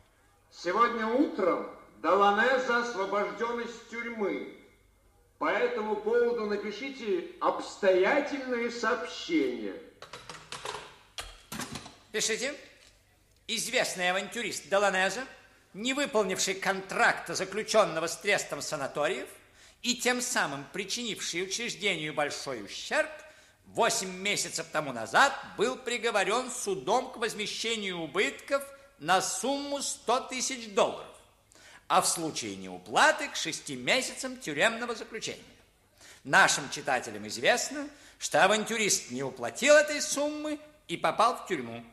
Сегодня 0.52 1.08
утром 1.08 1.66
Доланеза 2.00 2.84
освобожден 2.84 3.62
из 3.62 3.74
тюрьмы. 3.90 4.63
По 5.44 5.48
этому 5.48 5.96
поводу 5.96 6.46
напишите 6.46 7.32
обстоятельные 7.38 8.70
сообщения. 8.70 9.74
Пишите. 12.12 12.54
Известный 13.46 14.08
авантюрист 14.08 14.70
Доланеза, 14.70 15.26
не 15.74 15.92
выполнивший 15.92 16.54
контракта, 16.54 17.34
заключенного 17.34 18.06
с 18.06 18.16
трестом 18.16 18.62
санаториев, 18.62 19.28
и 19.82 19.94
тем 19.96 20.22
самым 20.22 20.64
причинивший 20.72 21.42
учреждению 21.42 22.14
большой 22.14 22.64
ущерб, 22.64 23.10
8 23.66 24.08
месяцев 24.08 24.64
тому 24.72 24.94
назад 24.94 25.38
был 25.58 25.76
приговорен 25.76 26.50
судом 26.50 27.12
к 27.12 27.18
возмещению 27.18 27.98
убытков 27.98 28.64
на 28.98 29.20
сумму 29.20 29.82
100 29.82 30.20
тысяч 30.20 30.72
долларов, 30.72 31.13
а 31.94 32.00
в 32.00 32.08
случае 32.08 32.56
неуплаты 32.56 33.28
к 33.28 33.36
6 33.36 33.68
месяцам 33.76 34.36
тюремного 34.36 34.96
заключения. 34.96 35.38
Нашим 36.24 36.68
читателям 36.68 37.28
известно, 37.28 37.86
что 38.18 38.44
авантюрист 38.44 39.12
не 39.12 39.22
уплатил 39.22 39.76
этой 39.76 40.02
суммы 40.02 40.58
и 40.88 40.96
попал 40.96 41.36
в 41.36 41.46
тюрьму. 41.46 41.84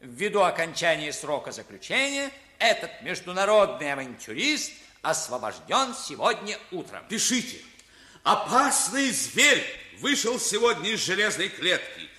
Ввиду 0.00 0.42
окончания 0.42 1.10
срока 1.10 1.52
заключения 1.52 2.30
этот 2.58 3.00
международный 3.00 3.94
авантюрист 3.94 4.72
освобожден 5.00 5.94
сегодня 5.94 6.58
утром. 6.70 7.02
Пишите. 7.08 7.56
Опасный 8.24 9.10
зверь 9.10 9.64
вышел 10.00 10.38
сегодня 10.38 10.90
из 10.90 11.00
железной 11.00 11.48
клетки. 11.48 12.10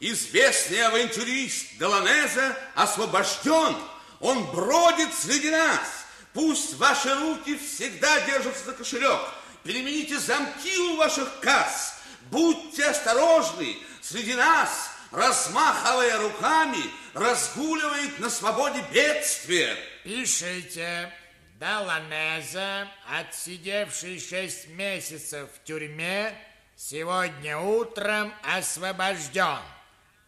Известный 0.00 0.82
авантюрист 0.86 1.76
Доланеза 1.76 2.56
освобожден. 2.74 3.76
Он 4.20 4.46
бродит 4.46 5.12
среди 5.12 5.50
нас. 5.50 6.05
Пусть 6.36 6.74
ваши 6.74 7.14
руки 7.14 7.56
всегда 7.56 8.20
держатся 8.26 8.66
за 8.66 8.72
кошелек. 8.74 9.20
Перемените 9.64 10.18
замки 10.18 10.76
у 10.76 10.96
ваших 10.96 11.40
касс. 11.40 11.94
Будьте 12.30 12.84
осторожны. 12.84 13.78
Среди 14.02 14.34
нас, 14.34 14.90
размахивая 15.12 16.18
руками, 16.18 16.90
разгуливает 17.14 18.18
на 18.18 18.28
свободе 18.28 18.84
бедствие. 18.92 19.74
Пишите. 20.04 21.10
Доланеза, 21.58 22.86
отсидевший 23.10 24.20
шесть 24.20 24.68
месяцев 24.68 25.48
в 25.54 25.64
тюрьме, 25.64 26.36
сегодня 26.76 27.56
утром 27.56 28.30
освобожден. 28.42 29.62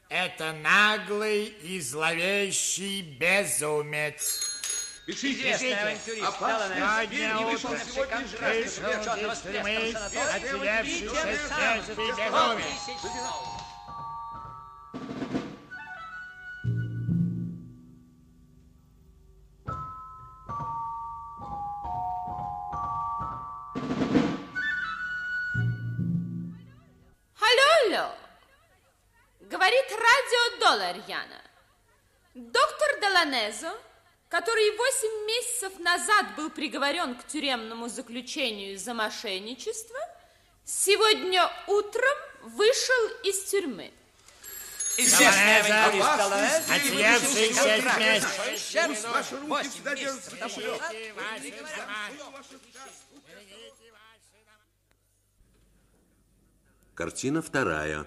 Это 0.09 0.55
наглый 0.55 1.45
и 1.45 1.79
зловещий 1.83 3.03
безумец. 3.03 4.58
Сегодня 5.11 5.57
зверь 5.57 6.21
утром 6.21 7.45
вышел 7.47 7.75
сегодня 7.79 8.21
из 8.21 8.31
железной 8.31 8.93
вышел 8.93 9.33
из 9.33 9.41
тюрьмы, 9.41 9.95
отсидевший 10.35 11.09
шесть 11.09 11.51
месяцев 11.57 11.97
безумец. 11.97 12.99
Алло, 27.41 27.67
алло. 27.87 28.15
Говорит 29.41 29.87
радио 29.91 30.61
Доллар 30.61 30.97
Яна. 31.07 31.41
Доктор 32.35 33.01
Деланезо, 33.01 33.73
который 34.29 34.77
8 34.77 35.27
месяцев 35.27 35.79
назад 35.79 36.37
был 36.37 36.51
приговорен 36.51 37.15
к 37.15 37.27
тюремному 37.27 37.89
заключению 37.89 38.79
за 38.79 38.95
мошенничество, 38.95 39.99
сегодня 40.65 41.51
утром 41.67 42.17
вышел 42.43 43.09
из 43.25 43.45
тюрьмы. 43.45 43.93
Известный 45.01 45.63
Доланеза, 45.63 45.85
авантюрист 45.85 46.17
Доланеза, 46.17 46.75
отсидевший 46.75 47.49
выпустил 47.49 47.63
шесть 47.63 47.85
контракт 47.85 47.99
месяцев. 48.01 48.45
за 48.45 48.55
ущерб 48.55 48.89
Пусть 48.89 49.05
ваши 49.09 49.37
руки 49.37 49.49
8 49.49 49.71
всегда 49.71 49.95
держатся 49.95 50.31
месяцев 50.31 50.33
за 50.33 50.37
тому 50.37 50.55
кошелек. 50.55 50.81
назад. 50.81 50.99
Картина 56.95 57.43
вторая. 57.43 58.07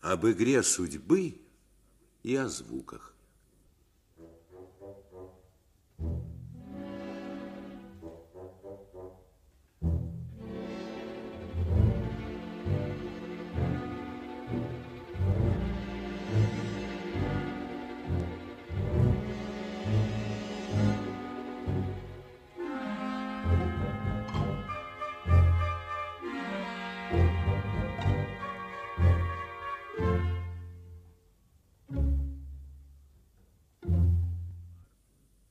Об 0.00 0.26
игре 0.26 0.62
судьбы 0.62 1.38
и 2.22 2.34
о 2.34 2.48
звуках. 2.48 3.09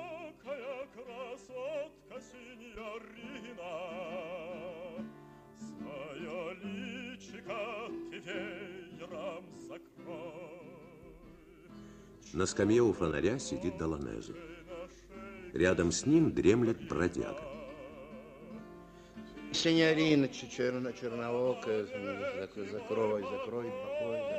красотка 0.93 2.21
синьорина, 2.21 3.73
Свое 5.57 6.55
личико 6.63 7.63
ты 8.11 8.19
веером 8.19 9.45
закрой. 9.67 11.17
На 12.35 12.45
скамье 12.45 12.83
у 12.83 12.93
фонаря 12.93 13.39
сидит 13.39 13.79
Доланеза. 13.79 14.35
Рядом 15.55 15.91
с 15.91 16.05
ним 16.05 16.35
дремлет 16.35 16.87
бродяга. 16.87 17.43
Синьорина 19.53 20.29
черно 20.29 20.93
черноокая, 20.93 21.85
зак- 21.85 22.71
закрой, 22.71 23.23
закрой, 23.23 23.71
покой. 23.71 24.34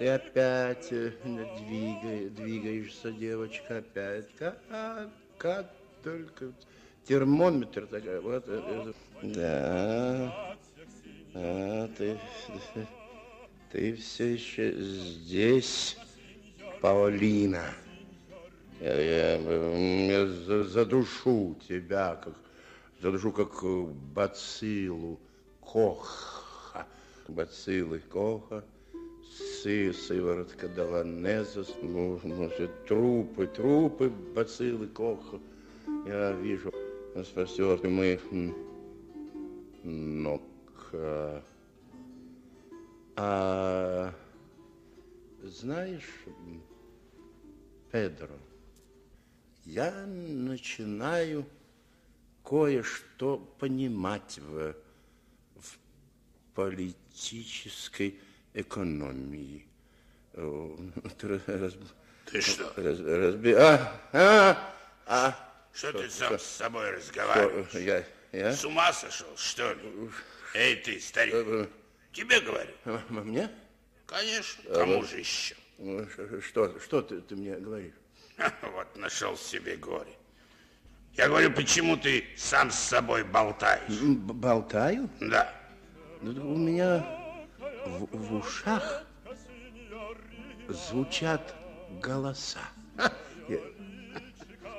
Ты 0.00 0.08
опять 0.08 0.90
э, 0.92 1.12
двигай, 1.58 2.30
двигаешься, 2.30 3.12
девочка, 3.12 3.76
опять. 3.76 4.24
Как, 4.38 4.58
как 5.36 5.70
только 6.02 6.52
термометр 7.04 7.86
такой. 7.86 8.18
Вот, 8.20 8.44
э, 8.48 8.92
э, 9.22 9.26
да. 9.34 10.56
А, 11.34 11.88
ты, 11.98 12.18
ты 13.70 13.94
все 13.96 14.32
еще 14.32 14.72
здесь, 14.72 15.98
Паулина. 16.80 17.66
Я, 18.80 18.98
я, 19.02 19.36
я 19.36 20.26
за- 20.26 20.64
задушу 20.64 21.58
тебя, 21.68 22.16
как 22.24 22.32
задушу, 23.02 23.32
как 23.32 23.62
бациллу 24.14 25.20
Коха. 25.60 26.86
Бациллы 27.28 27.98
Коха, 27.98 28.64
сы, 29.62 29.92
сыворотка 29.92 30.68
ну, 31.82 32.50
все 32.50 32.68
трупы, 32.88 33.46
трупы 33.46 34.08
бациллы 34.34 34.86
Коха. 34.88 35.38
Я 36.06 36.32
вижу 36.32 36.72
спасет 37.24 37.84
моих 37.84 38.20
м, 38.32 38.54
ног. 39.82 40.42
А, 43.16 44.14
знаешь, 45.42 46.24
Педро, 47.92 48.38
я 49.66 50.06
начинаю 50.06 51.44
кое-что 52.42 53.38
понимать 53.58 54.38
в, 54.38 54.74
в 55.56 55.78
политической 56.54 58.18
экономии. 58.54 59.66
Э, 60.34 60.76
раз- 61.46 61.74
Ты 62.26 62.40
что? 62.40 62.72
раз- 62.76 62.98
разби- 63.00 63.54
а, 63.54 64.00
а, 64.12 64.74
а. 65.06 65.46
Что 65.72 65.92
ты 65.92 66.10
сам 66.10 66.28
что- 66.28 66.38
с 66.38 66.42
собой 66.46 66.90
разговариваешь? 66.90 67.68
что, 67.68 67.78
Я, 67.78 68.04
я? 68.32 68.52
С 68.52 68.64
ума 68.64 68.92
сошел, 68.92 69.28
что 69.36 69.72
ли? 69.72 70.10
Эй, 70.54 70.76
ты, 70.76 71.00
старик, 71.00 71.68
тебе 72.12 72.40
говорю. 72.40 72.72
А, 72.84 73.00
Мне? 73.08 73.48
Конечно, 74.06 74.62
А, 74.70 74.74
кому 74.74 74.96
вот. 75.00 75.08
же 75.08 75.18
еще? 75.18 75.54
Что, 76.42 76.78
что 76.80 77.02
ты, 77.02 77.20
ты 77.20 77.36
мне 77.36 77.54
говоришь? 77.56 77.94
Вот 78.62 78.96
нашел 78.96 79.36
себе 79.36 79.76
горе. 79.76 80.12
Я 81.14 81.28
говорю, 81.28 81.52
почему 81.52 81.96
ты 81.96 82.24
сам 82.36 82.70
с 82.70 82.76
собой 82.78 83.22
болтаешь? 83.24 83.90
Болтаю? 84.00 85.08
Да. 85.20 85.52
Ну, 86.22 86.52
У 86.54 86.56
меня 86.56 87.04
в, 87.86 88.16
в 88.16 88.34
ушах 88.34 89.04
звучат 90.68 91.54
голоса. 92.02 92.60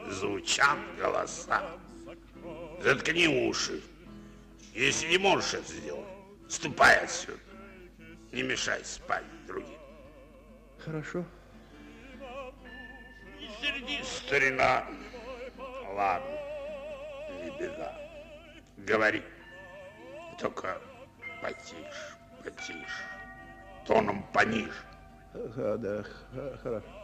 Звучат 0.10 0.78
голоса. 0.99 1.61
Заткни 2.82 3.28
уши. 3.28 3.82
Если 4.73 5.07
не 5.07 5.18
можешь 5.18 5.53
это 5.53 5.72
сделать, 5.72 6.07
ступай 6.49 6.98
отсюда. 7.03 7.40
Не 8.32 8.44
мешай 8.44 8.84
спать 8.86 9.26
другим. 9.45 9.80
Хорошо. 10.80 11.26
Не 13.40 13.49
сердись, 13.61 14.07
старина. 14.07 14.88
Ладно, 15.94 16.32
не 17.44 17.60
беда. 17.60 17.99
Говори. 18.78 19.22
Только 20.40 20.82
потише, 21.41 22.15
потише. 22.41 22.85
Тоном 23.85 24.23
пониже. 24.34 24.72
Ага, 25.34 25.77
да, 25.77 26.03
хорошо. 26.61 27.01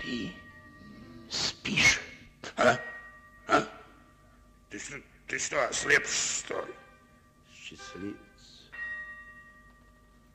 Ты 0.00 0.32
спишь? 1.28 2.00
А? 2.56 2.78
А? 3.48 3.62
Ты 4.70 4.78
ты 5.26 5.38
что, 5.38 5.68
ослеп, 5.68 6.06
что 6.06 6.64
ли? 6.64 6.74
Счастливец. 7.52 8.70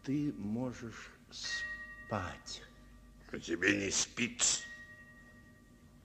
Ты 0.04 0.32
можешь 0.38 1.10
спать. 1.32 1.73
А 2.16 3.40
тебе 3.40 3.76
не 3.76 3.90
спится? 3.90 4.62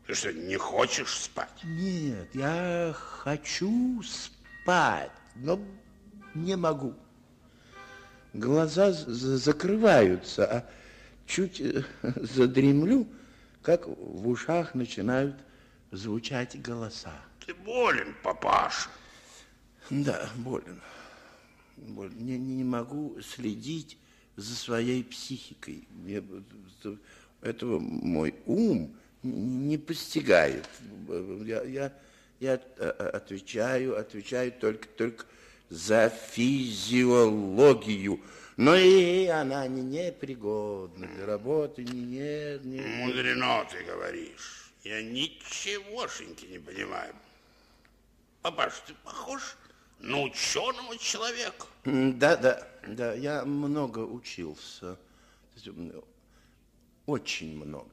Ты 0.06 0.14
что, 0.14 0.32
не 0.32 0.56
хочешь 0.56 1.14
спать? 1.14 1.50
Нет, 1.62 2.34
я 2.34 2.94
хочу 2.96 4.02
спать, 4.02 5.12
но 5.34 5.60
не 6.34 6.56
могу. 6.56 6.94
Глаза 8.32 8.92
закрываются, 8.92 10.46
а 10.46 10.70
чуть 11.26 11.60
э, 11.60 11.84
задремлю, 12.16 13.06
как 13.62 13.86
в 13.86 14.28
ушах 14.28 14.74
начинают 14.74 15.36
звучать 15.90 16.60
голоса. 16.62 17.12
Ты 17.44 17.54
болен, 17.54 18.14
папаша. 18.22 18.88
Да, 19.90 20.30
болен. 20.36 20.80
болен. 21.76 22.14
Не, 22.18 22.38
не 22.38 22.64
могу 22.64 23.20
следить 23.20 23.98
за 24.38 24.54
своей 24.54 25.02
психикой. 25.02 25.88
Вот 26.84 26.98
этого 27.42 27.80
мой 27.80 28.36
ум 28.46 28.96
не 29.24 29.76
постигает. 29.76 30.64
Я, 31.44 31.64
я, 31.64 31.92
я 32.38 32.62
э, 32.76 32.88
отвечаю, 33.14 33.98
отвечаю 33.98 34.52
только, 34.52 34.86
только 34.88 35.24
за 35.70 36.08
физиологию. 36.08 38.20
Но 38.56 38.76
и 38.76 39.26
она 39.26 39.66
не 39.66 39.82
непригодна 39.82 41.08
для 41.08 41.26
работы, 41.26 41.82
не, 41.82 41.98
не, 41.98 42.60
не. 42.64 42.80
Мудрено 42.80 43.66
ты 43.68 43.82
говоришь. 43.82 44.70
Я 44.84 45.02
ничегошеньки 45.02 46.46
не 46.46 46.60
понимаю. 46.60 47.12
Папаш, 48.42 48.74
ты 48.86 48.94
похож 49.02 49.56
на 49.98 50.22
ученого 50.22 50.96
человека. 50.96 51.66
Да, 51.84 52.36
да, 52.36 52.68
да, 52.94 53.14
я 53.14 53.44
много 53.44 54.00
учился. 54.00 54.98
Очень 57.06 57.56
много. 57.56 57.90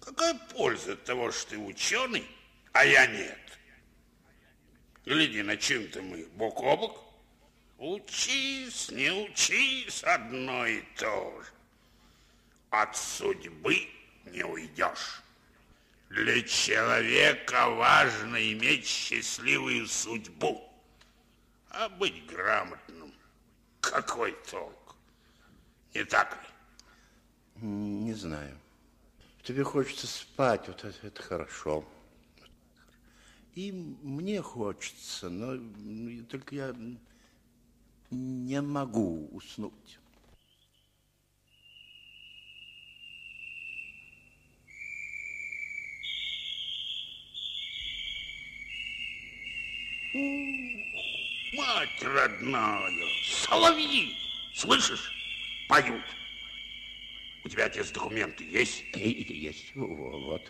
Какая 0.00 0.34
польза 0.52 0.94
от 0.94 1.04
того, 1.04 1.30
что 1.32 1.50
ты 1.50 1.58
ученый, 1.58 2.26
а 2.72 2.84
я 2.84 3.06
нет? 3.06 3.38
Гляди, 5.04 5.42
на 5.42 5.56
чем-то 5.56 6.02
мы 6.02 6.26
бок 6.34 6.60
о 6.62 6.76
бок. 6.76 7.04
Учись, 7.78 8.90
не 8.90 9.10
учись, 9.10 10.04
одно 10.04 10.66
и 10.66 10.82
то 10.96 11.42
же. 11.42 11.50
От 12.70 12.96
судьбы 12.96 13.88
не 14.26 14.44
уйдешь. 14.44 15.22
Для 16.08 16.42
человека 16.42 17.70
важно 17.70 18.36
иметь 18.52 18.86
счастливую 18.86 19.88
судьбу. 19.88 20.62
А 21.70 21.88
быть 21.88 22.26
грамотным, 22.26 23.01
какой 23.82 24.32
толк? 24.50 24.96
Не 25.94 26.04
так 26.04 26.32
ли? 26.32 27.66
Не 27.66 28.14
знаю. 28.14 28.56
Тебе 29.42 29.64
хочется 29.64 30.06
спать, 30.06 30.68
вот 30.68 30.84
это, 30.84 31.06
это 31.06 31.22
хорошо. 31.22 31.84
И 33.54 33.70
мне 33.72 34.40
хочется, 34.40 35.28
но 35.28 35.60
только 36.30 36.54
я 36.54 36.74
не 38.10 38.62
могу 38.62 39.28
уснуть. 39.32 39.98
Мать 51.52 52.02
родная, 52.02 52.90
соловьи, 53.26 54.16
слышишь, 54.54 55.12
поют. 55.68 56.02
У 57.44 57.48
тебя 57.48 57.66
отец 57.66 57.90
документы 57.90 58.42
есть? 58.44 58.82
Есть, 58.94 59.74
вот. 59.74 60.42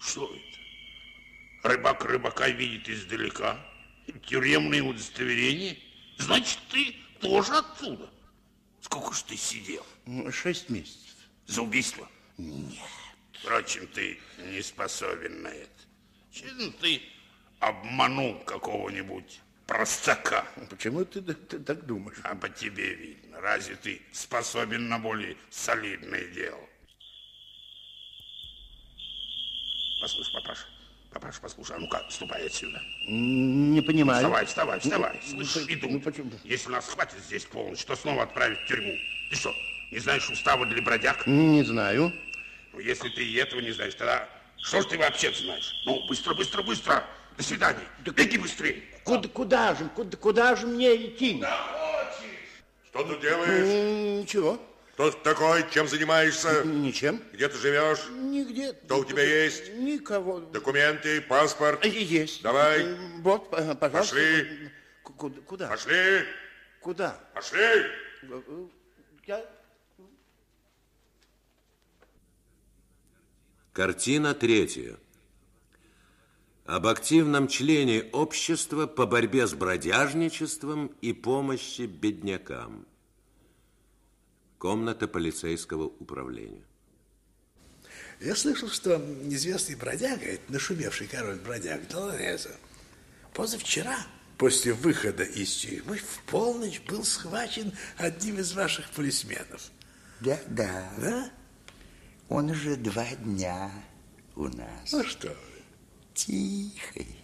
Что 0.00 0.34
это? 0.34 1.68
Рыбак 1.68 2.04
рыбака 2.04 2.48
видит 2.48 2.90
издалека. 2.90 3.58
Тюремное 4.26 4.82
удостоверение. 4.82 5.78
Значит, 6.18 6.58
ты 6.68 6.94
тоже 7.20 7.56
оттуда. 7.56 8.10
Сколько 8.82 9.14
ж 9.14 9.22
ты 9.22 9.36
сидел? 9.36 9.86
Шесть 10.30 10.68
месяцев. 10.68 11.16
За 11.46 11.62
убийство? 11.62 12.06
Нет. 12.36 12.74
Впрочем, 13.32 13.86
ты 13.86 14.18
не 14.50 14.60
способен 14.60 15.42
на 15.42 15.48
это. 15.48 15.70
Честно, 16.32 16.70
ты 16.72 17.00
обманул 17.60 18.38
какого-нибудь 18.40 19.40
простака. 19.72 20.44
Почему 20.68 21.04
ты, 21.04 21.22
ты 21.22 21.58
так 21.58 21.86
думаешь? 21.86 22.18
А 22.24 22.34
по 22.34 22.48
тебе 22.48 22.94
видно. 22.94 23.40
Разве 23.40 23.74
ты 23.76 24.02
способен 24.12 24.88
на 24.88 24.98
более 24.98 25.36
солидное 25.50 26.26
дело? 26.26 26.60
Послушай, 30.02 30.32
папаша, 30.34 30.66
папаша, 31.10 31.40
послушай, 31.40 31.76
а 31.76 31.78
ну-ка, 31.78 32.04
ступай 32.10 32.46
отсюда. 32.46 32.82
Не 33.08 33.80
понимаю. 33.80 34.18
Вставай, 34.18 34.46
вставай, 34.46 34.80
вставай. 34.80 35.20
Ну, 35.30 35.44
Слышь, 35.44 35.66
ну, 35.66 35.74
иду. 35.74 35.88
ну, 35.88 36.00
почему? 36.00 36.30
Если 36.44 36.70
нас 36.70 36.88
хватит 36.88 37.18
здесь 37.20 37.44
полночь, 37.44 37.84
то 37.84 37.96
снова 37.96 38.24
отправят 38.24 38.58
в 38.58 38.66
тюрьму. 38.66 38.92
Ты 39.30 39.36
что, 39.36 39.54
не 39.90 40.00
знаешь 40.00 40.28
устава 40.28 40.66
для 40.66 40.82
бродяг? 40.82 41.26
Не 41.26 41.62
знаю. 41.62 42.12
Ну, 42.72 42.78
если 42.80 43.08
ты 43.08 43.24
и 43.24 43.34
этого 43.36 43.60
не 43.60 43.70
знаешь, 43.70 43.94
тогда 43.94 44.28
что 44.58 44.82
ж 44.82 44.86
ты 44.86 44.98
вообще 44.98 45.32
знаешь? 45.32 45.72
Ну, 45.86 46.06
быстро, 46.08 46.34
быстро, 46.34 46.62
быстро. 46.62 47.04
До 47.36 47.42
свидания. 47.42 47.80
Беги 48.04 48.38
быстрее. 48.38 48.82
Куда, 49.04 49.28
куда 49.28 49.74
же, 49.74 49.88
куда, 49.96 50.16
куда 50.16 50.56
же 50.56 50.66
мне 50.66 50.94
идти? 50.94 51.42
Что 52.90 53.04
тут 53.04 53.20
делаешь? 53.20 54.22
Ничего. 54.22 54.60
Кто 54.92 55.10
ты 55.10 55.18
такой? 55.24 55.64
Чем 55.70 55.88
занимаешься? 55.88 56.62
Ничем. 56.64 57.20
Где 57.32 57.48
ты 57.48 57.56
живешь? 57.58 58.00
Нигде. 58.10 58.74
Кто 58.74 58.98
у 58.98 59.04
тебя 59.04 59.22
есть? 59.22 59.72
Никого. 59.74 60.40
Документы, 60.40 61.22
паспорт? 61.22 61.84
Есть. 61.84 62.42
Давай. 62.42 62.94
Вот, 63.22 63.50
п- 63.50 63.74
пожалуйста. 63.74 64.14
Пошли. 64.14 64.70
Куда? 65.02 65.40
Куда? 65.46 65.68
Пошли. 65.68 66.24
Куда? 66.80 67.20
Пошли. 67.34 67.86
Я... 69.26 69.44
Картина 73.72 74.34
третья. 74.34 74.96
Об 76.64 76.86
активном 76.86 77.48
члене 77.48 78.04
общества 78.12 78.86
по 78.86 79.04
борьбе 79.04 79.48
с 79.48 79.54
бродяжничеством 79.54 80.92
и 81.00 81.12
помощи 81.12 81.82
беднякам. 81.82 82.86
Комната 84.58 85.08
полицейского 85.08 85.86
управления. 85.86 86.62
Я 88.20 88.36
слышал, 88.36 88.68
что 88.68 88.96
известный 89.24 89.74
бродяга, 89.74 90.24
это 90.24 90.52
нашумевший 90.52 91.08
король 91.08 91.40
бродяг 91.40 91.88
Долореза, 91.88 92.54
позавчера, 93.34 93.98
после 94.38 94.72
выхода 94.72 95.24
из 95.24 95.52
тюрьмы, 95.56 95.96
в 95.96 96.22
полночь 96.26 96.80
был 96.82 97.02
схвачен 97.02 97.72
одним 97.96 98.38
из 98.38 98.52
ваших 98.52 98.88
полисменов. 98.90 99.72
Да, 100.20 100.38
да. 100.46 100.92
Да? 100.98 101.30
Он 102.28 102.50
уже 102.50 102.76
два 102.76 103.06
дня 103.16 103.72
у 104.36 104.44
нас. 104.44 104.92
Ну 104.92 105.02
что 105.02 105.28
вы. 105.28 105.51
Тихий, 106.14 107.16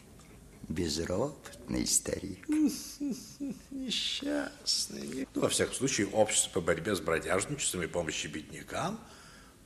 безропотный 0.69 1.87
старик. 1.87 2.49
Несчастный. 3.71 5.29
Ну, 5.35 5.41
во 5.41 5.49
всяком 5.49 5.75
случае, 5.75 6.09
общество 6.09 6.51
по 6.51 6.61
борьбе 6.61 6.95
с 6.95 7.01
бродяжничеством 7.01 7.83
и 7.83 7.87
помощи 7.87 8.27
беднякам 8.29 8.99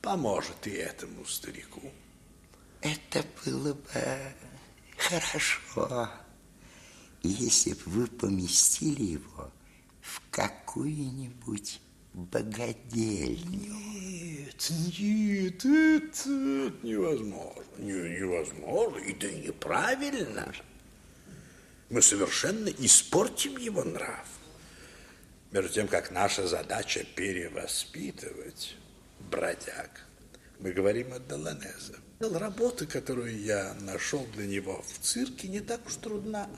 поможет 0.01 0.66
и 0.66 0.70
этому 0.70 1.24
старику. 1.24 1.82
Это 2.81 3.24
было 3.44 3.74
бы 3.74 4.35
хорошо, 4.97 6.11
если 7.23 7.74
бы 7.74 7.82
вы 7.86 8.07
поместили 8.07 9.03
его 9.03 9.53
в 10.01 10.20
какую-нибудь 10.31 11.81
богадельню. 12.15 13.75
Нет, 14.53 14.71
нет, 14.99 15.65
это 15.65 16.29
невозможно. 16.83 17.63
Не- 17.79 18.21
невозможно, 18.21 18.99
и 18.99 19.13
неправильно. 19.47 20.53
Мы 21.91 22.03
совершенно 22.03 22.69
испортим 22.69 23.57
его 23.57 23.85
нрав. 23.85 24.27
Между 25.51 25.73
тем, 25.73 25.89
как 25.89 26.11
наша 26.11 26.47
задача 26.47 27.05
перевоспитывать 27.15 28.77
бродяг, 29.31 30.07
мы 30.61 30.73
говорим 30.73 31.13
о 31.13 31.19
Доланезе. 31.19 31.97
Работа, 32.21 32.87
которую 32.87 33.39
я 33.39 33.75
нашел 33.81 34.25
для 34.35 34.47
него 34.47 34.83
в 34.83 35.05
цирке, 35.05 35.49
не 35.49 35.61
так 35.61 35.85
уж 35.87 35.97
трудна. 35.97 36.49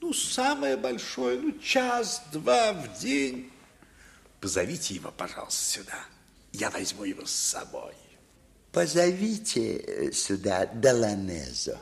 Ну, 0.00 0.12
самое 0.12 0.76
большое, 0.76 1.40
ну, 1.40 1.58
час-два 1.58 2.72
в 2.72 3.00
день. 3.00 3.50
Позовите 4.40 4.94
его, 4.94 5.10
пожалуйста, 5.10 5.64
сюда. 5.64 6.04
Я 6.52 6.70
возьму 6.70 7.04
его 7.04 7.26
с 7.26 7.32
собой. 7.32 7.94
Позовите 8.72 9.78
э, 9.78 10.12
сюда 10.12 10.66
Доланезо. 10.66 11.80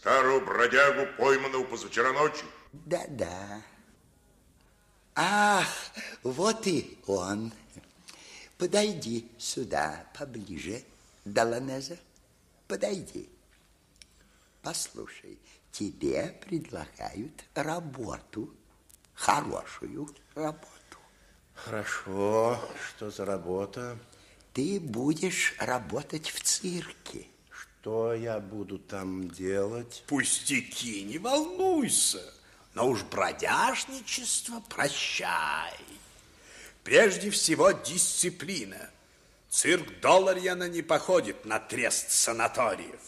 Старую 0.00 0.44
бродягу, 0.44 1.06
пойманную 1.16 1.64
позавчера 1.66 2.12
ночью. 2.12 2.46
Да-да. 2.72 3.62
Ах, 5.14 5.68
вот 6.22 6.66
и 6.66 6.98
он. 7.06 7.52
Подойди 8.58 9.30
сюда 9.38 10.06
поближе, 10.18 10.82
Доланеза. 11.24 11.98
Подойди. 12.66 13.28
Послушай, 14.62 15.38
тебе 15.70 16.40
предлагают 16.46 17.44
работу, 17.54 18.52
хорошую 19.14 20.08
работу. 20.34 20.73
Хорошо. 21.54 22.58
Что 22.88 23.10
за 23.10 23.24
работа? 23.24 23.96
Ты 24.52 24.78
будешь 24.80 25.54
работать 25.58 26.30
в 26.30 26.42
цирке. 26.42 27.26
Что 27.50 28.14
я 28.14 28.38
буду 28.38 28.78
там 28.78 29.28
делать? 29.28 30.04
Пустяки, 30.06 31.02
не 31.02 31.18
волнуйся. 31.18 32.22
Но 32.74 32.88
уж 32.88 33.02
бродяжничество 33.02 34.60
прощай. 34.68 35.78
Прежде 36.82 37.30
всего 37.30 37.72
дисциплина. 37.72 38.90
Цирк 39.48 40.00
Долларьяна 40.00 40.68
не 40.68 40.82
походит 40.82 41.44
на 41.44 41.60
трест 41.60 42.10
санаториев. 42.10 43.00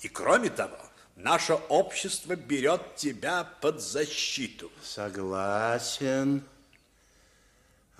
И 0.00 0.08
кроме 0.08 0.50
того, 0.50 0.78
наше 1.16 1.54
общество 1.54 2.36
берет 2.36 2.96
тебя 2.96 3.44
под 3.60 3.80
защиту. 3.80 4.70
Согласен. 4.82 6.42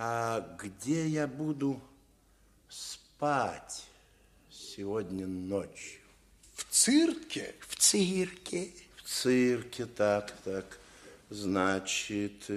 А 0.02 0.56
где 0.58 1.06
я 1.06 1.26
буду 1.26 1.78
спать 2.70 3.84
сегодня 4.50 5.26
ночью? 5.26 6.00
В 6.54 6.64
цирке? 6.70 7.54
В 7.60 7.76
цирке. 7.76 8.70
В 8.96 9.02
цирке, 9.02 9.84
так, 9.84 10.34
так. 10.42 10.78
Значит, 11.28 12.50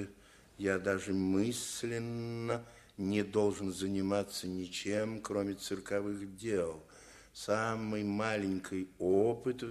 я 0.58 0.80
даже 0.80 1.12
мысленно 1.12 2.64
не 2.98 3.24
должен 3.24 3.74
заниматься 3.74 4.48
ничем, 4.48 5.20
кроме 5.20 5.56
цирковых 5.56 6.38
дел. 6.38 6.82
Самый 7.34 8.06
маленький 8.06 8.88
опыт, 9.00 9.66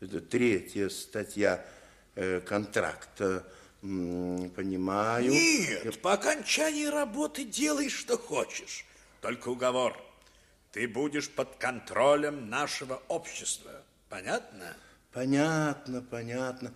это 0.00 0.20
третья 0.22 0.88
статья 0.88 1.66
э, 2.14 2.40
контракта, 2.40 3.46
понимаю. 3.84 5.30
Нет, 5.30 6.00
по 6.00 6.14
окончании 6.14 6.86
работы 6.86 7.44
делай, 7.44 7.90
что 7.90 8.16
хочешь. 8.16 8.86
Только 9.20 9.48
уговор. 9.48 9.96
Ты 10.72 10.88
будешь 10.88 11.30
под 11.30 11.54
контролем 11.56 12.48
нашего 12.48 13.02
общества. 13.08 13.82
Понятно? 14.08 14.74
Понятно, 15.12 16.00
понятно. 16.00 16.72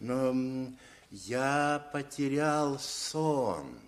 Но 0.00 0.72
я 1.10 1.88
потерял 1.92 2.78
сон. 2.78 3.78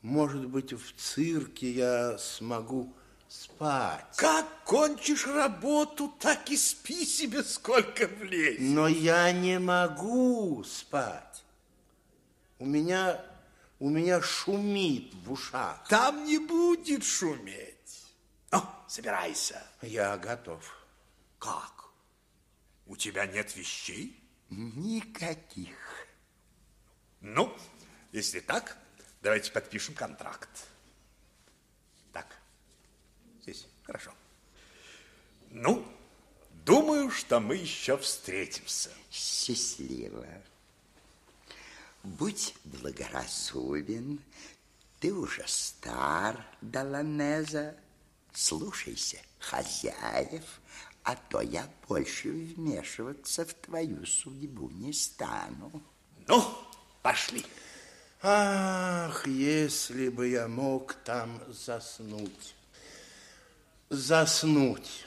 Может 0.00 0.46
быть, 0.46 0.72
в 0.72 0.94
цирке 0.96 1.70
я 1.70 2.18
смогу 2.18 2.92
спать. 3.34 4.16
Как 4.16 4.46
кончишь 4.64 5.26
работу, 5.26 6.08
так 6.20 6.50
и 6.50 6.56
спи 6.56 7.04
себе 7.04 7.42
сколько 7.42 8.06
влезет. 8.06 8.60
Но 8.60 8.88
я 8.88 9.32
не 9.32 9.58
могу 9.58 10.62
спать. 10.64 11.44
У 12.58 12.66
меня, 12.66 13.24
у 13.78 13.90
меня 13.90 14.22
шумит 14.22 15.12
в 15.14 15.32
ушах. 15.32 15.86
Там 15.88 16.24
не 16.24 16.38
будет 16.38 17.04
шуметь. 17.04 18.06
Ну, 18.52 18.62
собирайся. 18.86 19.62
Я 19.82 20.16
готов. 20.16 20.62
Как? 21.38 21.84
У 22.86 22.96
тебя 22.96 23.26
нет 23.26 23.56
вещей? 23.56 24.20
Никаких. 24.50 25.76
Ну, 27.20 27.56
если 28.12 28.40
так, 28.40 28.76
давайте 29.22 29.50
подпишем 29.50 29.94
контракт. 29.94 30.68
Так, 32.12 32.26
здесь, 33.42 33.66
хорошо. 33.84 34.12
Ну, 35.50 35.84
думаю, 36.64 37.10
что 37.10 37.40
мы 37.40 37.56
еще 37.56 37.96
встретимся. 37.96 38.90
Счастливо. 39.10 40.26
Будь 42.02 42.54
благоразумен, 42.64 44.20
ты 45.00 45.12
уже 45.12 45.44
стар, 45.46 46.44
Доланеза. 46.60 47.76
Слушайся 48.32 49.18
хозяев, 49.38 50.60
А 51.04 51.14
то 51.14 51.40
я 51.40 51.68
больше 51.86 52.30
вмешиваться 52.30 53.44
в 53.44 53.54
твою 53.54 54.04
судьбу 54.06 54.70
не 54.70 54.92
стану. 54.92 55.82
Ну, 56.26 56.42
пошли. 57.02 57.44
Ах, 58.22 59.26
если 59.26 60.08
бы 60.08 60.28
я 60.28 60.48
мог 60.48 60.94
там 61.04 61.42
заснуть. 61.48 62.54
Заснуть. 63.94 65.06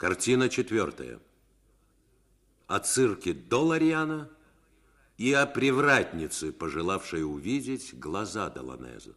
Картина 0.00 0.48
четвертая. 0.48 1.20
О 2.66 2.78
цирке 2.78 3.34
Долариана 3.34 4.30
и 5.18 5.30
о 5.34 5.44
привратнице, 5.44 6.52
пожелавшей 6.52 7.22
увидеть 7.22 7.92
глаза 7.98 8.48
Доланеза. 8.48 9.14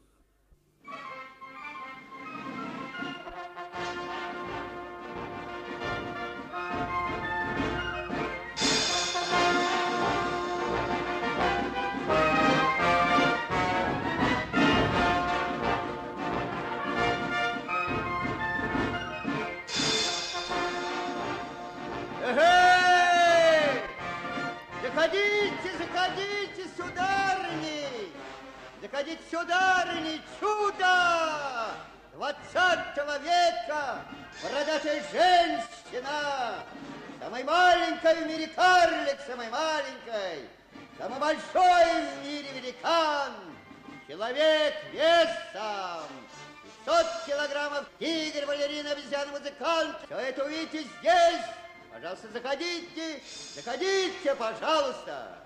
Сударыни, 29.34 30.22
чудо! 30.40 31.74
Двадцатого 32.14 33.18
века 33.18 34.06
бородатая 34.44 35.04
женщина! 35.12 36.64
Самой 37.20 37.44
маленькой 37.44 38.24
в 38.24 38.28
мире 38.28 38.48
карлик, 38.48 39.18
самой 39.26 39.50
маленькой! 39.50 40.48
Самый 41.00 41.20
большой 41.20 42.02
в 42.22 42.26
мире 42.26 42.48
великан! 42.54 43.34
Человек 44.08 44.76
весом! 44.92 46.08
500 46.86 47.06
килограммов 47.26 47.86
тигр, 47.98 48.46
балерина, 48.46 48.92
обезьяна, 48.92 49.32
музыкант. 49.32 49.98
Все 50.06 50.16
это 50.16 50.46
увидите 50.46 50.84
здесь. 51.00 51.42
Пожалуйста, 51.92 52.28
заходите, 52.32 53.22
заходите, 53.56 54.36
пожалуйста. 54.36 55.43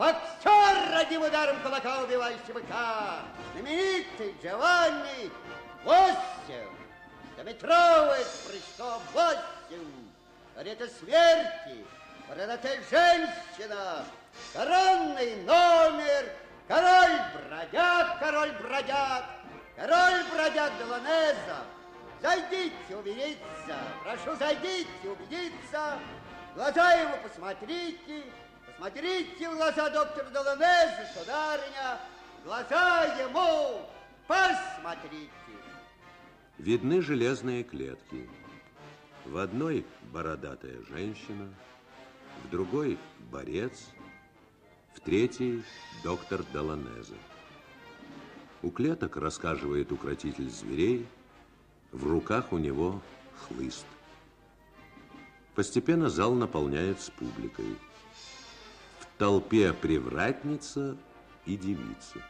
Боксер 0.00 0.96
одним 0.96 1.24
ударом 1.24 1.60
кулака, 1.60 2.02
убивающий 2.02 2.54
быка. 2.54 3.18
Знаменитый 3.52 4.34
Джованни. 4.42 5.30
Восемь. 5.84 6.72
Стометровый 7.34 8.20
с 8.20 8.48
прыжком. 8.48 9.02
Восемь. 9.12 10.08
Карета 10.54 10.88
смерти. 10.88 11.84
Бородатая 12.26 12.80
женщина. 12.90 14.06
Коронный 14.54 15.36
номер. 15.42 16.32
Король-бродяг, 16.66 18.20
король-бродяг. 18.20 19.24
Король-бродяг 19.76 20.78
Деланеза. 20.78 21.58
Зайдите 22.22 22.96
убедиться, 22.96 23.76
прошу, 24.02 24.34
зайдите 24.38 24.88
убедиться. 25.04 25.98
Глаза 26.54 26.92
ему 26.94 27.16
посмотрите, 27.22 28.24
посмотрите 28.80 29.50
в 29.50 29.56
глаза 29.56 29.90
доктора 29.90 30.30
Доланеза, 30.30 31.06
сударыня, 31.14 32.00
глаза 32.44 33.04
ему 33.20 33.86
посмотрите. 34.26 35.30
Видны 36.56 37.02
железные 37.02 37.62
клетки. 37.62 38.28
В 39.26 39.36
одной 39.36 39.84
бородатая 40.12 40.82
женщина, 40.88 41.46
в 42.42 42.50
другой 42.50 42.98
борец, 43.30 43.88
в 44.94 45.00
третьей 45.00 45.62
доктор 46.02 46.42
Доланеза. 46.54 47.14
У 48.62 48.70
клеток 48.70 49.16
рассказывает 49.18 49.92
укротитель 49.92 50.48
зверей, 50.48 51.06
в 51.92 52.06
руках 52.06 52.52
у 52.52 52.58
него 52.58 53.00
хлыст. 53.46 53.86
Постепенно 55.54 56.08
зал 56.08 56.32
наполняется 56.32 57.12
публикой. 57.12 57.76
В 59.20 59.22
толпе 59.22 59.74
привратница 59.74 60.96
и 61.44 61.54
девица. 61.54 62.24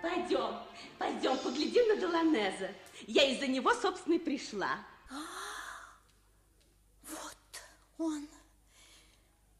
Пойдем, 0.00 0.60
пойдем, 0.96 1.36
поглядим 1.38 1.88
на 1.88 2.00
Доланеза. 2.00 2.70
Я 3.08 3.24
из-за 3.24 3.48
него, 3.48 3.74
собственно, 3.74 4.14
и 4.14 4.20
пришла. 4.20 4.78
Он 7.98 8.28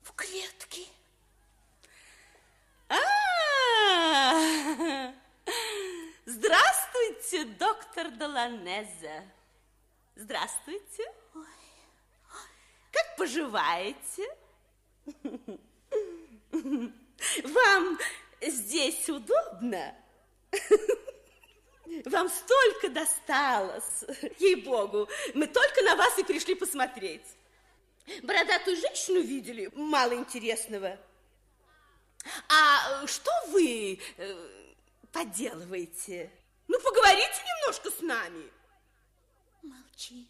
в 0.02 0.12
клетке. 0.12 0.82
А, 2.88 5.12
Здравствуйте, 6.24 7.46
доктор 7.58 8.12
Доланеза. 8.12 9.24
Здравствуйте. 10.14 11.02
Как 12.92 13.16
поживаете? 13.16 14.22
Вам 17.44 17.98
здесь 18.40 19.08
удобно? 19.08 19.94
Вам 22.04 22.28
столько 22.28 22.90
досталось. 22.90 24.04
Ей-богу, 24.38 25.08
мы 25.34 25.46
только 25.46 25.82
на 25.82 25.96
вас 25.96 26.18
и 26.18 26.24
пришли 26.24 26.54
посмотреть. 26.54 27.24
Бородатую 28.22 28.76
женщину 28.76 29.20
видели? 29.20 29.70
Мало 29.74 30.14
интересного. 30.14 30.98
А 32.48 33.06
что 33.06 33.30
вы 33.48 33.98
э, 34.16 34.72
поделываете? 35.12 36.30
Ну, 36.66 36.78
поговорите 36.80 37.42
немножко 37.46 37.90
с 37.90 38.00
нами. 38.00 38.50
Молчит. 39.62 40.28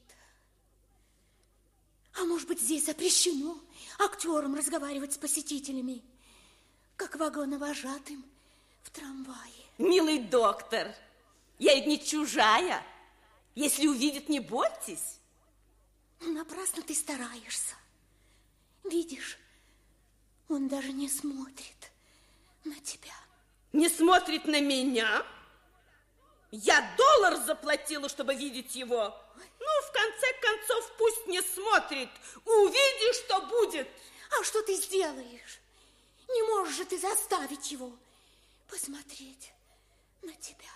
А 2.15 2.25
может 2.25 2.49
быть, 2.49 2.61
здесь 2.61 2.87
запрещено 2.87 3.59
актерам 3.99 4.55
разговаривать 4.55 5.13
с 5.13 5.19
посетителями, 5.19 6.03
как 6.99 7.15
вагоновожатым 7.15 8.25
в 8.83 8.91
трамвае. 8.91 9.65
Милый 9.79 10.19
доктор, 10.19 10.93
я 11.59 11.75
ведь 11.77 11.87
не 11.87 12.05
чужая. 12.05 12.85
Если 13.55 13.87
увидит, 13.87 14.29
не 14.29 14.41
бойтесь. 14.41 15.20
Напрасно 16.20 16.83
ты 16.83 16.95
стараешься. 16.95 17.77
Видишь, 18.83 19.39
он 20.49 20.69
даже 20.69 20.93
не 20.93 21.09
смотрит 21.09 21.93
на 22.65 22.75
тебя. 22.81 23.15
Не 23.73 23.89
смотрит 23.89 24.47
на 24.47 24.61
меня? 24.61 25.25
Я 26.51 26.95
доллар 26.97 27.37
заплатила, 27.37 28.09
чтобы 28.09 28.35
видеть 28.35 28.75
его. 28.75 29.15
Ну, 29.61 29.83
в 29.87 29.93
конце 29.93 30.27
концов, 30.43 30.93
пусть 30.99 31.27
не 31.29 31.43
смотрит. 31.43 32.11
Увидишь, 32.45 33.25
что 33.25 33.41
будет. 33.43 33.89
А 34.37 34.43
что 34.43 34.62
ты 34.62 34.75
сделаешь? 34.75 35.61
Не 36.29 36.43
можешь 36.43 36.77
же 36.77 36.85
ты 36.85 36.99
заставить 36.99 37.71
его 37.71 37.93
посмотреть 38.69 39.53
на 40.23 40.33
тебя. 40.35 40.71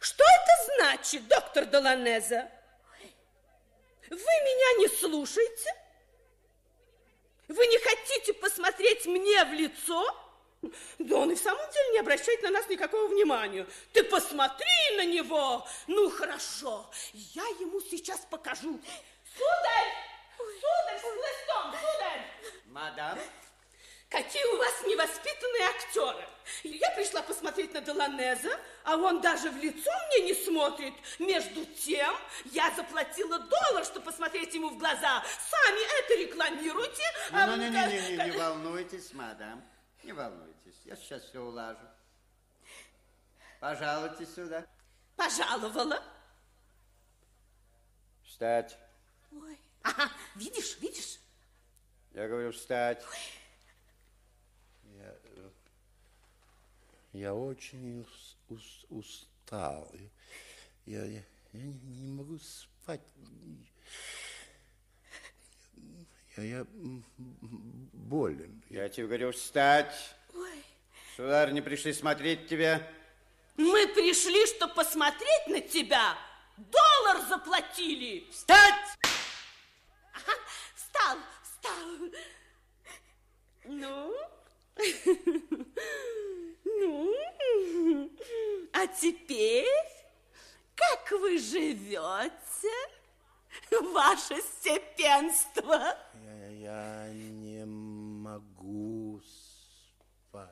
Что 0.00 0.24
это 0.24 0.74
значит, 0.76 1.28
доктор 1.28 1.66
Доланеза? 1.66 2.50
Вы 4.10 4.16
меня 4.16 4.78
не 4.80 4.88
слушаете? 4.88 5.74
Вы 7.48 7.66
не 7.66 7.78
хотите 7.78 8.32
посмотреть 8.34 9.06
мне 9.06 9.44
в 9.44 9.52
лицо? 9.52 10.20
Да 10.98 11.16
он 11.18 11.30
и 11.30 11.34
в 11.34 11.40
самом 11.40 11.70
деле 11.70 11.90
не 11.92 11.98
обращает 11.98 12.42
на 12.42 12.50
нас 12.50 12.68
никакого 12.68 13.08
внимания. 13.08 13.66
Ты 13.92 14.02
посмотри 14.04 14.96
на 14.96 15.04
него. 15.04 15.66
Ну, 15.86 16.10
хорошо, 16.10 16.90
я 17.12 17.46
ему 17.60 17.80
сейчас 17.80 18.20
покажу. 18.30 18.80
Сударь! 19.36 19.92
Сударь, 20.36 20.98
с 20.98 21.02
хлыстом, 21.02 21.72
сударь! 21.72 22.26
Мадам, 22.66 23.18
Какие 24.14 24.44
у 24.44 24.58
вас 24.58 24.82
невоспитанные 24.86 25.68
актеры. 25.70 26.24
Я 26.62 26.88
пришла 26.92 27.20
посмотреть 27.22 27.74
на 27.74 27.80
Деланеза, 27.80 28.60
а 28.84 28.96
он 28.96 29.20
даже 29.20 29.50
в 29.50 29.56
лицо 29.56 29.90
мне 30.06 30.28
не 30.28 30.34
смотрит. 30.34 30.94
Между 31.18 31.66
тем, 31.66 32.14
я 32.44 32.70
заплатила 32.76 33.40
доллар, 33.40 33.84
чтобы 33.84 34.04
посмотреть 34.04 34.54
ему 34.54 34.70
в 34.70 34.78
глаза. 34.78 35.24
Сами 35.50 36.04
это 36.04 36.14
рекламируйте. 36.14 37.02
а 37.32 37.46
Ну, 37.46 37.56
ну, 37.56 37.62
не, 37.64 37.70
не, 37.70 37.76
не, 37.76 38.16
не, 38.16 38.30
не 38.30 38.38
волнуйтесь, 38.38 39.12
мадам. 39.14 39.64
Не 40.04 40.12
волнуйтесь, 40.12 40.80
я 40.84 40.94
сейчас 40.94 41.24
все 41.24 41.40
улажу. 41.40 41.88
Пожалуйте 43.58 44.26
сюда. 44.26 44.64
Пожаловала. 45.16 46.00
Встать. 48.24 48.78
Ой. 49.32 49.58
Ага, 49.82 50.08
видишь, 50.36 50.76
видишь? 50.78 51.18
Я 52.12 52.28
говорю, 52.28 52.52
встать. 52.52 53.02
Я, 54.98 55.14
э, 55.24 55.50
я 57.14 57.32
очень 57.34 58.00
ус- 58.00 58.36
ус- 58.48 58.86
устал. 58.90 59.90
Я, 60.84 61.04
я, 61.04 61.22
я 61.52 61.60
не, 61.62 61.72
не 61.74 62.12
могу 62.12 62.38
спать. 62.38 63.00
Я, 66.36 66.42
я 66.42 66.66
болен. 67.92 68.62
Я 68.68 68.88
тебе 68.88 69.06
говорю, 69.06 69.32
встать. 69.32 69.94
Ой. 70.34 70.62
Сударь, 71.16 71.52
не 71.52 71.62
пришли 71.62 71.92
смотреть 71.92 72.48
тебя. 72.48 72.86
Мы 73.56 73.86
пришли, 73.86 74.44
чтобы 74.46 74.74
посмотреть 74.74 75.46
на 75.46 75.60
тебя. 75.60 76.18
Доллар 76.56 77.24
заплатили. 77.28 78.28
Встать! 78.30 78.96
Ага, 80.12 80.38
встал, 80.74 81.18
встал. 81.42 82.10
Ну? 83.66 84.14
А 88.72 88.86
теперь, 88.86 89.66
как 90.74 91.10
вы 91.20 91.38
живете, 91.38 92.72
ваше 93.92 94.40
степенство? 94.42 95.96
Я, 96.14 96.48
я 96.48 97.12
не 97.12 97.64
могу 97.64 99.20
спать. 99.22 100.50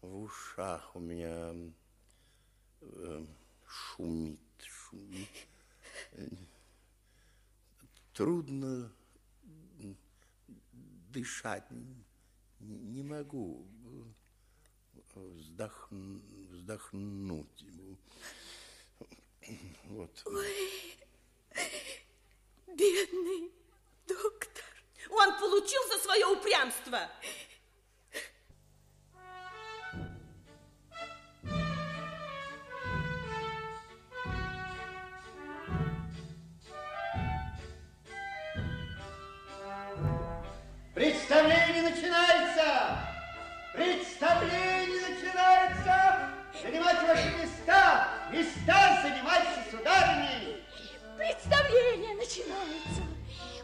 В 0.00 0.22
ушах 0.22 0.94
у 0.94 1.00
меня 1.00 1.54
э, 2.80 3.26
шумит, 3.66 4.40
шумит. 4.60 5.28
Трудно 8.12 8.90
дышать. 11.10 11.64
Не 12.60 13.02
могу 13.02 13.66
вздохн- 15.14 16.20
вздохнуть. 16.50 17.64
Вот. 19.84 20.22
Ой, 20.24 20.96
бедный 22.66 23.52
доктор. 24.06 24.64
Он 25.10 25.38
получил 25.38 25.82
за 25.88 25.98
свое 25.98 26.26
упрямство. 26.26 27.10
Представление 40.94 41.82
начинается! 41.82 42.98
Представление 43.74 45.03
Занимайте 46.64 47.06
ваши 47.06 47.28
места! 47.42 48.08
Места 48.32 49.02
занимайте, 49.02 49.70
сударыни! 49.70 50.64
Представление 51.18 52.14
начинается. 52.14 53.02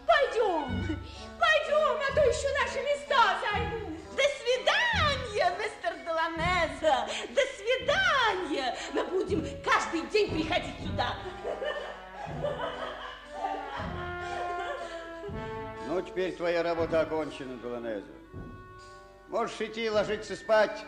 Пойдем, 0.06 0.98
пойдем, 1.39 1.97
а 1.97 2.14
то 2.14 2.20
еще 2.20 2.48
наши 2.62 2.82
места 2.82 3.39
займут. 3.40 3.98
До 4.14 4.22
свидания, 4.36 5.51
мистер 5.59 5.94
Деланеза. 6.05 7.09
До 7.31 7.40
свидания. 7.56 8.77
Мы 8.93 9.05
будем 9.05 9.47
каждый 9.64 10.02
день 10.10 10.31
приходить 10.35 10.78
сюда. 10.86 11.16
Ну, 15.86 16.02
теперь 16.02 16.36
твоя 16.36 16.62
работа 16.62 17.01
окончена, 17.01 17.56
Доланеза. 17.56 18.12
Можешь 19.28 19.59
идти 19.60 19.86
и 19.86 19.89
ложиться 19.89 20.36
спать. 20.36 20.85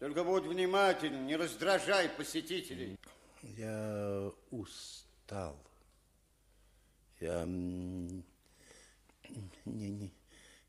Только 0.00 0.24
будь 0.24 0.44
внимателен, 0.44 1.26
не 1.26 1.36
раздражай 1.36 2.08
посетителей. 2.08 2.98
Я 3.42 4.32
устал. 4.50 5.62
Я 7.20 7.44
не, 7.44 8.24
не, 9.66 10.10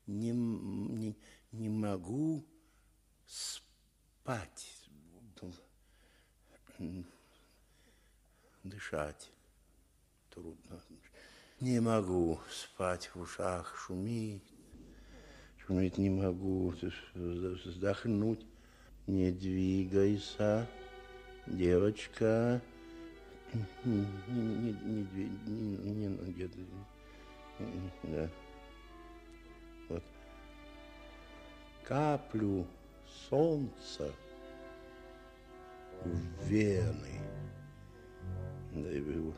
не, 0.06 0.32
не, 0.32 1.16
не 1.50 1.68
могу 1.70 2.44
спать. 3.26 4.68
Дышать 8.62 9.30
трудно. 10.28 10.82
Не 11.58 11.80
могу 11.80 12.38
спать 12.50 13.10
в 13.14 13.20
ушах, 13.22 13.74
шумит. 13.78 14.44
Шумит 15.56 15.96
не 15.96 16.10
могу, 16.10 16.74
вздохнуть. 17.14 18.46
Не 19.12 19.30
двигайся, 19.30 20.66
девочка. 21.46 22.62
Не, 23.84 24.06
не, 24.26 24.72
не, 24.72 25.04
две- 25.04 25.28
не, 25.46 25.90
не, 25.90 26.08
ну, 26.08 26.32
где-то, 26.32 26.56
да. 28.04 28.30
Вот. 29.90 30.02
Каплю 31.84 32.66
солнца 33.28 34.10
в 36.04 36.46
вены. 36.46 37.20
Да, 38.72 38.88
вот. 38.88 39.34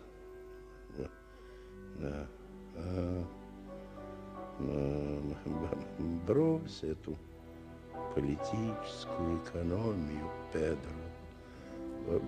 да. 1.99 2.29
А, 2.77 3.25
б- 4.61 6.05
брось 6.27 6.85
эту 6.85 7.19
политическую 8.15 9.39
экономию, 9.39 10.31
Педро. 10.53 10.79
Э, 12.07 12.21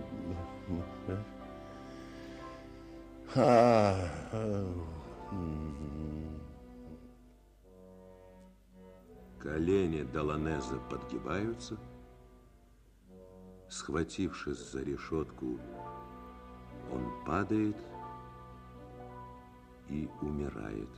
м, 0.68 0.82
м, 1.08 1.22
а. 3.36 3.94
Колени 9.38 10.02
Доланеза 10.02 10.76
подгибаются. 10.90 11.76
Схватившись 13.68 14.72
за 14.72 14.82
решетку, 14.82 15.58
он 16.92 17.24
падает 17.24 17.76
и 19.88 20.08
умирает. 20.20 20.88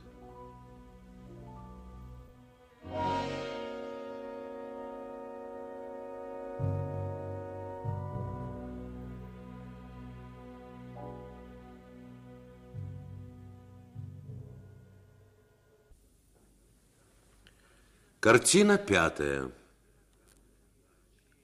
Картина 18.19 18.77
пятая. 18.77 19.49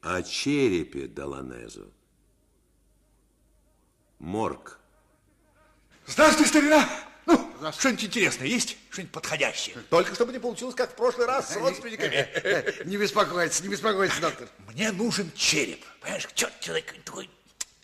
О 0.02 0.22
черепе 0.22 1.08
Доланезо. 1.08 1.88
Морг. 4.20 4.80
Здравствуй, 6.06 6.48
старина! 6.48 6.88
Ну, 7.26 7.50
что-нибудь 7.72 8.04
интересное 8.04 8.48
есть? 8.48 8.78
Что-нибудь 8.90 9.14
подходящее? 9.14 9.78
Только 9.90 10.14
чтобы 10.14 10.34
не 10.34 10.40
получилось, 10.40 10.76
как 10.76 10.92
в 10.92 10.96
прошлый 10.96 11.26
раз 11.26 11.54
с 11.54 11.56
родственниками. 11.56 12.84
Не 12.88 12.98
беспокойтесь, 12.98 13.62
не 13.62 13.70
беспокойтесь, 13.70 14.20
доктор. 14.20 14.48
Мне 14.68 14.92
нужен 14.92 15.32
череп. 15.34 15.84
Понимаешь, 16.02 16.28
черт 16.36 16.60
человек 16.60 16.94
такой 17.04 17.30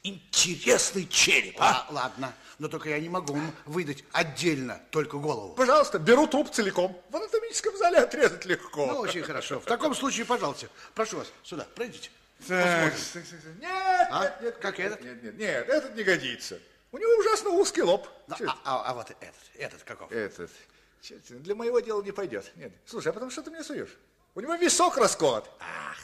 интересный 0.03 1.07
череп, 1.07 1.55
а? 1.59 1.85
А, 1.89 1.93
ладно, 1.93 2.33
но 2.59 2.67
только 2.67 2.89
я 2.89 2.99
не 2.99 3.09
могу 3.09 3.33
вам 3.33 3.53
выдать 3.65 4.03
отдельно 4.11 4.81
только 4.91 5.17
голову. 5.17 5.53
Пожалуйста, 5.53 5.99
беру 5.99 6.27
труп 6.27 6.51
целиком. 6.51 6.99
В 7.09 7.15
анатомическом 7.15 7.77
зале 7.77 7.99
отрезать 7.99 8.45
легко. 8.45 8.85
Ну, 8.87 8.99
очень 8.99 9.23
хорошо. 9.23 9.59
В 9.59 9.65
таком 9.65 9.93
случае, 9.95 10.25
пожалуйста, 10.25 10.67
прошу 10.95 11.17
вас, 11.17 11.27
сюда, 11.43 11.67
пройдите. 11.75 12.09
Так, 12.47 12.93
так, 13.13 13.23
так, 13.23 13.23
так. 13.29 13.55
Нет, 13.59 14.07
А? 14.11 14.23
нет, 14.23 14.41
нет. 14.41 14.57
Как 14.57 14.79
этот? 14.79 15.01
Нет, 15.01 15.23
нет, 15.23 15.37
нет, 15.37 15.69
этот 15.69 15.95
не 15.95 16.03
годится. 16.03 16.59
У 16.91 16.97
него 16.97 17.11
ужасно 17.19 17.51
узкий 17.51 17.83
лоб. 17.83 18.07
Ну, 18.27 18.35
а, 18.47 18.57
а- 18.65 18.89
а 18.89 18.93
вот 18.95 19.11
этот, 19.11 19.35
этот 19.55 19.83
каков? 19.83 20.11
Этот. 20.11 20.49
Черт, 21.01 21.21
для 21.29 21.55
моего 21.55 21.79
дела 21.79 22.01
не 22.01 22.11
пойдет. 22.11 22.51
Нет. 22.55 22.71
Слушай, 22.85 23.09
а 23.09 23.13
потом 23.13 23.29
что 23.31 23.43
ты 23.43 23.51
мне 23.51 23.63
суешь? 23.63 23.95
У 24.33 24.41
него 24.41 24.55
висок 24.55 24.97
расколот. 24.97 25.49
Ах, 25.59 25.97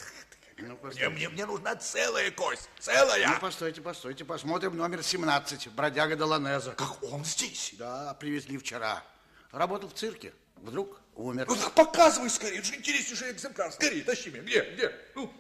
Ну, 0.59 0.77
мне, 0.81 1.09
мне, 1.09 1.29
мне 1.29 1.45
нужна 1.45 1.75
целая 1.75 2.31
кость. 2.31 2.67
Целая. 2.79 3.27
Ну, 3.27 3.39
постойте, 3.39 3.79
постойте, 3.81 4.25
посмотрим 4.25 4.75
номер 4.75 5.03
17, 5.03 5.69
бродяга 5.69 6.15
Доланеза. 6.15 6.71
Как 6.71 7.03
он 7.03 7.23
здесь? 7.23 7.75
Да, 7.77 8.15
привезли 8.15 8.57
вчера. 8.57 9.03
Работал 9.51 9.89
в 9.89 9.93
цирке. 9.93 10.33
Вдруг 10.55 10.99
умер. 11.15 11.45
Ну, 11.47 11.55
так 11.55 11.71
показывай 11.73 12.29
скорее, 12.31 12.57
это 12.57 12.67
же 12.67 12.75
интереснейший 12.75 13.31
экземпляр. 13.31 13.71
Скорее, 13.71 14.03
тащи 14.03 14.31
меня. 14.31 14.41
Где, 14.41 14.61
где? 14.73 14.95
Ну. 15.13 15.31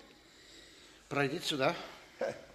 Пройдите 1.09 1.45
сюда. 1.45 1.75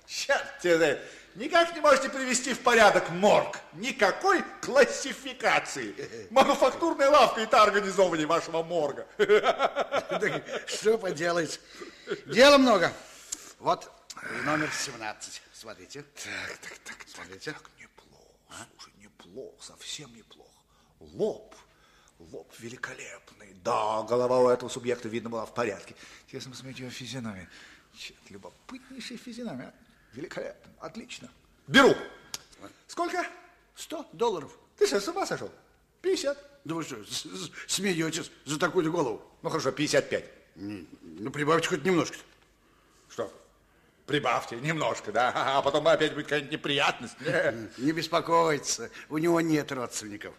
Черт 0.07 0.59
тебе, 0.61 1.01
никак 1.35 1.75
не 1.75 1.81
можете 1.81 2.11
привести 2.11 2.55
в 2.55 2.61
порядок 2.61 3.11
морг. 3.11 3.59
Никакой 3.73 4.45
классификации. 4.61 6.29
Мануфактурная 6.31 7.09
лавка 7.09 7.41
и 7.41 7.47
та 7.47 7.63
организованнее 7.63 8.27
вашего 8.27 8.63
морга. 8.63 9.07
Что 10.67 10.99
поделать? 10.99 11.61
Дела 12.27 12.59
много. 12.59 12.93
Вот 13.59 13.91
номер 14.45 14.71
17. 14.73 15.43
Смотрите. 15.53 16.03
Так, 16.03 16.59
так, 16.59 16.79
так, 16.79 16.97
Смотрите. 17.09 17.53
так, 17.53 17.71
неплохо. 17.79 18.67
Слушай, 18.73 18.93
неплохо, 18.99 19.63
совсем 19.63 20.15
неплохо. 20.15 20.51
Лоб. 21.01 21.55
Лоб 22.19 22.53
великолепный. 22.59 23.55
Да, 23.65 24.03
голова 24.03 24.41
у 24.41 24.49
этого 24.49 24.69
субъекта, 24.69 25.09
видно, 25.09 25.31
была 25.31 25.47
в 25.47 25.55
порядке. 25.55 25.95
Тесно 26.31 26.51
посмотреть 26.51 26.81
его 26.81 26.91
физиономию. 26.91 27.49
Черт, 27.97 28.31
любопытнейшая 28.31 29.19
физиономия. 29.19 29.75
Великолепно, 30.13 30.73
отлично. 30.81 31.31
Беру. 31.67 31.95
Сколько? 32.87 33.27
100 33.77 34.11
долларов. 34.13 34.57
Ты 34.77 34.87
что, 34.87 35.01
с 35.01 35.09
ума 35.09 35.27
сошел? 35.27 35.51
50. 36.03 36.51
Да 36.65 36.75
вы 36.75 36.85
что, 36.85 36.97
смеетесь 37.67 38.31
за 38.45 38.59
такую 38.59 38.91
голову? 38.93 39.23
Ну 39.43 39.49
хорошо, 39.51 39.73
55. 39.73 40.42
Ну, 40.55 41.31
прибавьте 41.31 41.69
хоть 41.69 41.85
немножко. 41.85 42.17
Что? 43.11 43.33
Прибавьте 44.07 44.57
немножко, 44.57 45.13
да? 45.13 45.33
А 45.59 45.63
потом 45.63 45.87
опять 45.89 46.13
будет 46.15 46.25
какая-нибудь 46.27 46.53
неприятность. 46.53 47.15
Не. 47.21 47.69
Не 47.79 47.93
беспокойтесь, 47.93 48.81
у 49.09 49.19
него 49.19 49.41
нет 49.41 49.71
родственников. 49.73 50.35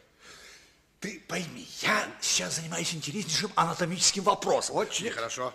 Ты 0.99 1.21
пойми, 1.27 1.67
я 1.81 2.07
сейчас 2.21 2.55
занимаюсь 2.55 2.93
интереснейшим 2.93 3.51
анатомическим 3.55 4.23
вопросом. 4.23 4.75
Очень 4.77 5.09
хорошо. 5.09 5.53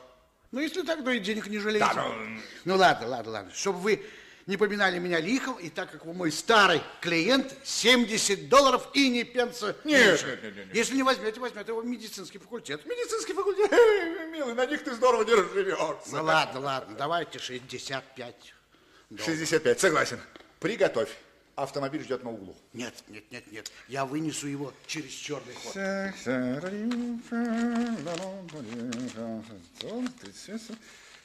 Ну, 0.51 0.61
если 0.61 0.83
так, 0.83 1.05
то 1.05 1.11
и 1.11 1.19
денег 1.21 1.47
не 1.47 1.59
жалеете. 1.59 1.87
Да, 1.87 1.95
ну- 1.95 2.41
Ну, 2.65 2.77
ладно, 2.77 3.07
ладно, 3.09 3.33
ладно. 3.33 3.53
Чтобы 3.55 3.79
вы 3.81 4.07
не 4.49 4.57
поминали 4.57 4.99
меня 4.99 5.21
лихом, 5.21 5.59
и 5.59 5.69
так 5.69 5.93
как 5.93 6.07
вы 6.07 6.15
мой 6.15 6.33
старый 6.33 6.81
клиент, 7.03 7.55
70 7.65 8.49
долларов 8.49 8.89
и 8.95 9.11
не 9.11 9.23
пенса 9.23 9.77
Нет, 9.85 10.25
нет, 10.27 10.43
нет, 10.43 10.57
нет. 10.57 10.75
Если 10.75 10.97
не 10.97 11.03
возьмете, 11.03 11.39
возьмете 11.39 11.71
его 11.71 11.83
в 11.83 11.87
медицинский 11.87 12.39
факультет. 12.39 12.85
Медицинский 12.87 13.35
факультет, 13.35 13.71
милый, 14.33 14.55
на 14.55 14.65
них 14.65 14.83
ты 14.83 14.95
здорово 14.95 15.25
не 15.25 15.35
разживешься. 15.35 16.17
Ну, 16.17 16.25
ладно, 16.25 16.61
ладно, 16.61 16.97
давайте 16.97 17.39
65 17.39 18.55
долларов. 19.11 19.27
65, 19.27 19.81
согласен. 19.81 20.19
Приготовь. 20.61 21.11
Автомобиль 21.55 22.03
ждет 22.05 22.25
на 22.25 22.31
углу. 22.31 22.57
Нет, 22.73 22.95
нет, 23.09 23.31
нет, 23.31 23.53
нет. 23.53 23.71
Я 23.89 24.07
вынесу 24.07 24.47
его 24.47 24.73
через 24.87 25.11
черный 25.11 25.53
ход. 25.55 25.75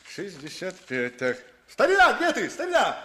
65, 0.10 1.18
так. 1.18 1.53
Старина, 1.68 2.14
где 2.14 2.31
ты, 2.34 2.49
старина? 2.49 2.98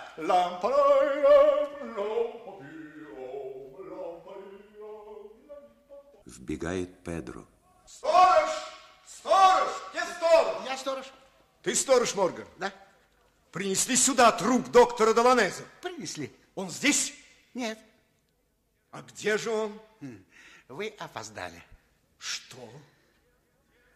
Вбегает 6.26 7.02
Педро. 7.05 7.44
Сторож! 7.86 8.51
Сторож! 9.06 9.68
Где 9.93 10.02
сторож? 10.05 10.66
Я 10.66 10.76
сторож. 10.76 11.06
Ты 11.62 11.74
сторож, 11.74 12.14
Морган? 12.14 12.47
Да. 12.59 12.72
Принесли 13.51 13.97
сюда 13.97 14.30
труп 14.32 14.68
доктора 14.68 15.14
Доланеза. 15.14 15.64
Принесли. 15.80 16.32
Он 16.55 16.70
здесь? 16.70 17.14
Нет. 17.55 17.78
А 18.90 19.02
где 19.02 19.39
же 19.39 19.51
он? 19.51 19.80
Вы 20.68 20.94
опоздали. 20.98 21.62
Что? 22.18 22.68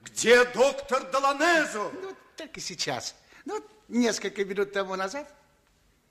Где 0.00 0.44
доктор 0.46 1.10
Доланезо? 1.10 1.90
Ну, 2.00 2.16
только 2.36 2.60
сейчас. 2.60 3.14
Ну, 3.44 3.64
несколько 3.92 4.44
минут 4.44 4.72
тому 4.72 4.96
назад 4.96 5.32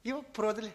его 0.04 0.22
продали. 0.22 0.72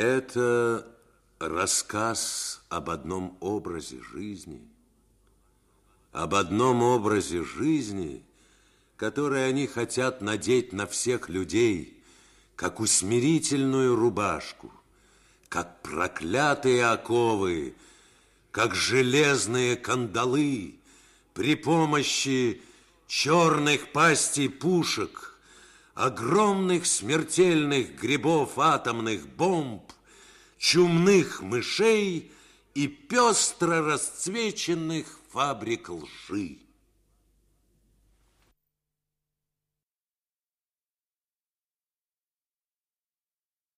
Это 0.00 0.86
рассказ 1.38 2.62
об 2.70 2.88
одном 2.88 3.36
образе 3.40 4.00
жизни, 4.00 4.66
об 6.10 6.34
одном 6.34 6.82
образе 6.82 7.44
жизни, 7.44 8.24
который 8.96 9.46
они 9.46 9.66
хотят 9.66 10.22
надеть 10.22 10.72
на 10.72 10.86
всех 10.86 11.28
людей, 11.28 12.02
как 12.56 12.80
усмирительную 12.80 13.94
рубашку, 13.94 14.72
как 15.50 15.82
проклятые 15.82 16.86
оковы, 16.86 17.74
как 18.52 18.74
железные 18.74 19.76
кандалы 19.76 20.76
при 21.34 21.56
помощи 21.56 22.62
черных 23.06 23.92
пастей 23.92 24.48
пушек, 24.48 25.29
огромных 26.00 26.86
смертельных 26.86 28.00
грибов 28.00 28.58
атомных 28.58 29.28
бомб, 29.28 29.82
чумных 30.56 31.42
мышей 31.42 32.32
и 32.74 32.88
пестро 32.88 33.82
расцвеченных 33.82 35.06
фабрик 35.30 35.90
лжи. 35.90 36.56